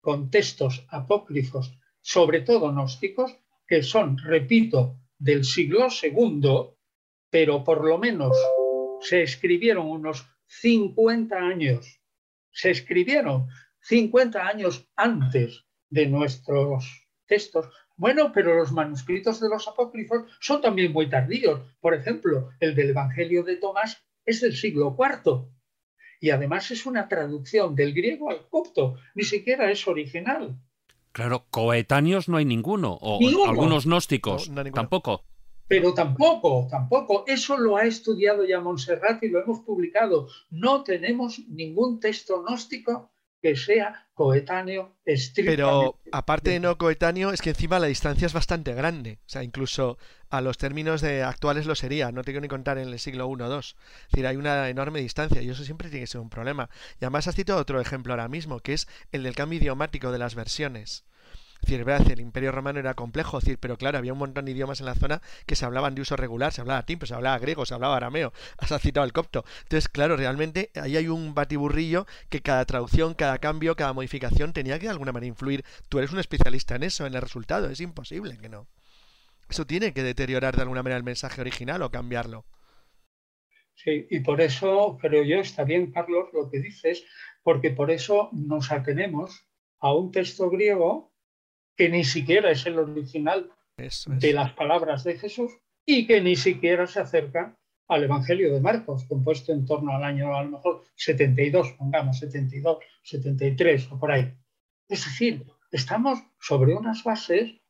[0.00, 6.78] con textos apócrifos, sobre todo gnósticos, que son, repito, del siglo segundo,
[7.30, 8.36] pero por lo menos
[9.00, 12.00] se escribieron unos 50 años,
[12.50, 13.48] se escribieron
[13.84, 17.66] 50 años antes de nuestros textos.
[17.96, 21.60] Bueno, pero los manuscritos de los apócrifos son también muy tardíos.
[21.80, 25.48] Por ejemplo, el del Evangelio de Tomás es del siglo IV.
[26.20, 30.58] Y además es una traducción del griego al copto, ni siquiera es original.
[31.12, 35.22] Claro, coetáneos no hay ninguno, o algunos gnósticos tampoco.
[35.68, 37.24] Pero tampoco, tampoco.
[37.26, 40.28] Eso lo ha estudiado ya Montserrat y lo hemos publicado.
[40.50, 43.13] No tenemos ningún texto gnóstico
[43.44, 45.62] que sea coetáneo estrictamente.
[45.62, 49.18] Pero aparte de no coetáneo, es que encima la distancia es bastante grande.
[49.20, 49.98] O sea, incluso
[50.30, 52.10] a los términos de actuales lo sería.
[52.10, 53.58] No tengo ni contar en el siglo I o II.
[53.58, 53.74] Es
[54.10, 56.70] decir, hay una enorme distancia y eso siempre tiene que ser un problema.
[56.98, 60.18] Y además has citado otro ejemplo ahora mismo, que es el del cambio idiomático de
[60.18, 61.04] las versiones.
[61.64, 64.80] Decir, verdad, el imperio romano era complejo, decir, pero claro, había un montón de idiomas
[64.80, 67.64] en la zona que se hablaban de uso regular, se hablaba timpo, se hablaba griego,
[67.64, 69.46] se hablaba arameo, has citado el copto.
[69.62, 74.78] Entonces, claro, realmente ahí hay un batiburrillo que cada traducción, cada cambio, cada modificación tenía
[74.78, 75.64] que de alguna manera influir.
[75.88, 78.66] Tú eres un especialista en eso, en el resultado, es imposible que no.
[79.48, 82.44] Eso tiene que deteriorar de alguna manera el mensaje original o cambiarlo.
[83.74, 87.04] Sí, y por eso creo yo, está bien, Carlos, lo que dices,
[87.42, 89.46] porque por eso nos atenemos
[89.80, 91.13] a un texto griego
[91.76, 95.52] que ni siquiera es el original de las palabras de Jesús
[95.84, 97.56] y que ni siquiera se acerca
[97.88, 102.78] al Evangelio de Marcos, compuesto en torno al año a lo mejor 72, pongamos 72,
[103.02, 104.32] 73 o por ahí.
[104.88, 107.60] Es decir, estamos sobre unas bases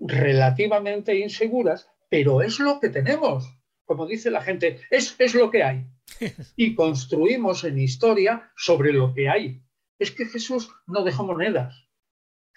[0.00, 3.52] relativamente inseguras, pero es lo que tenemos.
[3.84, 5.86] Como dice la gente, es, es lo que hay.
[6.56, 9.62] Y construimos en historia sobre lo que hay.
[9.98, 11.85] Es que Jesús no dejó monedas,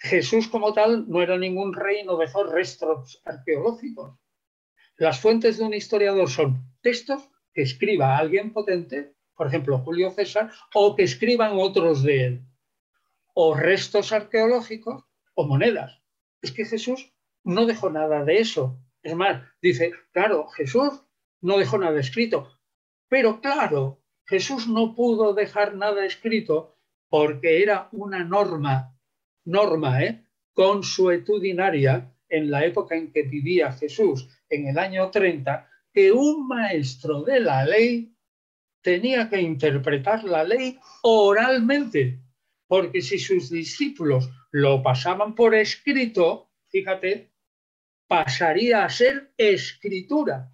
[0.00, 4.18] Jesús como tal no era ningún rey, no dejó restos arqueológicos.
[4.96, 10.50] Las fuentes de un historiador son textos que escriba alguien potente, por ejemplo Julio César,
[10.74, 12.46] o que escriban otros de él,
[13.34, 15.04] o restos arqueológicos
[15.34, 16.00] o monedas.
[16.40, 17.12] Es que Jesús
[17.44, 18.78] no dejó nada de eso.
[19.02, 21.04] Es más, dice, claro, Jesús
[21.42, 22.58] no dejó nada escrito,
[23.08, 26.78] pero claro, Jesús no pudo dejar nada escrito
[27.10, 28.96] porque era una norma
[29.44, 30.24] norma ¿eh?
[30.52, 37.22] consuetudinaria en la época en que vivía Jesús, en el año 30, que un maestro
[37.22, 38.14] de la ley
[38.82, 42.20] tenía que interpretar la ley oralmente,
[42.66, 47.32] porque si sus discípulos lo pasaban por escrito, fíjate,
[48.06, 50.52] pasaría a ser escritura.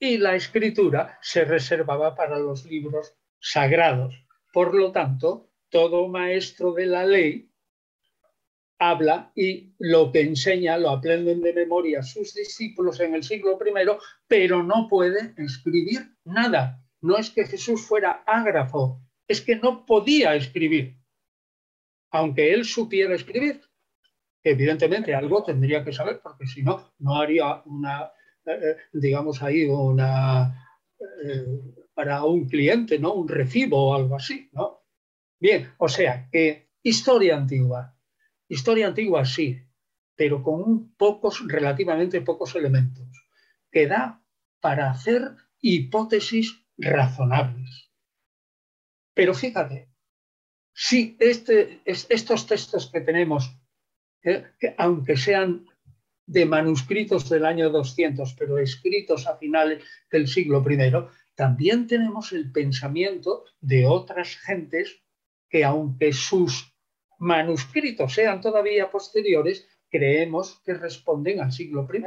[0.00, 4.14] Y la escritura se reservaba para los libros sagrados.
[4.52, 7.50] Por lo tanto, todo maestro de la ley
[8.78, 13.86] habla y lo que enseña lo aprenden de memoria sus discípulos en el siglo I,
[14.26, 16.84] pero no puede escribir nada.
[17.00, 20.96] No es que Jesús fuera ágrafo, es que no podía escribir.
[22.10, 23.60] Aunque él supiera escribir,
[24.42, 28.10] evidentemente algo tendría que saber, porque si no, no haría una,
[28.46, 30.68] eh, digamos ahí, una,
[31.24, 31.44] eh,
[31.94, 33.14] para un cliente, ¿no?
[33.14, 34.84] Un recibo o algo así, ¿no?
[35.40, 37.97] Bien, o sea que historia antigua,
[38.48, 39.62] Historia antigua sí,
[40.16, 43.06] pero con pocos, relativamente pocos elementos,
[43.70, 44.22] que da
[44.60, 47.90] para hacer hipótesis razonables.
[49.14, 49.90] Pero fíjate,
[50.72, 53.52] si este, estos textos que tenemos,
[54.22, 55.66] eh, que aunque sean
[56.26, 60.92] de manuscritos del año 200, pero escritos a finales del siglo I,
[61.34, 65.02] también tenemos el pensamiento de otras gentes
[65.48, 66.67] que aunque sus
[67.18, 72.02] manuscritos sean todavía posteriores, creemos que responden al siglo I.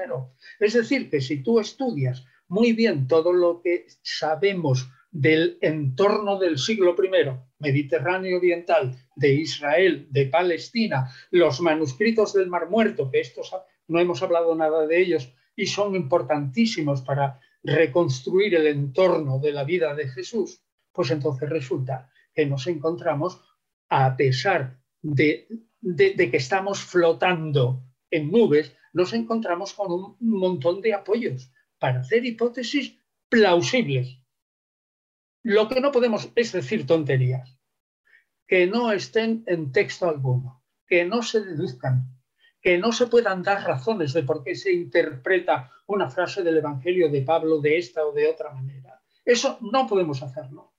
[0.59, 6.57] Es decir, que si tú estudias muy bien todo lo que sabemos del entorno del
[6.57, 7.29] siglo I,
[7.59, 13.51] Mediterráneo Oriental, de Israel, de Palestina, los manuscritos del Mar Muerto, que estos
[13.87, 19.63] no hemos hablado nada de ellos y son importantísimos para reconstruir el entorno de la
[19.63, 23.41] vida de Jesús, pues entonces resulta que nos encontramos,
[23.89, 25.47] a pesar de,
[25.81, 32.97] que estamos flotando en nubes, nos encontramos con un montón de apoyos para hacer hipótesis
[33.29, 34.19] plausibles.
[35.43, 37.57] Lo que no podemos es decir tonterías,
[38.47, 42.21] que no estén en texto alguno, que no se deduzcan,
[42.61, 47.09] que no se puedan dar razones de por qué se interpreta una frase del Evangelio
[47.09, 49.01] de Pablo de esta o de otra manera.
[49.25, 50.73] Eso no podemos hacerlo.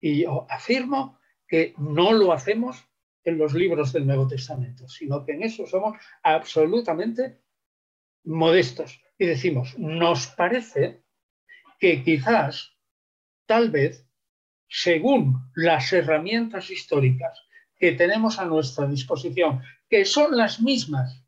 [0.00, 2.86] Y yo afirmo que no lo hacemos
[3.26, 7.42] en los libros del Nuevo Testamento, sino que en eso somos absolutamente
[8.24, 9.02] modestos.
[9.18, 11.02] Y decimos, nos parece
[11.80, 12.76] que quizás,
[13.44, 14.08] tal vez,
[14.68, 17.40] según las herramientas históricas
[17.76, 21.24] que tenemos a nuestra disposición, que son las mismas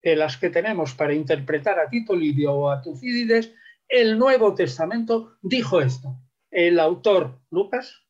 [0.00, 3.52] que las que tenemos para interpretar a Tito Livio o a Tucídides,
[3.88, 6.16] el Nuevo Testamento dijo esto.
[6.50, 8.02] El autor Lucas,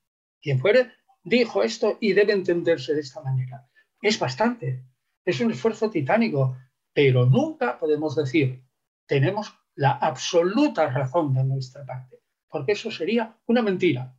[0.42, 0.92] quien fuere,
[1.24, 3.66] dijo esto y debe entenderse de esta manera.
[4.00, 4.84] Es bastante,
[5.24, 6.56] es un esfuerzo titánico,
[6.92, 8.62] pero nunca podemos decir
[9.06, 14.16] tenemos la absoluta razón de nuestra parte, porque eso sería una mentira.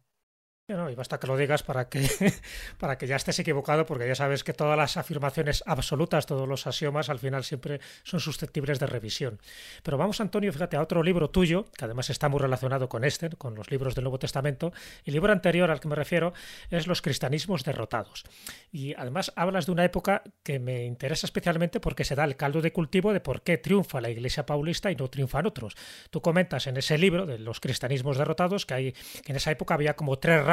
[0.68, 2.10] Y basta que lo digas para que,
[2.80, 6.66] para que ya estés equivocado, porque ya sabes que todas las afirmaciones absolutas, todos los
[6.66, 9.40] axiomas, al final siempre son susceptibles de revisión.
[9.84, 13.30] Pero vamos, Antonio, fíjate, a otro libro tuyo, que además está muy relacionado con este,
[13.30, 14.74] con los libros del Nuevo Testamento.
[15.04, 16.34] El libro anterior al que me refiero
[16.72, 18.24] es Los cristianismos derrotados.
[18.72, 22.64] Y además hablas de una época que me interesa especialmente porque se da el caldo
[22.64, 25.76] de cultivo de por qué triunfa la Iglesia Paulista y no triunfan otros.
[26.10, 29.76] Tú comentas en ese libro de los cristianismos derrotados que, hay, que en esa época
[29.76, 30.44] había como tres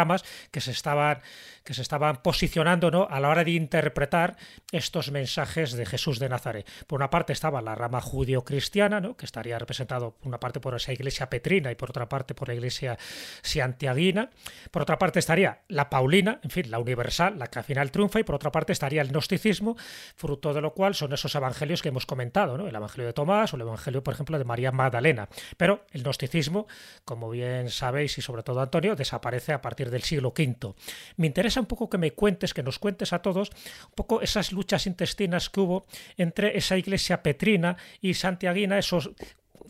[0.51, 1.21] que se estaban,
[1.65, 3.07] que se estaban posicionando ¿no?
[3.11, 4.37] a la hora de interpretar
[4.71, 6.69] estos mensajes de Jesús de Nazaret.
[6.87, 9.17] Por una parte estaba la rama judío-cristiana, ¿no?
[9.17, 12.49] que estaría representado por una parte por esa iglesia petrina y por otra parte por
[12.49, 12.99] la iglesia
[13.43, 14.31] santiaguina.
[14.71, 18.21] Por otra parte estaría la paulina, en fin, la universal, la que al final triunfa,
[18.21, 19.77] y por otra parte estaría el gnosticismo,
[20.17, 22.69] fruto de lo cual son esos evangelios que hemos comentado, ¿no?
[22.69, 25.29] el evangelio de Tomás o el evangelio, por ejemplo, de María Magdalena.
[25.57, 26.67] Pero el gnosticismo,
[27.05, 30.75] como bien sabéis y sobre todo Antonio, desaparece a partir del siglo V.
[31.17, 34.51] Me interesa un poco que me cuentes, que nos cuentes a todos, un poco esas
[34.51, 35.87] luchas intestinas que hubo
[36.17, 39.13] entre esa iglesia petrina y santiaguina, esos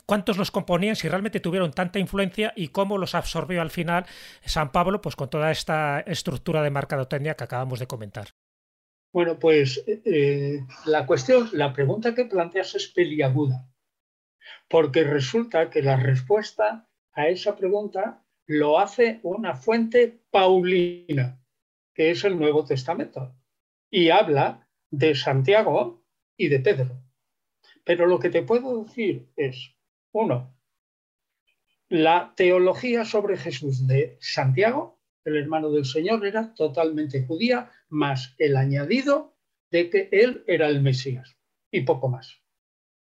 [0.07, 4.07] cuántos los componían, si realmente tuvieron tanta influencia y cómo los absorbió al final
[4.45, 8.29] San Pablo, pues con toda esta estructura de mercadotecnia que acabamos de comentar.
[9.13, 13.69] Bueno, pues eh, la cuestión, la pregunta que planteas es peliaguda,
[14.69, 21.41] porque resulta que la respuesta a esa pregunta lo hace una fuente paulina,
[21.95, 23.35] que es el Nuevo Testamento,
[23.91, 26.05] y habla de Santiago
[26.37, 27.03] y de Pedro.
[27.85, 29.75] Pero lo que te puedo decir es,
[30.13, 30.57] uno,
[31.89, 38.57] la teología sobre Jesús de Santiago, el hermano del Señor, era totalmente judía, más el
[38.57, 39.37] añadido
[39.71, 41.37] de que él era el Mesías
[41.71, 42.41] y poco más.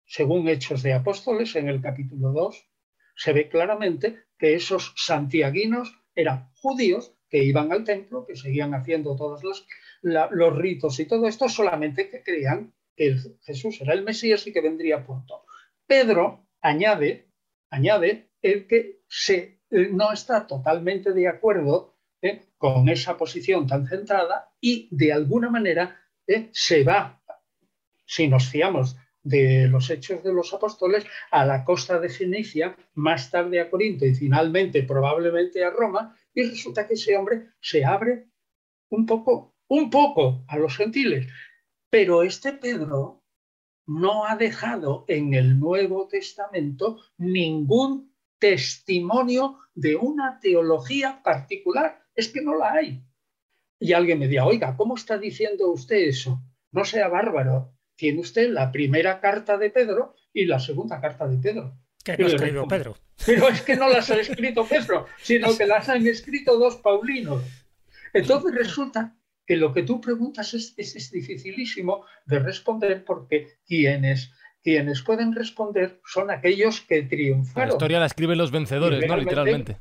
[0.04, 2.68] Según Hechos de Apóstoles, en el capítulo 2,
[3.14, 9.14] se ve claramente que esos santiaguinos eran judíos que iban al templo, que seguían haciendo
[9.14, 14.52] todos los, ritos y todo esto, solamente que creían que Jesús era el Mesías y
[14.52, 15.44] que vendría pronto.
[15.86, 17.28] Pedro añade,
[17.70, 22.42] añade el que se, no está totalmente de acuerdo ¿eh?
[22.58, 26.48] con esa posición tan centrada y de alguna manera ¿eh?
[26.50, 27.22] se va,
[28.04, 33.30] si nos fiamos de los hechos de los apóstoles a la costa de Fenicia, más
[33.30, 38.28] tarde a Corinto y finalmente probablemente a Roma, y resulta que ese hombre se abre
[38.90, 41.28] un poco, un poco a los gentiles.
[41.90, 43.22] Pero este Pedro
[43.86, 52.02] no ha dejado en el Nuevo Testamento ningún testimonio de una teología particular.
[52.14, 53.04] Es que no la hay.
[53.78, 56.40] Y alguien me diga, oiga, ¿cómo está diciendo usted eso?
[56.70, 61.38] No sea bárbaro tiene usted la primera carta de Pedro y la segunda carta de
[61.38, 61.78] Pedro.
[62.04, 62.96] Que no ha escrito Pedro.
[63.24, 67.42] Pero es que no las ha escrito Pedro, sino que las han escrito dos paulinos.
[68.12, 69.16] Entonces resulta
[69.46, 74.32] que lo que tú preguntas es, es, dificilísimo de responder porque quienes,
[74.62, 77.68] quienes pueden responder son aquellos que triunfaron.
[77.68, 79.16] La historia la escriben los vencedores, ¿no?
[79.16, 79.78] Literalmente.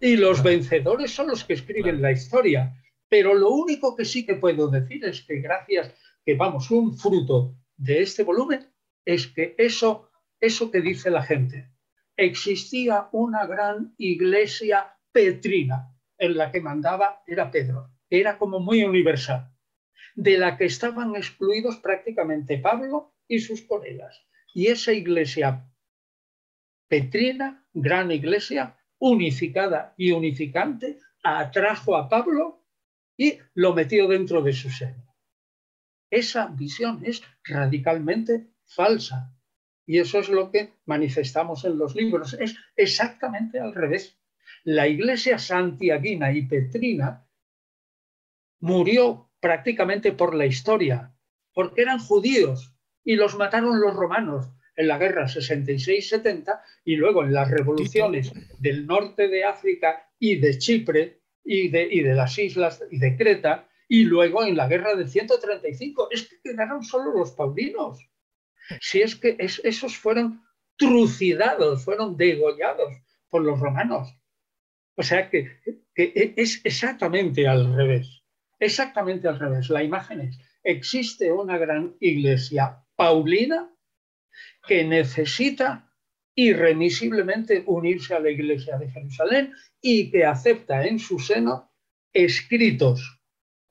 [0.00, 2.74] Y los vencedores son los que escriben la historia.
[3.08, 5.92] Pero lo único que sí que puedo decir es que gracias
[6.34, 8.72] vamos, un fruto de este volumen
[9.04, 11.70] es que eso, eso que dice la gente,
[12.16, 19.50] existía una gran iglesia petrina en la que mandaba era Pedro, era como muy universal,
[20.14, 24.26] de la que estaban excluidos prácticamente Pablo y sus colegas.
[24.52, 25.66] Y esa iglesia
[26.88, 32.66] petrina, gran iglesia, unificada y unificante, atrajo a Pablo
[33.16, 35.09] y lo metió dentro de su seno.
[36.10, 39.34] Esa visión es radicalmente falsa.
[39.86, 42.34] Y eso es lo que manifestamos en los libros.
[42.34, 44.18] Es exactamente al revés.
[44.64, 47.26] La iglesia santiaguina y petrina
[48.60, 51.14] murió prácticamente por la historia,
[51.54, 57.32] porque eran judíos y los mataron los romanos en la guerra 66-70 y luego en
[57.32, 62.82] las revoluciones del norte de África y de Chipre y de, y de las islas
[62.90, 66.08] y de Creta y luego en la guerra del 135.
[66.12, 67.98] Es que quedaron solo los paulinos.
[68.80, 70.44] Si es que esos fueron
[70.76, 72.94] trucidados, fueron degollados
[73.28, 74.14] por los romanos.
[74.94, 75.60] O sea que,
[75.92, 78.22] que es exactamente al revés.
[78.60, 79.68] Exactamente al revés.
[79.70, 83.74] La imagen es, existe una gran iglesia paulina
[84.68, 85.92] que necesita
[86.36, 91.72] irremisiblemente unirse a la iglesia de Jerusalén y que acepta en su seno
[92.12, 93.19] escritos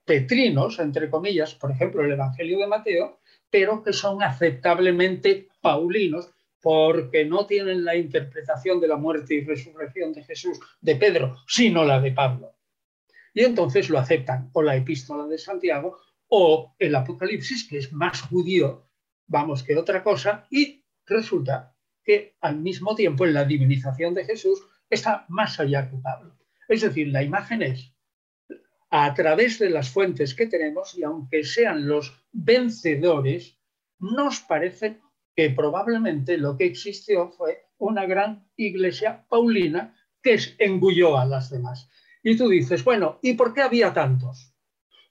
[0.09, 7.25] petrinos, entre comillas, por ejemplo, el Evangelio de Mateo, pero que son aceptablemente paulinos porque
[7.25, 12.01] no tienen la interpretación de la muerte y resurrección de Jesús de Pedro, sino la
[12.01, 12.55] de Pablo.
[13.35, 18.23] Y entonces lo aceptan, o la epístola de Santiago, o el Apocalipsis, que es más
[18.23, 18.87] judío,
[19.27, 24.59] vamos, que otra cosa, y resulta que al mismo tiempo en la divinización de Jesús
[24.89, 26.35] está más allá que Pablo.
[26.67, 27.93] Es decir, la imagen es
[28.89, 33.57] a través de las fuentes que tenemos y aunque sean los vencedores,
[33.99, 34.99] nos parece
[35.35, 41.89] que probablemente lo que existió fue una gran iglesia paulina que engulló a las demás.
[42.23, 44.53] Y tú dices, bueno, ¿y por qué había tantos?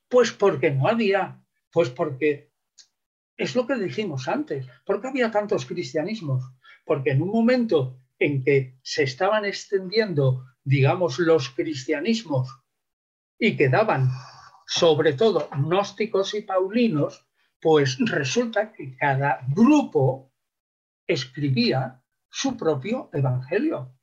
[0.09, 1.43] Pues porque no había,
[1.73, 2.53] pues porque
[3.37, 6.45] es lo que dijimos antes, ¿por qué había tantos cristianismos?
[6.85, 12.49] Porque en un momento en que se estaban extendiendo, digamos, los cristianismos
[13.39, 14.11] y quedaban
[14.67, 17.27] sobre todo gnósticos y paulinos,
[17.61, 20.33] pues resulta que cada grupo
[21.07, 23.95] escribía su propio evangelio.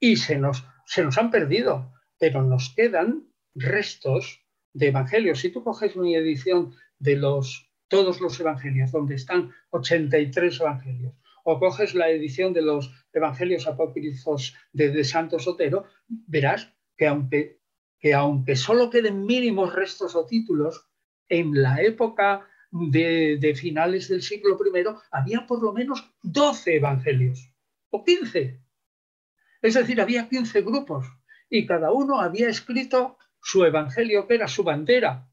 [0.00, 4.40] Y se nos, se nos han perdido, pero nos quedan restos
[4.72, 5.40] de evangelios.
[5.40, 11.14] Si tú coges mi edición de los, todos los evangelios, donde están 83 evangelios,
[11.44, 17.60] o coges la edición de los evangelios apócrifos de, de Santo Sotero, verás que aunque,
[18.04, 20.90] que aunque solo queden mínimos restos o títulos,
[21.30, 27.50] en la época de, finales del siglo I había por lo menos 12 evangelios
[27.88, 28.60] o 15.
[29.62, 31.06] Es decir, había 15 grupos
[31.48, 35.26] y cada uno había escrito su evangelio, que era su bandera.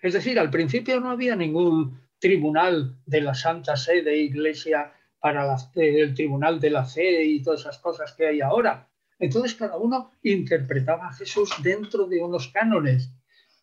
[0.00, 6.14] Es decir, al principio no había ningún tribunal de la Santa Sede Iglesia para el
[6.14, 8.89] tribunal de la fe y todas esas cosas que hay ahora.
[9.20, 13.12] Entonces cada uno interpretaba a Jesús dentro de unos cánones.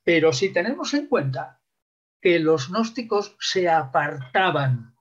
[0.04, 1.60] Pero si tenemos en cuenta
[2.22, 4.96] que los gnósticos se apartaban.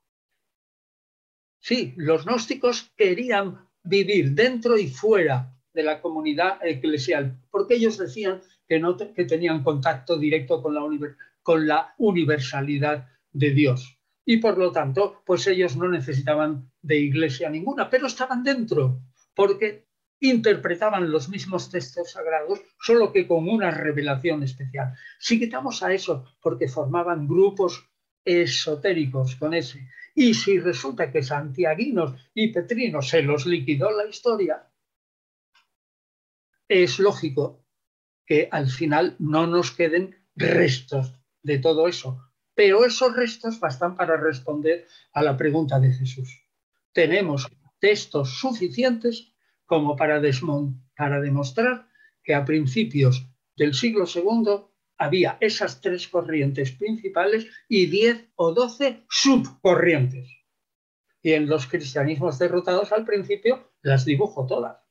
[1.61, 8.41] Sí, los gnósticos querían vivir dentro y fuera de la comunidad eclesial, porque ellos decían
[8.67, 10.83] que, no que tenían contacto directo con la,
[11.43, 13.99] con la universalidad de Dios.
[14.25, 19.01] Y por lo tanto, pues ellos no necesitaban de iglesia ninguna, pero estaban dentro,
[19.35, 19.86] porque
[20.21, 24.95] interpretaban los mismos textos sagrados, solo que con una revelación especial.
[25.19, 27.89] Si quitamos a eso, porque formaban grupos
[28.25, 34.67] esotéricos con ese, y si resulta que santiaguinos y petrinos se los liquidó la historia,
[36.69, 37.65] es lógico
[38.25, 42.23] que al final no nos queden restos de todo eso.
[42.55, 46.43] Pero esos restos bastan para responder a la pregunta de Jesús.
[46.93, 47.47] Tenemos
[47.79, 49.36] textos suficientes
[49.67, 51.89] como para, demostrar
[52.23, 54.67] que a principios del siglo II
[54.99, 60.29] había esas tres corrientes principales y diez o doce subcorrientes.
[61.23, 64.86] Y en los cristianismos derrotados al principio las dibujo todas.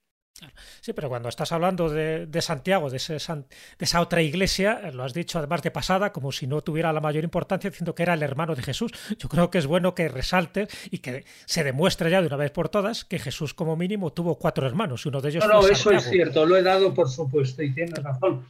[0.81, 5.39] Sí, pero cuando estás hablando de, Santiago, de, esa otra iglesia, eh, lo has dicho
[5.39, 8.53] además de pasada, como si no tuviera la mayor importancia, diciendo que era el hermano
[8.53, 8.91] de Jesús.
[9.17, 12.51] Yo creo que es bueno que resalte y que se demuestre ya de una vez
[12.51, 15.67] por todas que Jesús como mínimo tuvo cuatro hermanos y uno de ellos no, no,
[15.67, 18.45] eso es cierto, lo he dado por supuesto y tienes razón.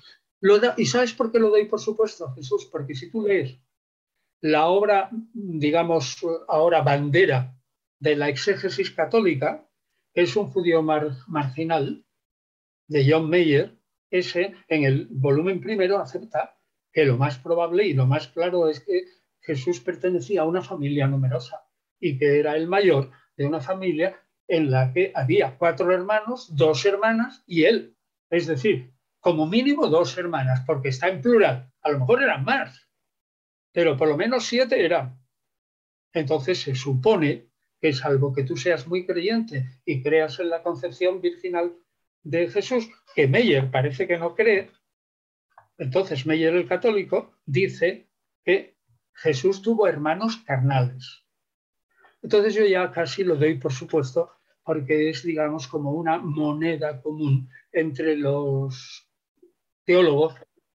[0.78, 2.68] ¿Y sabes por qué lo doy por supuesto, Jesús?
[2.72, 3.60] Porque si tú lees
[4.42, 6.18] la obra, digamos,
[6.48, 7.56] ahora bandera
[8.00, 9.68] de la exégesis católica,
[10.16, 12.06] es un judío marginal
[12.88, 13.78] de John Mayer,
[14.10, 16.58] ese en el volumen primero acepta
[16.94, 19.04] que lo más probable y lo más claro es que
[19.42, 21.68] Jesús pertenecía a una familia numerosa
[22.00, 24.18] y que era el mayor de una familia
[24.48, 27.98] en la que había cuatro hermanos, dos hermanas y él.
[28.30, 31.74] Es decir, como mínimo dos hermanas, porque está en plural.
[31.82, 32.88] A lo mejor eran más,
[33.74, 35.20] pero por lo menos siete eran.
[36.14, 37.50] Entonces se supone
[37.86, 41.72] que salvo que tú seas muy creyente y creas en la concepción virginal
[42.24, 44.72] de Jesús, que Meyer parece que no cree,
[45.78, 48.08] entonces Meyer el católico dice
[48.44, 48.76] que
[49.14, 51.28] Jesús tuvo hermanos carnales.
[52.24, 54.32] Entonces yo ya casi lo doy por supuesto
[54.64, 59.08] porque es, digamos, como una moneda común entre los
[59.84, 60.34] teólogos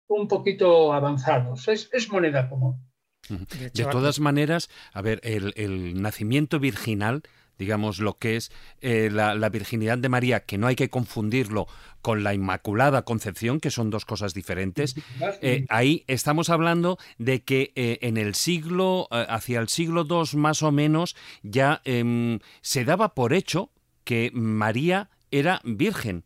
[0.07, 1.69] un poquito avanzados.
[1.69, 2.85] Es, es moneda común.
[3.29, 7.23] De, todas maneras, a ver, el, nacimiento virginal
[7.57, 8.51] digamos, lo que es
[8.81, 11.65] eh, la, virginidad de María, que no hay que confundirlo
[12.01, 14.95] con la Inmaculada Concepción, que son dos cosas diferentes.
[15.41, 20.61] Eh, ahí estamos hablando de que eh, en el siglo, hacia el siglo II más
[20.61, 23.71] o menos, ya em, se daba por hecho
[24.03, 26.23] que María era virgen.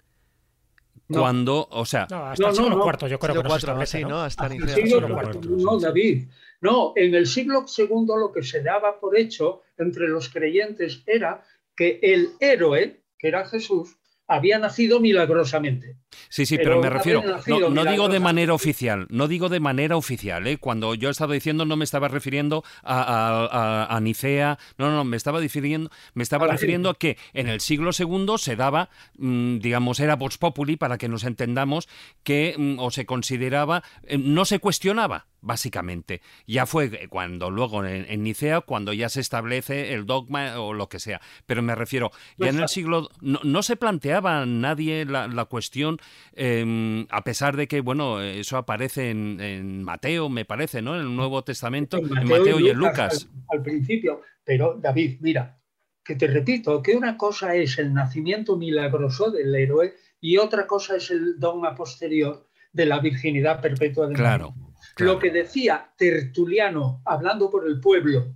[1.07, 4.21] Cuando, o sea, hasta el siglo IV, yo creo que no se establece, ¿no?
[4.21, 6.27] Hasta el siglo IV, no, David.
[6.61, 11.43] No, en el siglo II lo que se daba por hecho entre los creyentes era
[11.75, 13.97] que el héroe, que era Jesús,
[14.31, 15.97] había nacido milagrosamente.
[16.29, 20.45] Sí, sí, pero, me refiero, no, digo de manera oficial, no digo de manera oficial,
[20.47, 20.57] ¿eh?
[20.57, 25.39] cuando yo he estado diciendo no me estaba refiriendo a, Nicea, no, no, me estaba
[25.39, 30.15] refiriendo, me estaba refiriendo a que en el siglo II se daba, mm, digamos, era
[30.15, 31.87] vox populi, para que nos entendamos,
[32.23, 36.21] que mm, o se consideraba, eh, no se cuestionaba, básicamente.
[36.47, 40.99] Ya fue cuando luego en, Nicea, cuando ya se establece el dogma o lo que
[40.99, 41.19] sea.
[41.45, 45.98] Pero me refiero, ya en el siglo no, se planteaba nadie la, cuestión,
[46.34, 50.95] em, a pesar de que, bueno, eso aparece en, Mateo, me parece, ¿no?
[50.95, 53.27] En el Nuevo Testamento, en Mateo, y, en Lucas.
[53.49, 55.60] Al, principio, pero David, mira,
[56.03, 60.95] que te repito, que una cosa es el nacimiento milagroso del héroe y otra cosa
[60.95, 64.53] es el dogma posterior de la virginidad perpetua de Claro.
[64.98, 68.35] Lo que decía Tertuliano, hablando por el pueblo,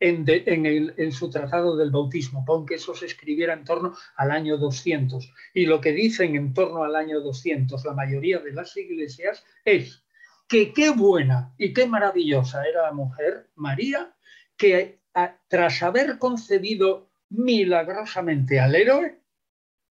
[0.00, 5.32] en, su tratado del bautismo, pon que eso se escribiera en torno al año 200.
[5.54, 10.04] Y lo que dicen en torno al año 200 la mayoría de las iglesias es
[10.46, 14.14] que qué buena y qué maravillosa era la mujer, María,
[14.56, 15.00] que
[15.48, 19.20] tras haber concebido milagrosamente al héroe,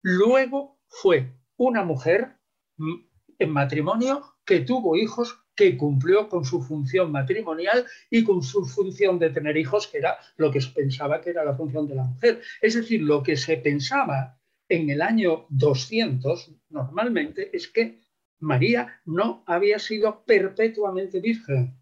[0.01, 2.37] luego fue una mujer
[2.77, 2.95] mm,
[3.39, 9.19] en matrimonio que tuvo hijos que cumplió con su función matrimonial y con su función
[9.19, 12.05] de tener hijos, que era lo que se pensaba que era la función de la
[12.05, 12.41] mujer.
[12.61, 17.99] Es decir, lo que se pensaba en el año 200 normalmente es que
[18.39, 21.77] María no había sido perpetuamente virgen,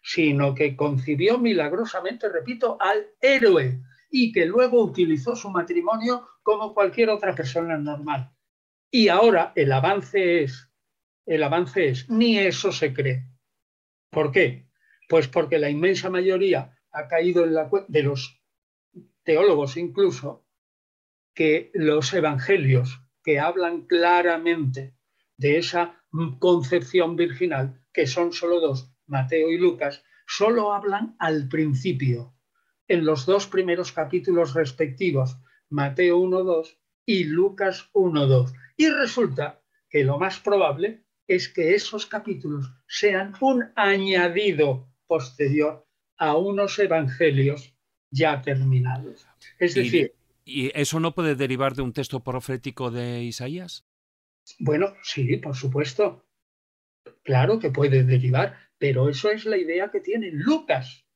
[0.00, 7.10] sino que concibió milagrosamente, repito, al héroe y que luego utilizó su matrimonio como cualquier
[7.10, 8.30] otra persona normal.
[8.88, 10.69] Y ahora el avance es
[11.30, 13.24] el avance es, ni eso se cree.
[14.10, 14.66] ¿Por qué?
[15.08, 18.42] Pues porque la inmensa mayoría ha caído en la de los
[19.22, 20.44] teólogos incluso
[21.32, 24.96] que los evangelios que hablan claramente
[25.36, 26.02] de esa
[26.40, 32.34] concepción virginal, que son solo dos, Mateo y Lucas, solo hablan al principio,
[32.88, 35.36] en los dos primeros capítulos respectivos,
[35.68, 36.76] Mateo 1.2
[37.06, 38.52] y Lucas 1.2.
[38.76, 45.86] Y resulta que lo más probable es que esos capítulos sean un añadido posterior
[46.18, 47.72] a unos evangelios
[48.10, 49.28] ya terminados.
[49.60, 50.12] Es decir...
[50.44, 53.86] ¿Y eso no puede derivar de un texto profético de Isaías?
[54.58, 56.26] Bueno, sí, por supuesto.
[57.22, 61.06] Claro que puede derivar, pero eso es la idea que tiene Lucas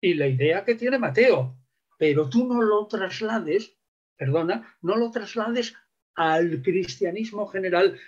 [0.00, 1.58] y la idea que tiene Mateo.
[1.98, 3.76] Pero tú no lo traslades,
[4.16, 5.74] perdona, no lo traslades
[6.14, 7.98] al cristianismo general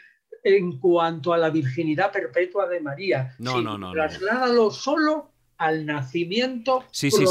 [0.42, 3.34] en cuanto a la virginidad perpetua de María.
[3.38, 3.92] No, no, no.
[3.92, 7.24] Trasládalo solo al nacimiento sí, sí,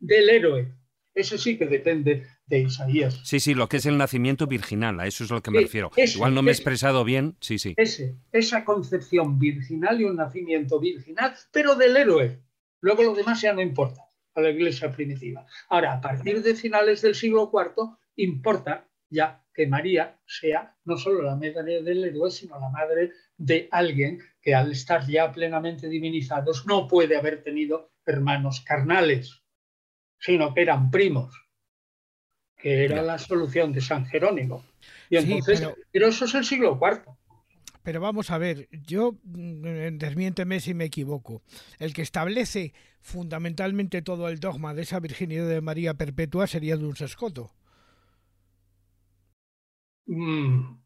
[0.00, 0.72] del héroe.
[1.14, 3.20] Eso sí que depende de Isaías.
[3.24, 5.90] Sí, sí, lo que es el nacimiento virginal, a eso es lo que me refiero.
[5.96, 7.74] Igual no me he expresado bien, sí, sí.
[7.76, 12.40] Ese, esa concepción virginal y un nacimiento virginal, pero del héroe.
[12.80, 14.02] Luego lo demás ya no importa
[14.34, 15.46] a la iglesia primitiva.
[15.68, 21.22] Ahora, a partir de finales del siglo IV, importa ya que María sea no solo
[21.22, 26.66] la madre del héroe, sino la madre de alguien que al estar ya plenamente divinizados
[26.66, 29.42] no puede haber tenido hermanos carnales,
[30.18, 31.34] sino que eran primos,
[32.56, 34.64] que era la solución de San Jerónimo.
[35.10, 36.08] Y entonces, pero...
[36.08, 37.02] eso es el siglo IV.
[37.82, 41.42] Pero vamos a ver, yo, mm, desmiénteme si me equivoco,
[41.78, 47.00] el que establece fundamentalmente todo el dogma de esa virginidad de María perpetua sería Duns
[47.00, 47.50] Escoto.
[50.12, 50.78] Mm,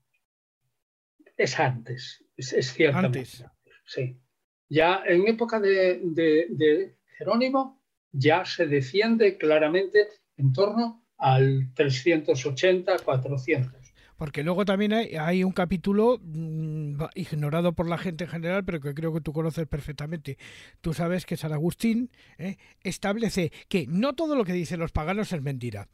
[1.37, 2.99] es antes, es, cierto.
[2.99, 3.45] Antes.
[3.85, 4.21] Sí.
[4.69, 7.83] Ya en época de, Jerónimo
[8.13, 13.73] ya se defiende claramente en torno al 380, 400.
[14.17, 18.95] Porque luego también hay, un capítulo mm, ignorado por la gente en general, pero que
[18.95, 20.39] creo que tú conoces perfectamente.
[20.81, 22.57] Tú sabes que San Agustín ¿eh?
[22.81, 25.89] establece que no todo lo que dicen los paganos es mentira.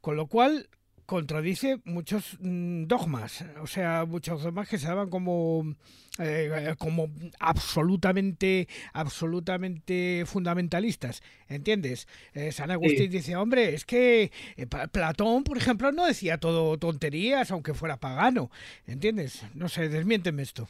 [0.00, 0.68] Con lo cual,
[1.06, 5.74] contradice muchos mm, dogmas, o sea, muchos dogmas que se daban como,
[6.18, 7.08] eh, como
[7.38, 12.08] absolutamente, absolutamente fundamentalistas, ¿entiendes?
[12.34, 17.50] Eh, San Agustín dice, hombre, es que eh, Platón, por ejemplo, no decía todo tonterías,
[17.50, 18.50] aunque fuera pagano,
[18.86, 19.42] ¿entiendes?
[19.54, 20.68] No sé, desmiénteme esto.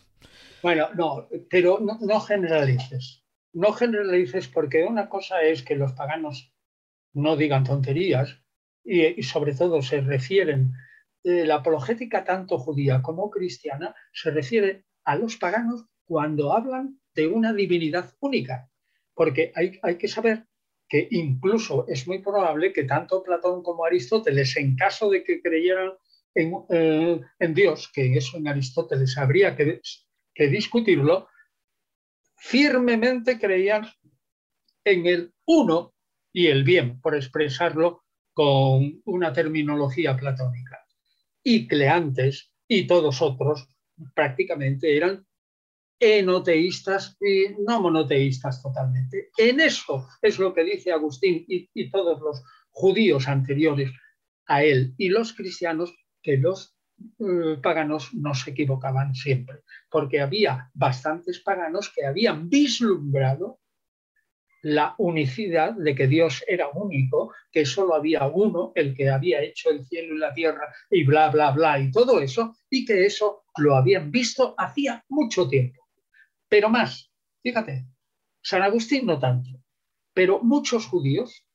[0.62, 6.52] Bueno, no, pero no, no generalices, no generalices porque una cosa es que los paganos
[7.14, 8.38] no digan tonterías,
[8.86, 10.72] y, sobre todo se refieren,
[11.24, 17.26] eh, la apologética tanto judía como cristiana se refiere a los paganos cuando hablan de
[17.26, 18.68] una divinidad única.
[19.14, 20.46] porque hay, hay que saber
[20.88, 25.92] que incluso es muy probable que tanto Platón como Aristóteles, en caso de que creyeran
[26.34, 29.80] en, eh, en Dios, que eso en Aristóteles habría que,
[30.34, 31.28] que discutirlo,
[32.36, 33.86] firmemente creían
[34.84, 35.94] en el uno
[36.32, 38.04] y el bien, por expresarlo
[38.36, 40.84] con una terminología platónica.
[41.42, 43.66] Y Cleantes y todos otros
[44.14, 45.26] prácticamente eran
[45.98, 49.30] enoteístas y no monoteístas totalmente.
[49.38, 53.90] En eso es lo que dice Agustín y, todos los judíos anteriores
[54.44, 56.76] a él y los cristianos, que los
[57.18, 63.60] eh, paganos no se equivocaban siempre, porque había bastantes paganos que habían vislumbrado
[64.66, 69.70] la unicidad de que Dios era único, que solo había uno, el que había hecho
[69.70, 73.44] el cielo y la tierra y bla, bla, bla y todo eso, y que eso
[73.58, 75.86] lo habían visto hacía mucho tiempo.
[76.48, 77.12] Pero más,
[77.44, 77.86] fíjate,
[78.42, 79.50] San Agustín no tanto,
[80.12, 81.46] pero muchos judíos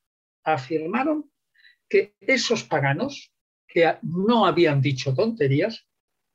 [0.45, 1.29] afirmaron
[1.89, 3.33] que esos paganos
[3.67, 5.85] que no habían dicho tonterías,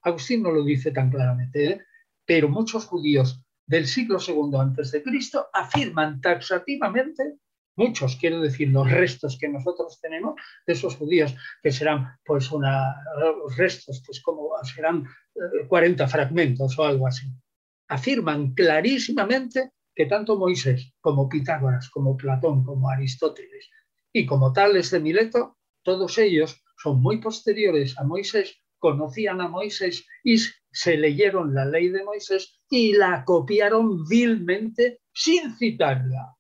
[0.03, 1.81] Agustín no lo dice tan claramente, ¿eh?
[2.27, 7.39] pero muchos judíos del siglo II Cristo afirman taxativamente,
[7.77, 10.35] muchos quiero decir los restos que nosotros tenemos
[10.67, 12.95] de esos judíos que serán pues una
[13.57, 15.05] restos pues como serán
[15.69, 17.27] 40 eh, fragmentos o algo así.
[17.89, 23.71] Afirman clarísimamente que tanto Moisés como Pitágoras, como Platón, como Aristóteles
[24.13, 30.07] y como Tales de Mileto, todos ellos son muy posteriores a Moisés, conocían a Moisés
[30.23, 30.37] y
[30.71, 36.37] se leyeron la ley de Moisés y la copiaron vilmente sin citarla.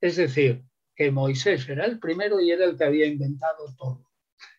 [0.00, 0.64] Es decir,
[0.94, 4.10] que Moisés era el primero y era el que había inventado todo.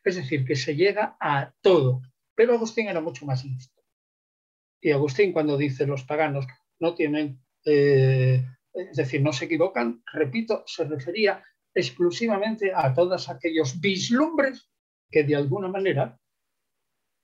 [0.03, 2.01] Es decir, que se llega a todo.
[2.35, 3.81] Pero Agustín era mucho más listo.
[4.81, 6.45] Y Agustín cuando dice los paganos
[6.79, 11.43] no tienen, eh, es decir, no se equivocan, repito, se refería
[11.73, 14.69] exclusivamente a todos aquellos vislumbres
[15.09, 16.19] que de alguna manera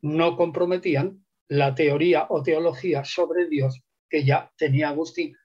[0.01, 5.35] no comprometían la teoría o teología sobre Dios que ya tenía Agustín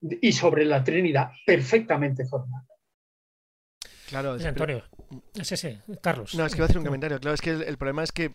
[0.00, 2.66] y sobre la Trinidad perfectamente formada.
[4.08, 4.84] Claro, Antonio.
[5.42, 6.34] Sí, sí, Carlos.
[6.34, 7.18] No, es que voy a hacer un comentario.
[7.18, 8.34] Claro, es que el problema es que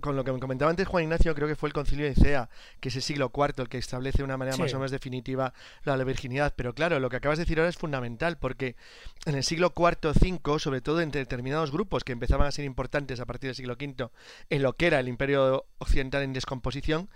[0.00, 2.48] con lo que me comentaba antes Juan Ignacio, creo que fue el concilio de Nicea,
[2.80, 5.52] que es el siglo IV el que establece de una manera más o menos definitiva
[5.84, 6.54] la, virginidad.
[6.56, 8.76] Pero claro, lo que acabas de decir ahora es fundamental, porque
[9.26, 13.20] en el siglo IV V, sobre todo entre determinados grupos que empezaban a ser importantes
[13.20, 14.10] a partir del siglo V,
[14.50, 17.08] en lo que era el imperio occidental en descomposición,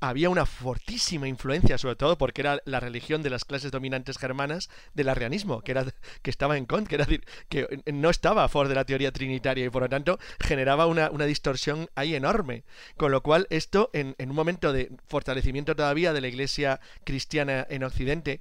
[0.00, 4.70] había una fortísima influencia, sobre todo porque era la religión de las clases dominantes germanas
[4.94, 5.84] del arrianismo, que, era,
[6.22, 7.14] que estaba en contra, que,
[7.58, 10.86] era, que no estaba a favor de la teoría trinitaria y por lo tanto generaba
[10.86, 12.64] una, distorsión ahí enorme.
[12.96, 17.66] Con lo cual, esto, en, en un momento de fortalecimiento todavía de la iglesia cristiana
[17.68, 18.40] en Occidente,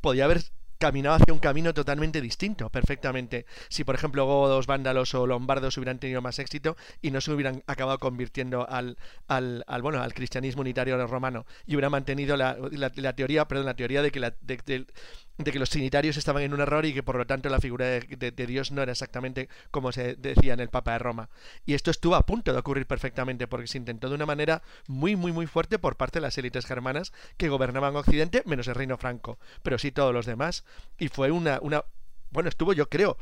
[0.00, 0.42] podía haber
[0.78, 3.46] caminaba hacia un camino totalmente distinto, perfectamente.
[3.68, 7.62] Si, por ejemplo, godos, vándalos o lombardos hubieran tenido más éxito y no se hubieran
[7.66, 8.96] acabado convirtiendo al,
[9.28, 12.56] al, bueno, al cristianismo unitario romano y hubieran mantenido la,
[13.14, 14.34] teoría, perdón, la teoría de que, la,
[15.42, 18.46] que los trinitarios estaban en un error y que por lo tanto la figura de,
[18.46, 21.28] Dios no era exactamente como se decía en el Papa de Roma.
[21.66, 25.16] Y esto estuvo a punto de ocurrir perfectamente porque se intentó de una manera muy,
[25.16, 28.96] muy, muy fuerte por parte de las élites germanas que gobernaban Occidente, menos el reino
[28.96, 30.64] franco, pero sí todos los demás.
[30.98, 31.84] Y fue una, una
[32.30, 33.16] bueno, estuvo yo creo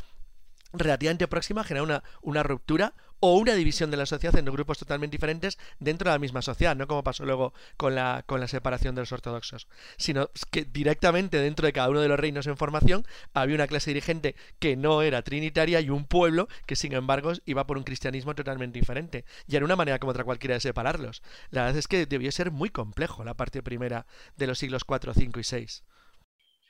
[0.72, 2.94] relativamente próxima a generar una, una ruptura
[3.24, 6.74] o una división de la sociedad en grupos totalmente diferentes dentro de la misma sociedad,
[6.74, 11.38] no como pasó luego con la, con la separación de los ortodoxos, sino que directamente
[11.38, 15.02] dentro de cada uno de los reinos en formación había una clase dirigente que no
[15.02, 19.24] era trinitaria y un pueblo que sin embargo iba por un cristianismo totalmente diferente.
[19.46, 21.22] Y era una manera como otra cualquiera de separarlos.
[21.50, 24.04] La verdad es que debió ser muy complejo la parte primera
[24.36, 25.84] de los siglos 4, 5 y 6.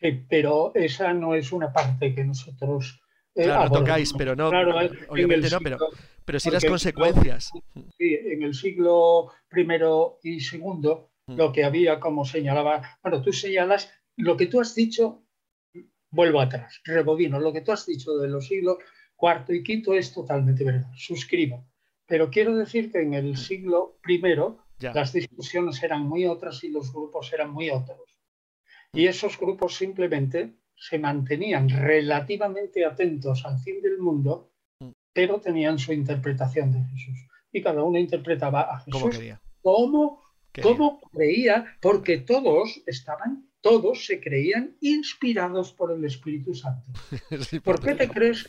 [0.03, 3.02] Sí, pero esa no es una parte que nosotros
[3.35, 4.49] eh, claro, tocáis, pero no,
[5.09, 5.79] obviamente no, pero,
[6.25, 7.51] pero sí las consecuencias.
[7.97, 9.63] Sí, en el siglo I
[10.23, 10.61] y II,
[11.27, 11.37] mm.
[11.37, 15.25] lo que había, como señalaba, bueno, tú señalas, lo que tú has dicho,
[16.11, 18.79] vuelvo atrás, rebobino, lo que tú has dicho de los siglos
[19.21, 21.67] IV y V es totalmente verdad, suscribo.
[22.07, 24.21] Pero quiero decir que en el siglo I
[24.81, 28.01] las discusiones eran muy otras y los grupos eran muy otros.
[28.93, 30.57] Y esos grupos simplemente
[30.89, 34.51] se mantenían relativamente atentos al fin del mundo,
[34.81, 34.91] mm.
[35.13, 37.29] pero tenían su interpretación de Jesús.
[37.53, 39.21] Y cada uno interpretaba a Jesús
[39.63, 40.23] como,
[41.13, 46.91] creía, porque todos estaban todos se creían inspirados por el Espíritu Santo.
[47.65, 48.49] ¿Por qué te crees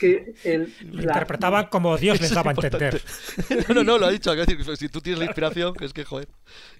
[0.00, 3.00] que el, Lo interpretaban como Dios les daba a entender?
[3.68, 4.30] No, no, no, lo ha dicho.
[4.34, 6.28] quiero decir, Si tú tienes la inspiración, que es que joder.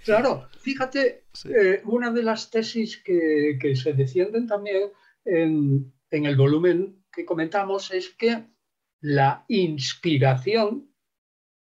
[0.05, 1.51] Claro, fíjate, Sí.
[1.55, 4.91] eh, una de las tesis que, que se defienden también
[5.25, 8.45] en, en el volumen que comentamos es que
[9.01, 10.91] la inspiración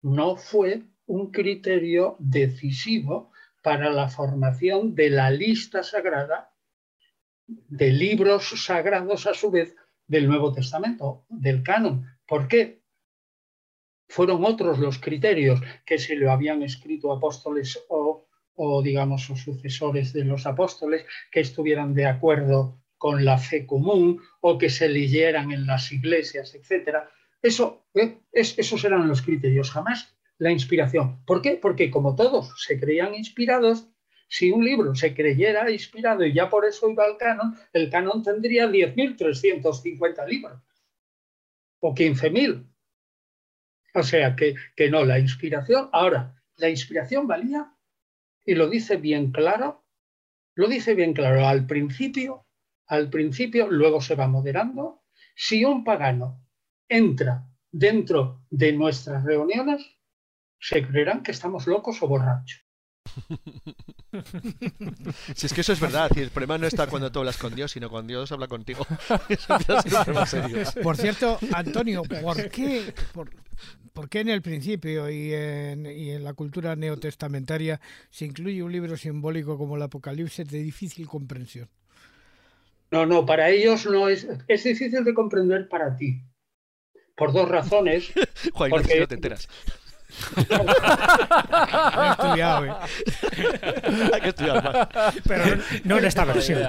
[0.02, 3.29] no fue un criterio decisivo
[3.62, 6.52] para la formación de la lista sagrada
[7.46, 9.74] de libros sagrados a su vez
[10.06, 12.06] del Nuevo Testamento, del canon.
[12.26, 12.82] ¿Por qué?
[14.08, 18.26] Fueron otros los criterios que se lo habían escrito apóstoles o,
[18.82, 24.68] digamos, sucesores de los apóstoles que estuvieran de acuerdo con la fe común o que
[24.68, 27.08] se leyeran en las iglesias, etcétera.
[27.40, 28.18] Eso, ¿eh?
[28.32, 31.22] es, esos eran los criterios, jamás la inspiración.
[31.26, 31.58] ¿Por qué?
[31.60, 33.88] Porque como todos se creían inspirados,
[34.26, 38.22] si un libro se creyera inspirado y ya por eso iba al canon, el canon
[38.22, 40.58] tendría 10.350 libros
[41.80, 42.66] o 15.000.
[43.94, 45.90] O sea que, que no, la inspiración.
[45.92, 47.74] Ahora, la inspiración valía,
[48.46, 49.84] y lo dice bien claro,
[50.54, 52.46] lo dice bien claro al principio,
[52.86, 55.02] al principio, luego se va moderando.
[55.34, 56.46] Si un pagano
[56.88, 59.99] entra dentro de nuestras reuniones,
[60.60, 62.64] se creerán que estamos locos o borrachos.
[65.34, 67.54] Si es que eso es verdad, y el problema no está cuando tú hablas con
[67.54, 68.86] Dios, sino cuando Dios habla contigo.
[69.28, 70.64] Eso serio.
[70.82, 73.30] Por cierto, Antonio, ¿por qué, por,
[73.92, 77.80] por qué en el principio y en, y en la cultura neotestamentaria
[78.10, 81.68] se incluye un libro simbólico como el Apocalipsis de difícil comprensión?
[82.90, 86.20] No, no, para ellos no es, es difícil de comprender para ti.
[87.16, 88.12] Por dos razones.
[88.52, 89.48] Juan, Porque- no te enteras.
[91.94, 92.72] No he estudiado, ¿eh?
[94.14, 94.88] Hay que estudiar más.
[95.26, 95.44] Pero
[95.84, 96.68] no, en esta versión.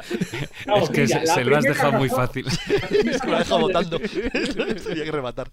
[0.65, 2.47] No, es que mira, se, lo has dejado muy razón fácil.
[2.47, 3.99] Es que me ha dejado votando.
[4.87, 5.51] Tenía que rematar.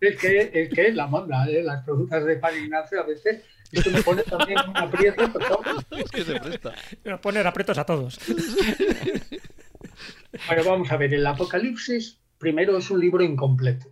[0.00, 1.62] Es que, es que la manda, ¿eh?
[1.62, 3.42] las preguntas de Padre Ignacio a veces
[3.72, 5.30] esto me pone también un aprieto,
[5.90, 6.74] Es que se presta.
[7.04, 8.18] Nos poner aprietos a todos.
[10.46, 13.86] Bueno, vamos a ver, el Apocalipsis primero es un libro incompleto.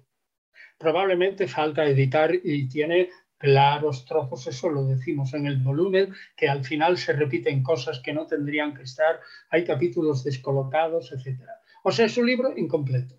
[0.78, 6.64] Probablemente falta editar y tiene claros trozos, eso lo decimos en el volumen, que al
[6.64, 9.20] final se repiten cosas que no tendrían que estar,
[9.50, 11.40] hay capítulos descolocados, etc.
[11.84, 13.14] O sea, es un libro incompleto.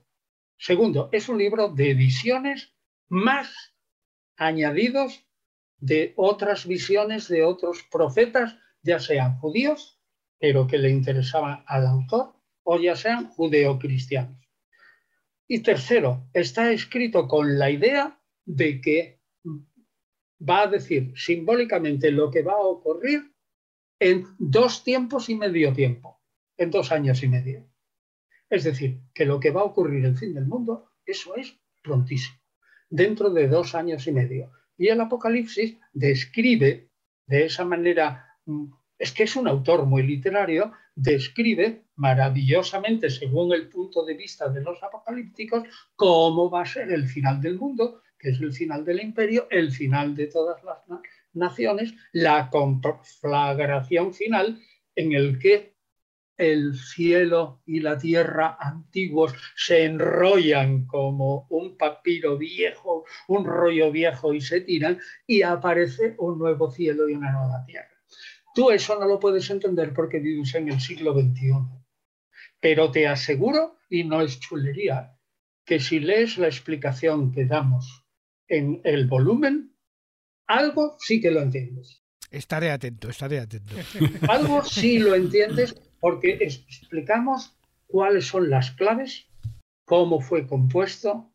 [0.58, 2.74] Segundo, es un libro de visiones
[3.08, 3.74] más
[4.36, 5.26] añadidos
[5.78, 10.02] de otras visiones de otros profetas, ya sean judíos,
[10.38, 12.34] pero que le interesaban al autor,
[12.64, 14.38] o ya sean judeocristianos.
[15.48, 19.19] Y tercero, está escrito con la idea de que
[20.48, 23.34] va a decir simbólicamente lo que va a ocurrir
[24.00, 26.22] en dos tiempos y medio tiempo,
[26.58, 27.70] en dos años y medio.
[28.50, 32.40] Es decir, que lo que va a ocurrir el fin del mundo, eso es prontísimo,
[32.90, 34.52] dentro de dos años y medio.
[34.78, 36.90] Y el Apocalipsis describe
[37.28, 38.66] de esa manera, mm,
[38.98, 44.62] es que es un autor muy literario, describe maravillosamente, según el punto de vista de
[44.62, 45.64] los apocalípticos,
[45.96, 49.72] cómo va a ser el final del mundo, que es el final del imperio, el
[49.72, 51.02] final de todas las na-
[51.34, 54.60] naciones, la conflagración final
[54.96, 55.74] en el que
[56.38, 64.34] el cielo y la tierra antiguos se enrollan como un papiro viejo, un rollo viejo
[64.34, 67.90] y se tiran y aparece un nuevo cielo y una nueva tierra.
[68.56, 71.68] Tú eso no lo puedes entender porque vives en el siglo XXI.
[72.62, 75.18] Pero te aseguro, y no es chulería,
[75.66, 78.06] que si lees la explicación que damos
[78.50, 79.76] en el volumen,
[80.48, 82.04] algo sí que lo entiendes.
[82.32, 83.74] Estaré atento, estaré atento.
[84.30, 87.58] Algo sí lo entiendes porque explicamos
[87.88, 89.28] cuáles son las claves,
[89.84, 91.34] cómo fue compuesto,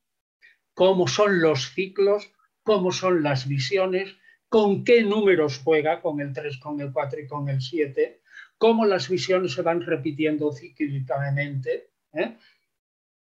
[0.72, 2.30] cómo son los ciclos,
[2.62, 4.16] cómo son las visiones,
[4.48, 8.20] con qué números juega, con el 3, con el 4 y con el 7,
[8.56, 11.90] cómo las visiones se van repitiendo cíclicamente.
[12.12, 12.36] ¿eh?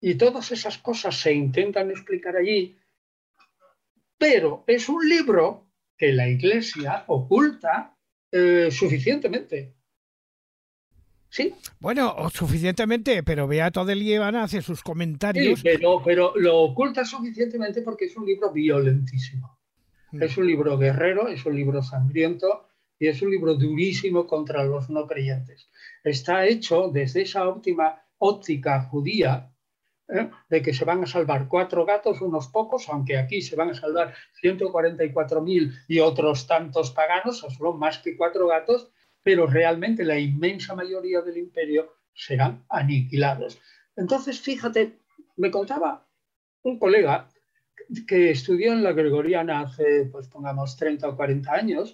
[0.01, 2.77] Y todas esas cosas se intentan explicar allí,
[4.17, 7.95] pero es un libro que la Iglesia oculta
[8.31, 9.75] eh, suficientemente.
[11.29, 15.61] Sí, Bueno, o suficientemente, pero Beato de Liébana hace sus sí, comentarios.
[15.63, 19.59] pero, pero lo oculta suficientemente porque es un libro violentísimo.
[20.11, 20.21] Mm.
[20.21, 22.67] Es un libro guerrero, es un libro sangriento
[22.99, 25.69] y es un libro durísimo contra los no creyentes.
[26.03, 29.52] Está hecho desde esa óptima óptica judía
[30.09, 30.29] ¿eh?
[30.49, 33.73] de que se van a salvar cuatro gatos, unos pocos, aunque aquí se van a
[33.73, 40.19] salvar 144.000 y otros tantos paganos, o solo más que cuatro gatos, pero realmente la
[40.19, 43.59] inmensa mayoría del imperio serán aniquilados.
[43.95, 44.99] Entonces, fíjate,
[45.37, 46.05] me contaba
[46.63, 47.29] un colega
[48.07, 51.93] que estudió en la Gregoriana hace, pues pongamos, 30 o 40 años,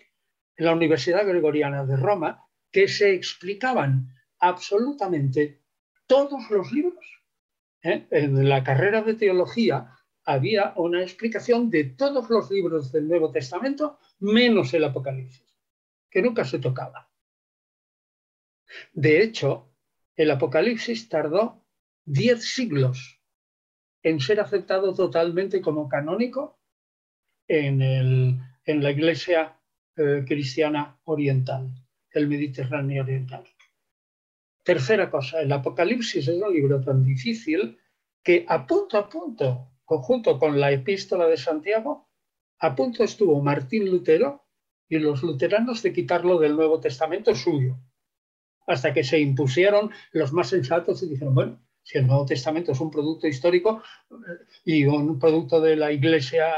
[0.56, 5.61] en la Universidad Gregoriana de Roma, que se explicaban absolutamente
[6.06, 7.19] todos los libros.
[7.84, 8.07] ¿Eh?
[8.11, 9.95] En la carrera de teología
[10.26, 15.57] había una explicación de todos los libros del Nuevo Testamento, menos el Apocalipsis,
[16.10, 17.10] que nunca se tocaba.
[18.93, 19.73] De hecho,
[20.15, 21.65] el Apocalipsis tardó
[22.06, 23.22] diez siglos
[24.03, 26.60] en ser aceptado totalmente como canónico
[27.47, 29.60] en, en la Iglesia
[29.95, 31.73] eh, cristiana oriental,
[32.11, 33.43] el Mediterráneo oriental.
[34.64, 37.77] Tercera cosa, el Apocalipsis es un libro tan difícil
[38.23, 42.10] que a punto a punto, conjunto con la epístola de Santiago,
[42.60, 44.45] a punto estuvo Martín Lutero
[44.88, 47.77] y los luteranos de quitarlo del Nuevo Testamento suyo,
[48.68, 52.80] hasta que se impusieron los más sensatos y dijeron, bueno, si el Nuevo Testamento es
[52.80, 53.81] un producto histórico
[54.11, 54.15] eh,
[54.65, 56.53] y un producto de la Iglesia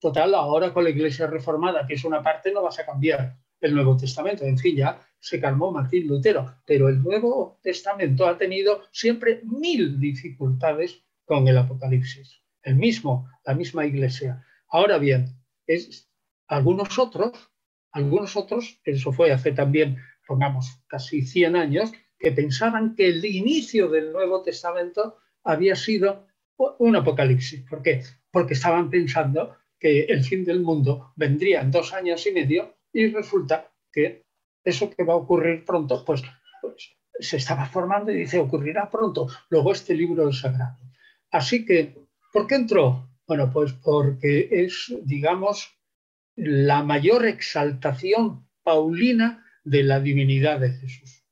[0.00, 3.74] total, ahora con la Iglesia reformada, que es una parte, no vas a cambiar el
[3.74, 4.44] Nuevo Testamento.
[4.44, 9.98] En fin, ya se calmó Martín Lutero, pero el Nuevo Testamento ha tenido siempre mil
[9.98, 12.42] dificultades con el Apocalipsis.
[12.62, 14.46] El mismo, la misma Iglesia.
[14.68, 15.36] Ahora bien,
[15.66, 16.08] es,
[16.46, 17.32] algunos otros,
[17.90, 19.96] algunos otros, eso fue hace también,
[20.28, 26.28] pongamos, casi 100 años, que pensaban que el inicio del Nuevo Testamento había sido
[26.78, 27.68] un apocalipsis.
[27.68, 28.04] ¿Por qué?
[28.30, 33.08] Porque estaban pensando que el fin del mundo vendría en dos años y medio y
[33.08, 34.25] resulta que
[34.66, 36.22] eso que va a ocurrir pronto, pues,
[36.60, 39.28] pues, se estaba formando y dice, ocurrirá pronto.
[39.48, 40.78] Luego este libro es sagrado.
[41.30, 41.94] Así que,
[42.32, 43.08] ¿por qué entró?
[43.26, 45.70] Bueno, pues porque es, digamos,
[46.34, 51.22] la mayor exaltación paulina de la divinidad de Jesús.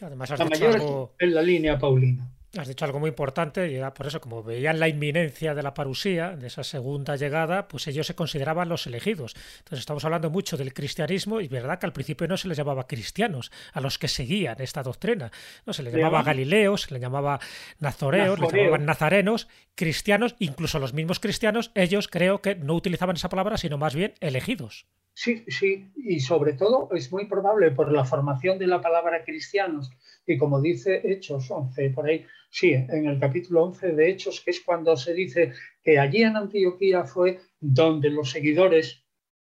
[0.00, 2.31] además la mayor en la línea paulina.
[2.56, 5.72] Has dicho algo muy importante y era por eso, como veían la inminencia de la
[5.72, 9.34] parusía, de esa segunda llegada, pues ellos se consideraban los elegidos.
[9.60, 12.86] Entonces estamos hablando mucho del cristianismo y verdad que al principio no se les llamaba
[12.86, 15.30] cristianos, a los que seguían esta doctrina.
[15.64, 17.40] No, se les llamaba Galileos, se les llamaba
[17.78, 23.16] Nazoreos, se les llamaban Nazarenos, cristianos, incluso los mismos cristianos, ellos creo que no utilizaban
[23.16, 24.86] esa palabra, sino más bien elegidos.
[25.14, 29.90] Sí, sí, y sobre todo es muy probable por la formación de la palabra cristianos,
[30.26, 34.52] y como dice Hechos 11, por ahí, sí, en el capítulo 11 de Hechos, que
[34.52, 35.52] es cuando se dice
[35.82, 39.04] que allí en Antioquía fue donde los seguidores,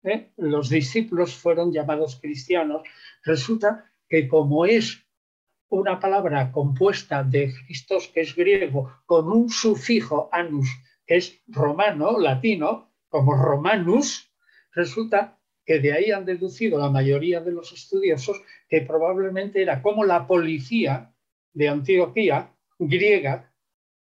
[0.04, 0.32] ¿eh?
[0.38, 2.82] los discípulos fueron llamados cristianos,
[3.24, 5.06] resulta que como es
[5.70, 10.68] una palabra compuesta de Christos, que es griego, con un sufijo anus,
[11.06, 14.34] que es romano, latino, como romanus,
[14.74, 15.38] resulta
[15.72, 20.27] que de ahí han deducido la mayoría de los estudiosos que probablemente era como la
[20.27, 21.14] policía
[21.53, 23.53] de Antioquía griega,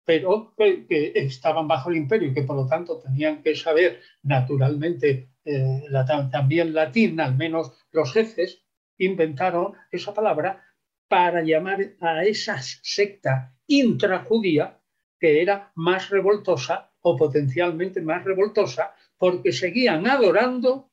[0.04, 0.86] pero que,
[1.16, 5.82] estaban bajo el imperio y que por lo tanto tenían que saber naturalmente eh,
[6.30, 8.62] también latín, al menos los jefes,
[8.98, 10.62] inventaron esa palabra
[11.08, 14.78] para llamar a esa secta intrajudía
[15.18, 20.92] que era más revoltosa o potencialmente más revoltosa porque seguían adorando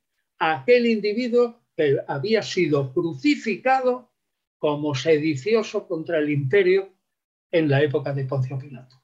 [0.52, 4.12] aquel individuo que había sido crucificado
[4.58, 6.94] como sedicioso contra el imperio
[7.52, 9.02] en la época de Poncio Pilato.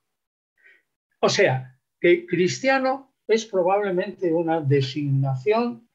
[1.21, 5.87] O sea, que cristiano es probablemente una designación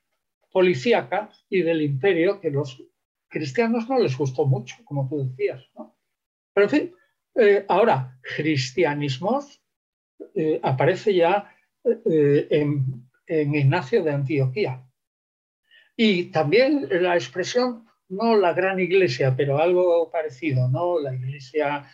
[0.53, 2.83] policíaca y del imperio que los
[3.29, 5.69] cristianos no les gustó mucho, como tú decías.
[6.53, 6.95] Pero en fin,
[7.35, 9.61] eh, ahora, cristianismos
[10.35, 11.51] eh, aparece ya
[11.85, 14.87] eh, en, en Ignacio de Antioquía.
[15.97, 20.99] Y también la expresión, no la gran iglesia, pero algo parecido, ¿no?
[20.99, 21.89] La iglesia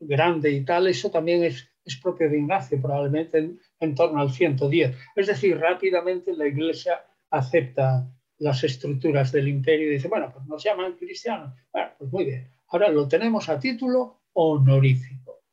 [0.00, 3.50] grande y tal, eso también es, es propio de Ignacio, probablemente
[3.80, 4.96] en, torno al 110.
[5.16, 7.00] Es decir, rápidamente la iglesia
[7.30, 11.54] acepta las estructuras del imperio y dice, bueno, pues nos llaman cristianos.
[11.72, 12.50] Bueno, pues muy bien.
[12.68, 15.44] Ahora lo tenemos a título honorífico.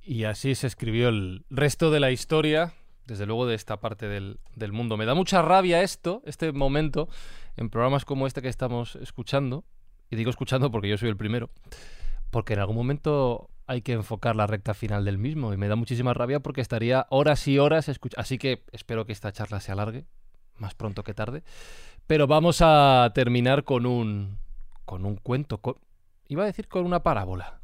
[0.00, 2.72] Y así se escribió el resto de la historia
[3.08, 4.38] desde luego de esta parte del,
[4.72, 4.96] mundo.
[4.96, 7.08] Me da mucha rabia esto, este momento,
[7.56, 9.64] en programas como este que estamos escuchando,
[10.10, 11.50] y digo escuchando porque yo soy el primero,
[12.30, 15.74] porque en algún momento hay que enfocar la recta final del mismo, y me da
[15.74, 18.20] muchísima rabia porque estaría horas y horas escuchando.
[18.20, 20.04] Así que espero que esta charla se alargue,
[20.58, 21.42] más pronto que tarde.
[22.06, 24.38] Pero vamos a terminar con un,
[24.84, 25.60] con un cuento,
[26.28, 27.60] iba a decir con una parábola.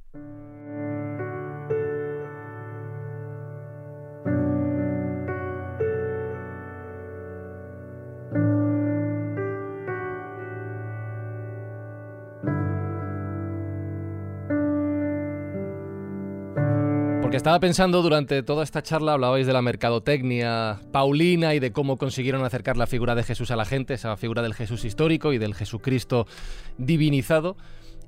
[17.37, 22.45] Estaba pensando durante toda esta charla, hablabais de la mercadotecnia paulina y de cómo consiguieron
[22.45, 25.55] acercar la figura de Jesús a la gente, esa figura del Jesús histórico y del
[25.55, 26.27] Jesucristo
[26.79, 27.57] divinizado.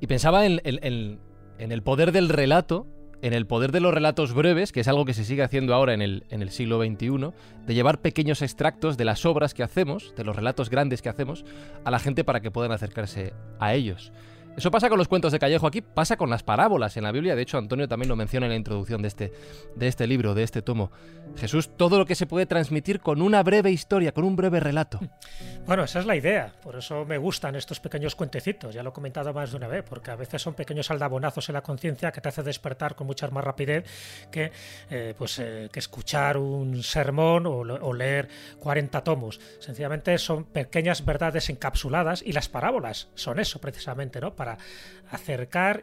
[0.00, 1.18] Y pensaba en, en
[1.58, 2.86] el poder del relato
[3.22, 5.94] en el poder de los relatos breves, que es algo que se sigue haciendo ahora
[5.94, 7.32] en el, en el siglo XXI,
[7.66, 11.44] de llevar pequeños extractos de las obras que hacemos, de los relatos grandes que hacemos,
[11.84, 14.12] a la gente para que puedan acercarse a ellos.
[14.56, 17.36] Eso pasa con los cuentos de Callejo aquí, pasa con las parábolas en la Biblia.
[17.36, 19.32] De hecho, Antonio también lo menciona en la introducción de este,
[19.74, 20.90] de este libro, de este tomo.
[21.36, 24.98] Jesús, todo lo que se puede transmitir con una breve historia, con un breve relato.
[25.66, 26.54] Bueno, esa es la idea.
[26.62, 28.74] Por eso me gustan estos pequeños cuentecitos.
[28.74, 31.54] Ya lo he comentado más de una vez, porque a veces son pequeños aldabonazos en
[31.54, 33.84] la conciencia que te hace despertar con mucha más rapidez
[34.30, 34.52] que,
[34.88, 38.28] eh, pues, eh, que escuchar un sermón o, leer
[38.58, 39.40] 40 tomos.
[39.58, 44.34] Sencillamente son pequeñas verdades encapsuladas y las parábolas son eso precisamente, ¿no?
[45.10, 45.82] Acercar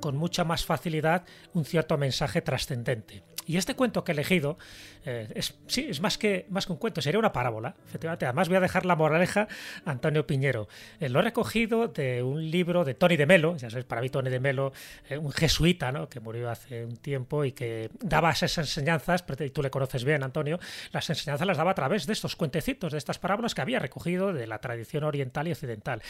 [0.00, 1.24] con mucha más facilidad
[1.54, 3.22] un cierto mensaje trascendente.
[3.46, 4.58] Y este cuento que he elegido
[5.04, 8.24] eh, es, sí, es más que, más que un cuento, sería una parábola, efectivamente.
[8.24, 9.48] Además voy a dejar la moraleja
[9.84, 10.68] a Antonio Piñero.
[11.00, 14.10] Eh, lo he recogido de un libro de Tony de Melo, ya sabes, para mí
[14.10, 14.72] Tony de Melo,
[15.08, 16.08] eh, un jesuita, ¿no?
[16.08, 20.22] que murió hace un tiempo y que daba esas enseñanzas, pero tú le conoces bien,
[20.22, 20.58] Antonio,
[20.92, 24.32] las enseñanzas las daba a través de estos cuentecitos, de estas parábolas que había recogido
[24.32, 26.02] de la tradición oriental y occidental.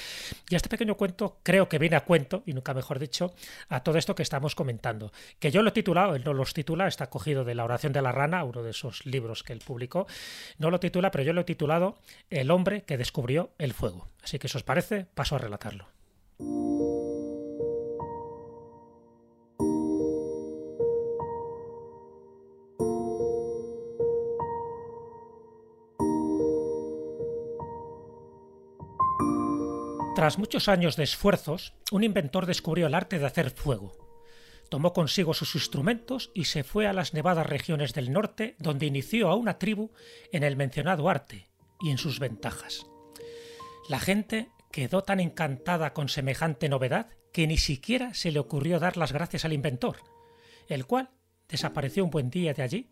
[0.48, 3.34] Y este pequeño cuento creo que viene a cuento, y nunca mejor dicho,
[3.68, 5.12] a todo esto que estamos comentando.
[5.38, 8.02] Que yo lo he titulado, él no los titula, está cogido de La oración de
[8.02, 10.06] la rana, uno de esos libros que él publicó.
[10.58, 11.96] No lo titula, pero yo lo he titulado
[12.30, 14.08] El hombre que descubrió el fuego.
[14.22, 15.86] Así que si os parece, paso a relatarlo.
[30.14, 34.01] Tras muchos años de esfuerzos, un inventor descubrió el arte de hacer fuego
[34.72, 39.28] tomó consigo sus instrumentos y se fue a las nevadas regiones del norte, donde inició
[39.28, 39.90] a una tribu
[40.32, 41.50] en el mencionado arte
[41.82, 42.86] y en sus ventajas.
[43.90, 48.96] La gente quedó tan encantada con semejante novedad que ni siquiera se le ocurrió dar
[48.96, 49.98] las gracias al inventor,
[50.68, 51.10] el cual
[51.50, 52.90] desapareció un buen día de allí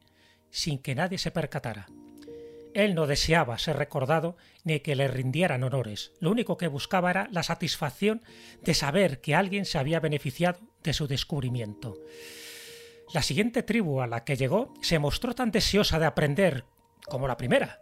[0.51, 1.87] sin que nadie se percatara.
[2.75, 6.13] Él no deseaba ser recordado ni que le rindieran honores.
[6.21, 8.23] Lo único que buscaba era la satisfacción
[8.63, 11.99] de saber que alguien se había beneficiado de su descubrimiento.
[13.13, 16.65] La siguiente tribu a la que llegó se mostró tan deseosa de aprender
[17.09, 17.81] como la primera,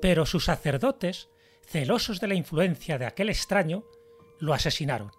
[0.00, 1.28] pero sus sacerdotes,
[1.66, 3.84] celosos de la influencia de aquel extraño,
[4.38, 5.10] lo asesinaron.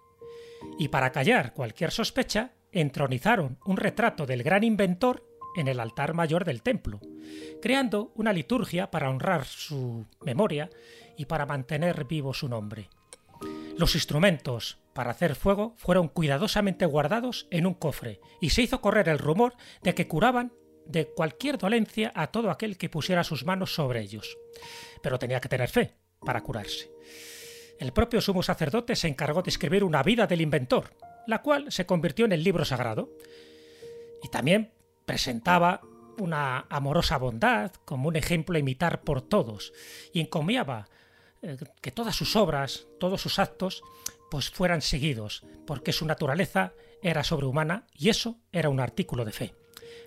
[0.78, 5.26] Y para callar cualquier sospecha, entronizaron un retrato del gran inventor
[5.56, 7.00] en el altar mayor del templo,
[7.62, 10.70] creando una liturgia para honrar su memoria
[11.16, 12.88] y para mantener vivo su nombre.
[13.76, 19.08] Los instrumentos para hacer fuego fueron cuidadosamente guardados en un cofre y se hizo correr
[19.08, 20.52] el rumor de que curaban
[20.86, 24.38] de cualquier dolencia a todo aquel que pusiera sus manos sobre ellos.
[25.02, 26.90] Pero tenía que tener fe para curarse.
[27.80, 30.94] El propio sumo sacerdote se encargó de escribir una vida del inventor,
[31.26, 33.10] la cual se convirtió en el libro sagrado.
[34.22, 34.72] Y también
[35.06, 35.80] presentaba
[36.18, 39.72] una amorosa bondad como un ejemplo a imitar por todos
[40.12, 40.88] y encomiaba
[41.42, 43.82] eh, que todas sus obras, todos sus actos,
[44.30, 46.72] pues fueran seguidos, porque su naturaleza
[47.02, 49.54] era sobrehumana y eso era un artículo de fe.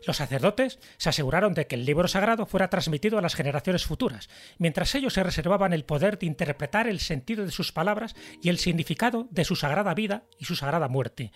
[0.06, 4.30] Los sacerdotes se aseguraron de que el libro sagrado fuera transmitido a las generaciones futuras,
[4.58, 8.58] mientras ellos se reservaban el poder de interpretar el sentido de sus palabras y el
[8.58, 11.32] significado de su sagrada vida y su sagrada muerte,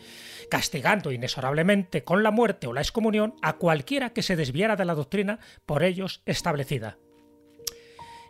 [0.49, 4.95] castigando inexorablemente con la muerte o la excomunión a cualquiera que se desviara de la
[4.95, 6.97] doctrina por ellos establecida.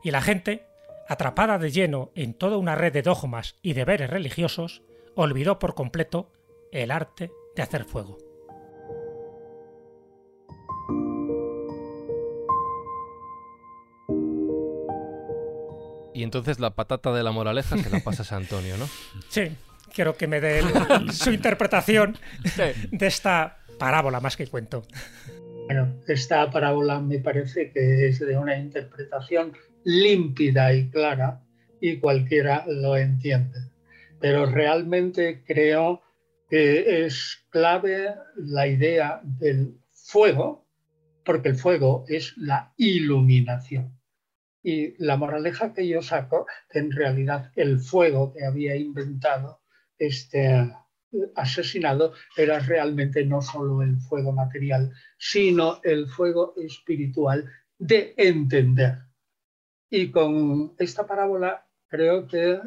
[0.03, 0.65] Y la gente,
[1.07, 4.81] atrapada de lleno en toda una red de dogmas y deberes religiosos,
[5.15, 6.31] olvidó por completo
[6.71, 8.30] el arte de hacer fuego.
[16.22, 18.88] Y entonces la patata de la moraleja se la pasas a Antonio, ¿no?
[19.30, 19.57] Sí,
[19.91, 20.61] quiero que me dé
[21.11, 22.15] su interpretación
[22.91, 24.84] de esta parábola más que cuento.
[25.65, 29.53] Bueno, esta parábola me parece que es de una interpretación
[29.84, 31.41] límpida y clara
[31.81, 33.57] y cualquiera lo entiende.
[34.19, 36.03] Pero realmente creo
[36.52, 40.68] que es clave la idea del fuego,
[41.26, 43.99] porque el fuego es la iluminación.
[44.63, 49.61] Y la moraleja que yo saco, en realidad el fuego que había inventado
[49.97, 50.71] este
[51.35, 58.99] asesinado era realmente no solo el fuego material, sino el fuego espiritual de entender.
[59.89, 62.59] Y con esta parábola creo que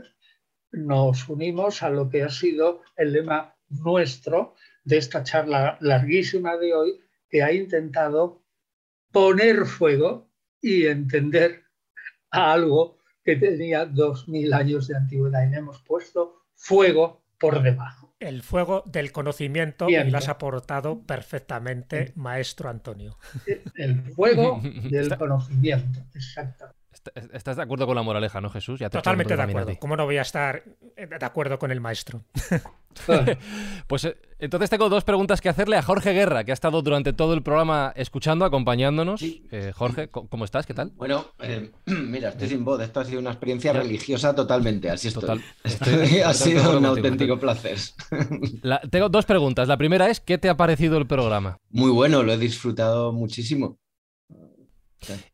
[0.73, 4.55] nos unimos a lo que ha sido el lema nuestro
[4.85, 8.43] de esta charla larguísima de hoy, que ha intentado
[9.11, 10.31] poner fuego
[10.61, 11.64] y entender
[12.35, 17.62] a algo que tenía dos mil años de antigüedad y le hemos puesto fuego por
[17.62, 18.15] debajo.
[18.20, 23.19] El fuego del conocimiento y lo has aportado perfectamente, maestro Antonio.
[23.77, 26.84] El fuego del conocimiento, exactamente.
[27.33, 28.81] Estás de acuerdo con la moraleja, ¿no, Jesús?
[28.91, 29.73] Totalmente de acuerdo.
[29.79, 30.65] ¿Cómo no voy a estar
[30.97, 32.25] de acuerdo con el maestro?
[33.87, 37.13] pues eh, entonces tengo dos preguntas que hacerle a Jorge Guerra, que ha estado durante
[37.13, 39.23] todo el programa escuchando, acompañándonos.
[39.23, 40.67] Eh, Jorge, ¿cómo estás?
[40.67, 40.93] ¿Qué tal?
[40.97, 42.81] Bueno, eh, mira, estoy sin voz.
[42.81, 44.91] Esto ha sido una experiencia religiosa totalmente.
[44.91, 45.43] Así estoy.
[46.25, 47.79] ha sido un auténtico placer.
[48.91, 49.69] tengo dos preguntas.
[49.69, 51.59] La primera es, ¿qué te ha parecido el programa?
[51.71, 53.79] Muy bueno, lo he disfrutado muchísimo.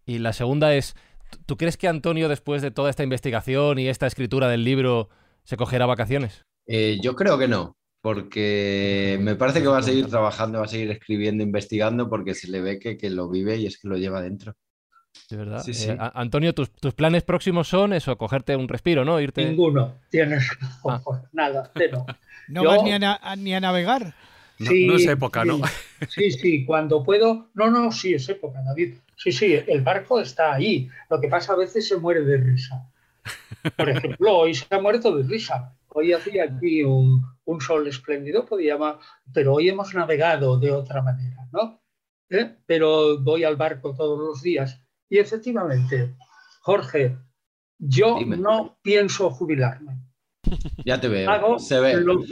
[0.04, 0.96] Y la segunda es,
[1.46, 5.08] ¿tú crees que Antonio, después de toda esta investigación y esta escritura del libro,
[5.44, 6.44] se cogerá vacaciones?
[6.66, 10.68] Eh, yo creo que no, porque me parece que va a seguir trabajando, va a
[10.68, 14.22] seguir escribiendo, investigando, porque se le ve que, lo vive y es que lo lleva
[14.22, 14.54] dentro.
[15.28, 15.64] De verdad.
[15.66, 19.20] Eh, Antonio, ¿tus, planes próximos son eso, cogerte un respiro, ¿no?
[19.20, 19.44] Irte...
[19.44, 19.94] Ninguno.
[20.10, 20.48] Tienes
[20.88, 21.00] ah.
[21.32, 22.06] nada, cero.
[22.48, 24.14] ¿No vas ni a, ni a navegar?
[24.60, 25.60] No, es época, ¿no?
[26.08, 27.48] Sí, sí, cuando puedo.
[27.54, 28.94] No, no, sí, es época, David.
[29.20, 30.88] Sí, sí, el barco está ahí.
[31.10, 32.90] Lo que pasa a veces se muere de risa.
[33.76, 35.76] Por ejemplo, hoy se ha muerto de risa.
[35.88, 37.22] Hoy hacía aquí un,
[37.60, 38.78] sol espléndido, podía,
[39.34, 41.82] pero hoy hemos navegado de otra manera, ¿no?
[42.30, 42.56] ¿Eh?
[42.64, 44.80] Pero voy al barco todos los días.
[45.10, 46.14] Y efectivamente,
[46.62, 47.18] Jorge,
[47.78, 49.98] yo no pienso jubilarme.
[50.86, 51.28] Ya te veo.
[51.28, 52.00] Hago, se ve.
[52.00, 52.22] Lo,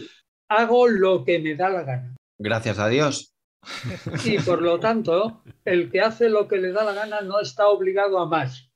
[0.48, 2.16] hago lo que me da la gana.
[2.39, 3.35] Gracias a Dios.
[4.24, 7.68] Y por lo tanto, el que hace lo que le da la gana no está
[7.68, 8.68] obligado a más.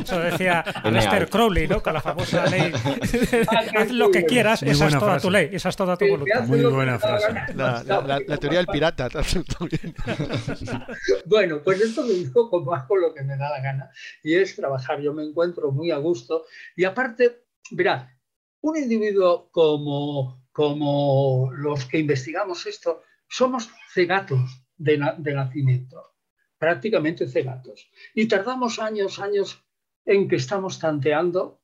[0.00, 1.82] Eso decía Lester Crowley, ¿no?
[1.82, 2.72] Con la famosa ley.
[3.76, 6.44] Haz lo que quieras, esa es toda tu ley, esa es toda tu voluntad.
[6.44, 7.32] Muy buena frase.
[7.54, 9.08] La, teoría del pirata.
[11.26, 13.90] bueno, pues esto me dijo como hago lo que me da la gana
[14.22, 15.00] y es trabajar.
[15.00, 16.44] Yo me encuentro muy a gusto
[16.76, 18.14] y aparte, mira,
[18.60, 26.14] un individuo como, como los que investigamos esto, somos cegatos de, nacimiento
[26.58, 27.88] prácticamente cegatos.
[28.14, 29.64] Y tardamos años, años
[30.04, 31.60] en que estamos tanteando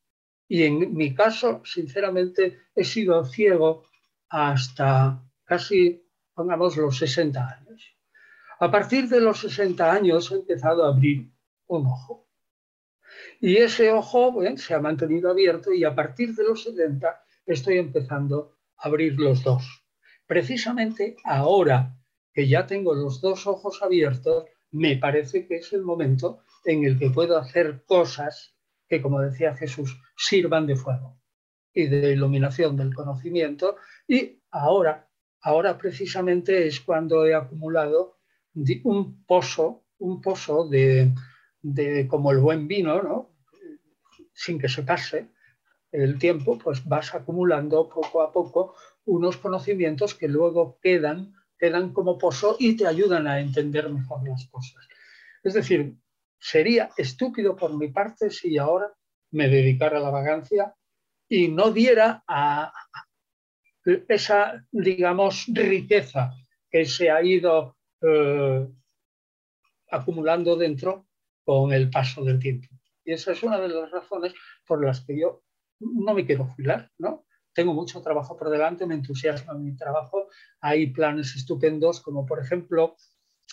[0.47, 3.85] y en mi caso, sinceramente, he sido ciego
[4.29, 7.97] hasta casi, pongamos, los 60 años.
[8.61, 11.31] A partir de los 60 años he empezado a abrir
[11.67, 12.29] un ojo.
[13.41, 18.59] Y ese ojo se ha mantenido abierto y a partir de los 70 estoy empezando
[18.77, 19.84] a abrir los dos.
[20.27, 21.97] Precisamente ahora
[22.33, 26.99] que ya tengo los dos ojos abiertos, me parece que es el momento en el
[26.99, 28.55] que puedo hacer cosas
[28.89, 31.21] que, como decía Jesús, sirvan de fuego
[31.73, 33.77] y de iluminación del conocimiento.
[34.09, 35.09] Y ahora,
[35.43, 38.19] ahora precisamente es cuando he acumulado
[38.85, 41.13] un pozo, un pozo de,
[41.63, 43.35] de como el buen vino, ¿no?
[44.35, 45.29] sin que se pase
[45.93, 48.75] el tiempo, pues vas acumulando poco a poco
[49.07, 54.47] unos conocimientos que luego quedan quedan como pozo y te ayudan a entender mejor las
[54.49, 54.87] cosas.
[55.43, 55.97] Es decir,
[56.39, 58.93] sería estúpido por mi parte si ahora
[59.31, 60.75] me dedicara a la vagancia
[61.29, 62.73] y no diera a
[64.09, 66.33] esa, digamos, riqueza
[66.71, 68.67] que se ha ido eh,
[69.91, 71.07] acumulando dentro
[71.45, 72.69] con el paso del tiempo.
[73.05, 74.35] Y esa es una de las razones
[74.67, 75.43] por las que yo
[75.81, 77.24] no me quiero jubilar, ¿no?
[77.55, 80.29] Tengo mucho trabajo por delante, me entusiasma mi trabajo,
[80.61, 82.97] hay planes estupendos como por ejemplo,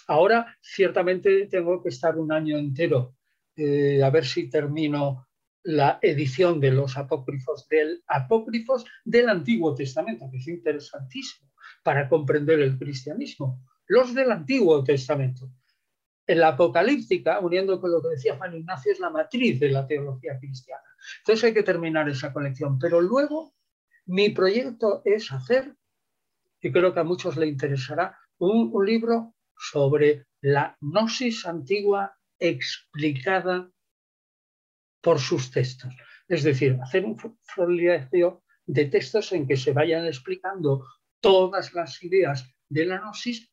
[0.08, 3.16] ahora ciertamente tengo que estar un año entero
[3.56, 5.28] eh, a ver si termino
[5.64, 11.52] la edición de los apócrifos del apócrifos del Antiguo Testamento, que es interesantísimo
[11.84, 13.64] para comprender el cristianismo.
[13.88, 15.52] Los del Antiguo Testamento.
[16.26, 19.86] En la apocalíptica, uniendo con lo que decía Juan Ignacio, es la matriz de la
[19.86, 20.84] teología cristiana.
[21.20, 22.80] Entonces hay que terminar esa colección.
[22.80, 23.54] Pero luego
[24.12, 25.74] mi proyecto es hacer,
[26.62, 33.72] y creo que a muchos le interesará, un, libro sobre la gnosis antigua explicada
[35.00, 35.94] por sus textos.
[36.28, 40.86] Es decir, hacer un folio de textos en que se vayan explicando
[41.22, 43.50] todas las ideas de la gnosis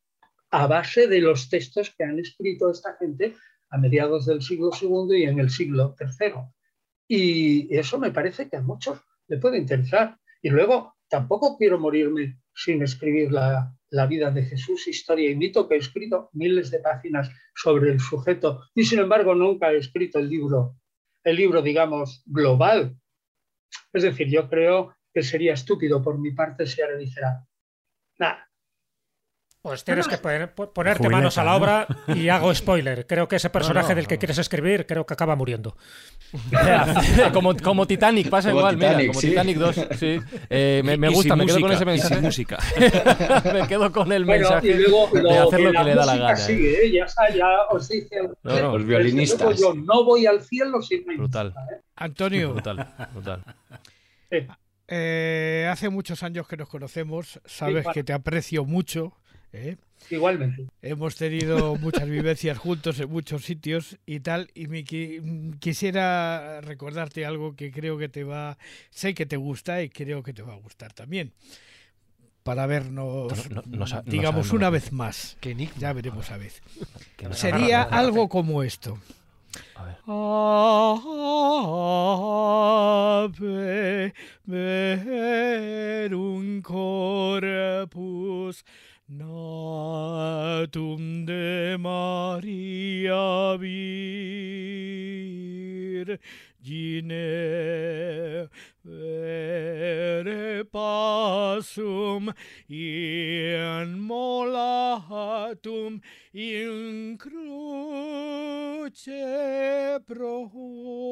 [0.51, 3.33] a base de los textos que han escrito esta gente
[3.69, 6.33] a mediados del siglo II y en el siglo III.
[7.07, 8.99] Y eso me parece que a muchos
[9.29, 10.18] le puede interesar.
[10.41, 13.75] Y luego, tampoco quiero morirme sin escribir la,
[14.07, 18.61] vida de Jesús, historia y mito, que he escrito miles de páginas sobre el sujeto
[18.75, 20.75] y sin embargo nunca he escrito el libro,
[21.23, 22.95] el libro, digamos, global.
[23.91, 27.47] Es decir, yo creo que sería estúpido por mi parte si ahora dijera,
[28.19, 28.48] nada,
[29.61, 33.05] Pues tienes que ponerte manos a la obra y hago spoiler.
[33.05, 35.75] Creo que ese personaje del que quieres escribir, creo que acaba muriendo.
[37.33, 39.75] como, como, Titanic, pasa igual, mira, como Titanic 2.
[39.97, 40.19] Sí.
[40.51, 42.21] Eh, me, gusta, me quedo con ese mensaje.
[42.21, 42.57] música.
[43.53, 46.35] me quedo con el mensaje de hacer lo que le da la gana.
[46.35, 46.91] Sigue, ¿eh?
[46.91, 47.05] Ya
[47.69, 49.59] os dice los violinistas.
[49.59, 51.53] Yo no voy al cielo sin Brutal.
[51.71, 51.81] ¿eh?
[51.95, 52.53] Antonio.
[52.53, 53.43] Brutal, brutal.
[54.87, 59.18] Eh, hace muchos años que nos conocemos, sabes que te aprecio mucho
[59.53, 59.77] ¿eh?
[60.09, 60.67] Igualmente.
[60.81, 67.55] Hemos tenido muchas vivencias juntos en muchos sitios y tal, y me quisiera recordarte algo
[67.55, 68.57] que creo que te va,
[68.89, 71.33] sé que te gusta y creo que te va a gustar también.
[72.43, 73.33] Para vernos,
[74.05, 75.37] digamos, una vez más.
[75.77, 76.53] Ya veremos a ver.
[77.31, 78.97] Sería algo como esto.
[79.75, 79.97] Ave
[86.13, 88.65] un corpus
[89.11, 94.07] Natum de Maria Virgine
[98.85, 102.31] vere pasum
[102.69, 105.99] in molatum
[106.31, 109.09] in cruce
[110.05, 111.09] promine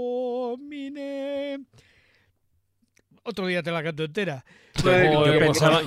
[3.28, 4.44] otro día te la canto entera.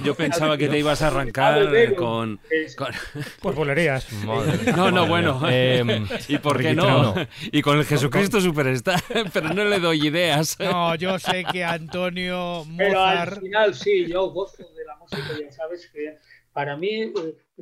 [0.04, 2.38] yo, pensaba, que te ibas a arrancar con,
[3.40, 4.06] Por bolerías.
[4.76, 5.40] no, no, bueno.
[5.50, 7.14] Em, ¿Y por qué no?
[7.52, 9.02] Y con el Jesucristo Superstar,
[9.32, 10.58] pero no le doy ideas.
[10.60, 12.76] No, yo sé que Antonio Mozart...
[12.76, 16.18] Pero al final sí, yo gozo de la música, ya sabes que
[16.52, 17.12] para mí, eh,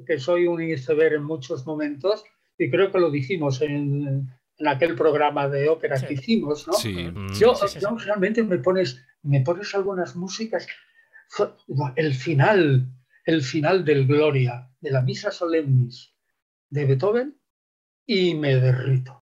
[0.06, 2.24] que soy un iceberg en muchos momentos,
[2.58, 4.28] y creo que lo dijimos en,
[4.58, 6.72] en aquel programa de ópera que hicimos, ¿no?
[6.72, 7.12] Sí.
[7.38, 10.66] Yo, yo realmente me pones me pones algunas músicas,
[11.96, 12.88] el final,
[13.24, 16.14] el final del Gloria, de la Misa Solemnis
[16.70, 17.38] de Beethoven,
[18.06, 19.24] y me derrito.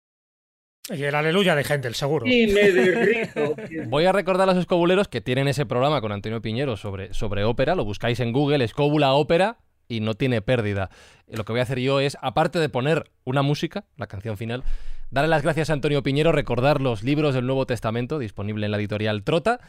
[0.91, 2.27] Y el aleluya de gente, el seguro.
[2.27, 3.55] Y me derrito.
[3.89, 7.45] Voy a recordar a los escobuleros que tienen ese programa con Antonio Piñero sobre, sobre
[7.45, 10.91] ópera, lo buscáis en Google, escóbula ópera, y no tiene pérdida.
[11.27, 14.65] Lo que voy a hacer yo es, aparte de poner una música, la canción final,
[15.11, 18.79] darle las gracias a Antonio Piñero, recordar los libros del Nuevo Testamento, disponible en la
[18.79, 19.61] editorial Trota,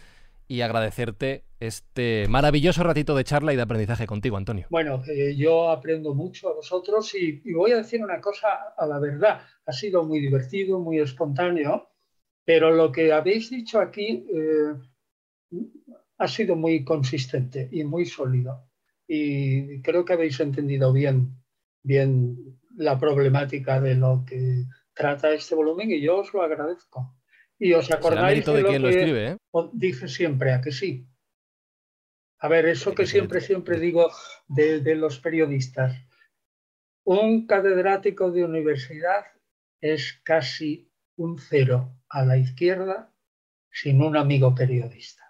[0.48, 4.66] y agradecerte este maravilloso ratito de charla y de aprendizaje contigo, Antonio.
[4.72, 9.00] Bueno, eh, yo aprendo mucho a vosotros y, voy a decir una cosa a la
[9.00, 9.42] verdad.
[9.66, 11.90] Ha sido muy divertido, muy espontáneo,
[12.44, 14.74] pero lo que habéis dicho aquí eh,
[16.18, 18.66] ha sido muy consistente y muy sólido.
[19.08, 21.36] Y creo que habéis entendido bien,
[21.84, 24.64] bien la problemática de lo que
[25.00, 27.16] trata este volumen y yo os lo agradezco.
[27.58, 29.38] Y os acordáis de, lo, que escribe, ¿eh?
[29.72, 31.08] dice siempre, a que sí.
[32.40, 34.12] A ver, eso que siempre, siempre digo
[34.48, 35.96] de, de los periodistas.
[37.06, 39.26] Un catedrático de universidad
[39.80, 43.14] es casi un cero a la izquierda
[43.72, 45.24] sin un amigo periodista.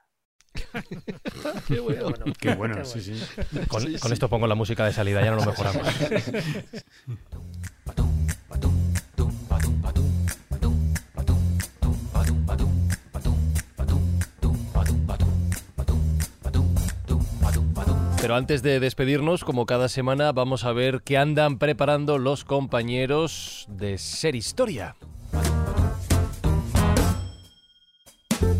[1.67, 2.13] Qué bueno.
[2.39, 3.23] Qué bueno, sí, sí.
[3.67, 5.87] Con, con, esto pongo la música de salida, ya no lo mejoramos.
[18.29, 23.65] Pero antes de despedirnos, como cada semana, vamos a ver qué andan preparando los compañeros
[23.69, 24.95] de Ser Historia.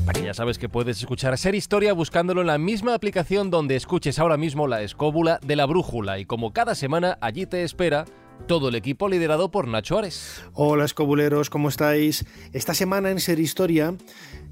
[0.08, 4.18] Aquí ya sabes que puedes escuchar Ser Historia buscándolo en la misma aplicación donde escuches
[4.18, 6.18] ahora mismo la escóbula de la brújula.
[6.18, 8.06] Y como cada semana, allí te espera
[8.48, 10.44] todo el equipo liderado por Nacho Ares.
[10.54, 12.26] Hola escobuleros, ¿cómo estáis?
[12.54, 13.96] Esta semana en Ser Historia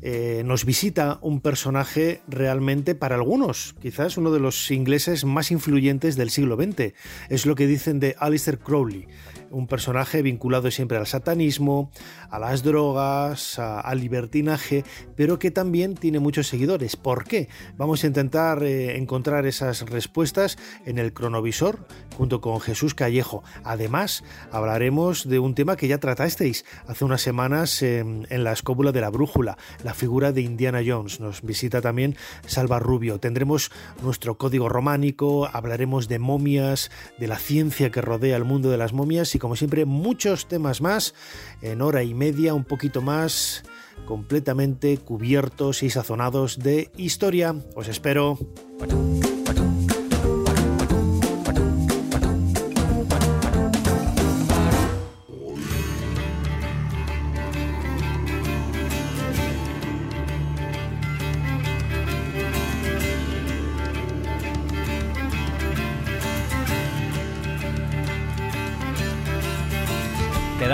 [0.01, 6.15] eh, nos visita un personaje realmente para algunos, quizás uno de los ingleses más influyentes
[6.15, 6.93] del siglo XX.
[7.29, 9.07] Es lo que dicen de Alistair Crowley
[9.51, 11.91] un personaje vinculado siempre al satanismo,
[12.29, 14.83] a las drogas, al libertinaje,
[15.15, 16.95] pero que también tiene muchos seguidores.
[16.95, 17.49] ¿Por qué?
[17.77, 21.85] Vamos a intentar eh, encontrar esas respuestas en el cronovisor
[22.17, 23.43] junto con Jesús Callejo.
[23.63, 29.01] Además, hablaremos de un tema que ya tratasteis hace unas semanas en la escóbula de
[29.01, 31.19] la brújula, la figura de Indiana Jones.
[31.19, 32.15] Nos visita también
[32.45, 33.19] Salva Rubio.
[33.19, 33.71] Tendremos
[34.01, 38.93] nuestro código románico, hablaremos de momias, de la ciencia que rodea el mundo de las
[38.93, 41.13] momias y como siempre muchos temas más
[41.61, 43.63] en hora y media, un poquito más
[44.05, 47.55] completamente cubiertos y sazonados de historia.
[47.75, 48.37] Os espero.
[48.79, 49.36] Te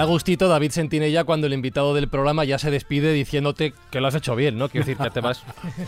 [0.03, 4.07] da gustito David Sentinella cuando el invitado del programa ya se despide diciéndote que lo
[4.07, 4.67] has hecho bien, ¿no?
[4.67, 5.43] Quiero decir que te vas.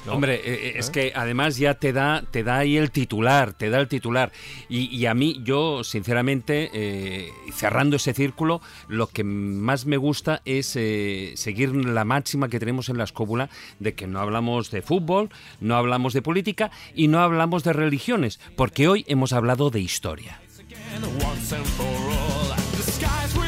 [0.05, 0.13] ¿no?
[0.13, 3.79] Hombre, eh, es que además ya te da, te da ahí el titular, te da
[3.79, 4.31] el titular.
[4.69, 10.41] Y, y a mí, yo, sinceramente, eh, cerrando ese círculo, lo que más me gusta
[10.45, 14.81] es eh, seguir la máxima que tenemos en la escóbula de que no hablamos de
[14.81, 15.29] fútbol,
[15.59, 20.39] no hablamos de política y no hablamos de religiones, porque hoy hemos hablado de historia.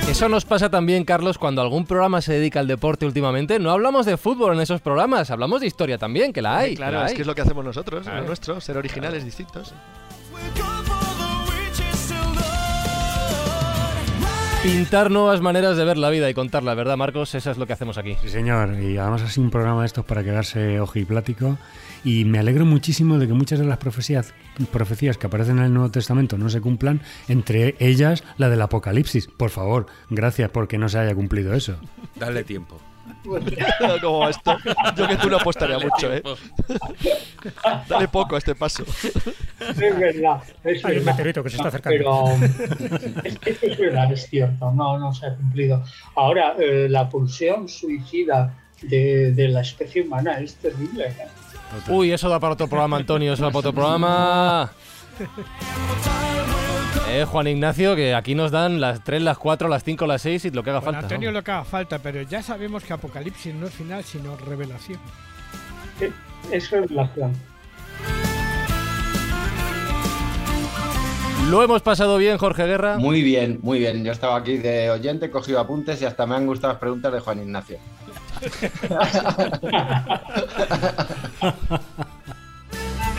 [0.09, 3.59] Eso nos pasa también, Carlos, cuando algún programa se dedica al deporte últimamente.
[3.59, 6.75] No hablamos de fútbol en esos programas, hablamos de historia también, que la hay.
[6.75, 7.15] Claro, la es hay.
[7.15, 8.21] que es lo que hacemos nosotros, Claro.
[8.21, 9.73] lo nuestro, ser originales, distintos.
[14.63, 17.35] Pintar nuevas maneras de ver la vida y contarla, ¿verdad, Marcos?
[17.35, 18.15] Eso es lo que hacemos aquí.
[18.21, 18.73] Sí, señor.
[18.79, 21.57] Y además así un programa de estos para quedarse ojiplático.
[22.03, 24.33] Y me alegro muchísimo de que muchas de las profecías,
[24.71, 29.27] profecías que aparecen en el Nuevo Testamento no se cumplan, entre ellas la del Apocalipsis.
[29.27, 31.77] Por favor, gracias porque no se haya cumplido eso.
[32.15, 32.79] Dale tiempo.
[34.01, 34.57] ¿Cómo va esto?
[34.97, 36.21] Yo que tú no apostaría mucho, ¿eh?
[37.87, 38.83] Dale poco a este paso.
[39.59, 40.41] Es verdad.
[40.63, 41.11] Es Hay un verdad.
[41.13, 41.97] meteorito que se está acercando.
[41.97, 45.83] Pero es, que es verdad, es cierto, no, no se ha cumplido.
[46.15, 51.07] Ahora, eh, la pulsión suicida de, de la especie humana es terrible.
[51.07, 51.27] ¿eh?
[51.89, 54.71] Uy, eso da para otro programa, Antonio, eso da para otro programa.
[57.09, 60.45] Eh, Juan Ignacio, que aquí nos dan las 3, las 4, las 5, las 6
[60.45, 61.05] y lo que haga Bueno, falta.
[61.07, 61.37] Antonio, ¿no?
[61.39, 64.99] lo que haga falta, pero ya sabemos que Apocalipsis no es final, sino revelación.
[66.01, 66.11] Eh,
[66.51, 67.33] Es revelación.
[71.49, 72.97] Lo hemos pasado bien, Jorge Guerra.
[72.97, 74.03] Muy bien, muy bien.
[74.03, 77.13] Yo estaba aquí de oyente, he cogido apuntes y hasta me han gustado las preguntas
[77.13, 77.77] de Juan Ignacio.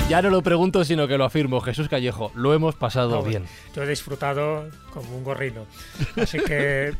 [0.08, 1.60] Ya no lo pregunto, sino que lo afirmo.
[1.60, 3.44] Jesús Callejo, lo hemos pasado bien.
[3.76, 5.66] Yo he disfrutado como un gorrino.
[6.16, 6.94] Así que,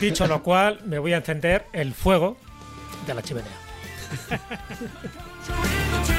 [0.00, 2.38] dicho lo cual, me voy a encender el fuego
[3.06, 3.52] de la chimenea.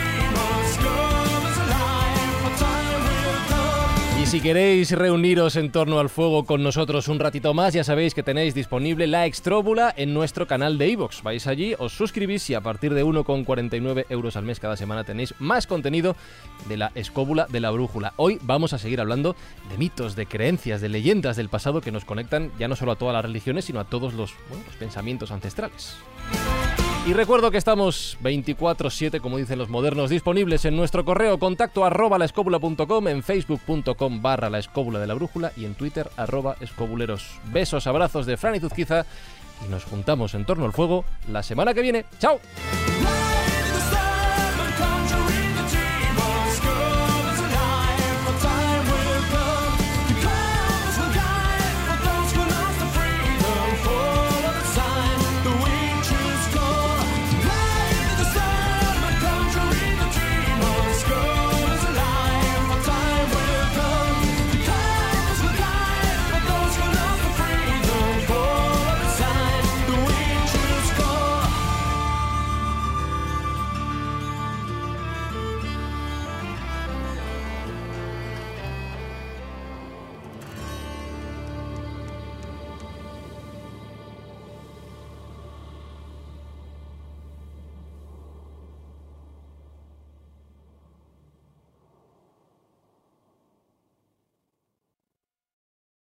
[4.29, 8.21] si queréis reuniros en torno al fuego con nosotros un ratito más, ya sabéis que
[8.21, 11.23] tenéis disponible la extróbula en nuestro canal de iVoox.
[11.23, 15.33] Vais allí, os suscribís y a partir de 1,49 euros al mes cada semana tenéis
[15.39, 16.15] más contenido
[16.67, 18.13] de la escóbula de la brújula.
[18.17, 19.35] Hoy vamos a seguir hablando
[19.67, 22.97] de mitos, de creencias, de leyendas del pasado que nos conectan ya no solo a
[22.97, 24.35] todas las religiones, sino a todos los,
[24.77, 25.95] pensamientos ancestrales.
[27.09, 32.19] Y recuerdo que estamos 24-7, como dicen los modernos, disponibles en nuestro correo contacto arroba
[32.19, 37.39] laescóbula.com, en facebook.com barra la escóbula de la brújula y en twitter arroba escobuleros.
[37.45, 39.07] Besos, abrazos de Fran y Zuzquiza
[39.65, 42.05] y nos juntamos en torno al fuego la semana que viene.
[42.19, 42.39] ¡Chao!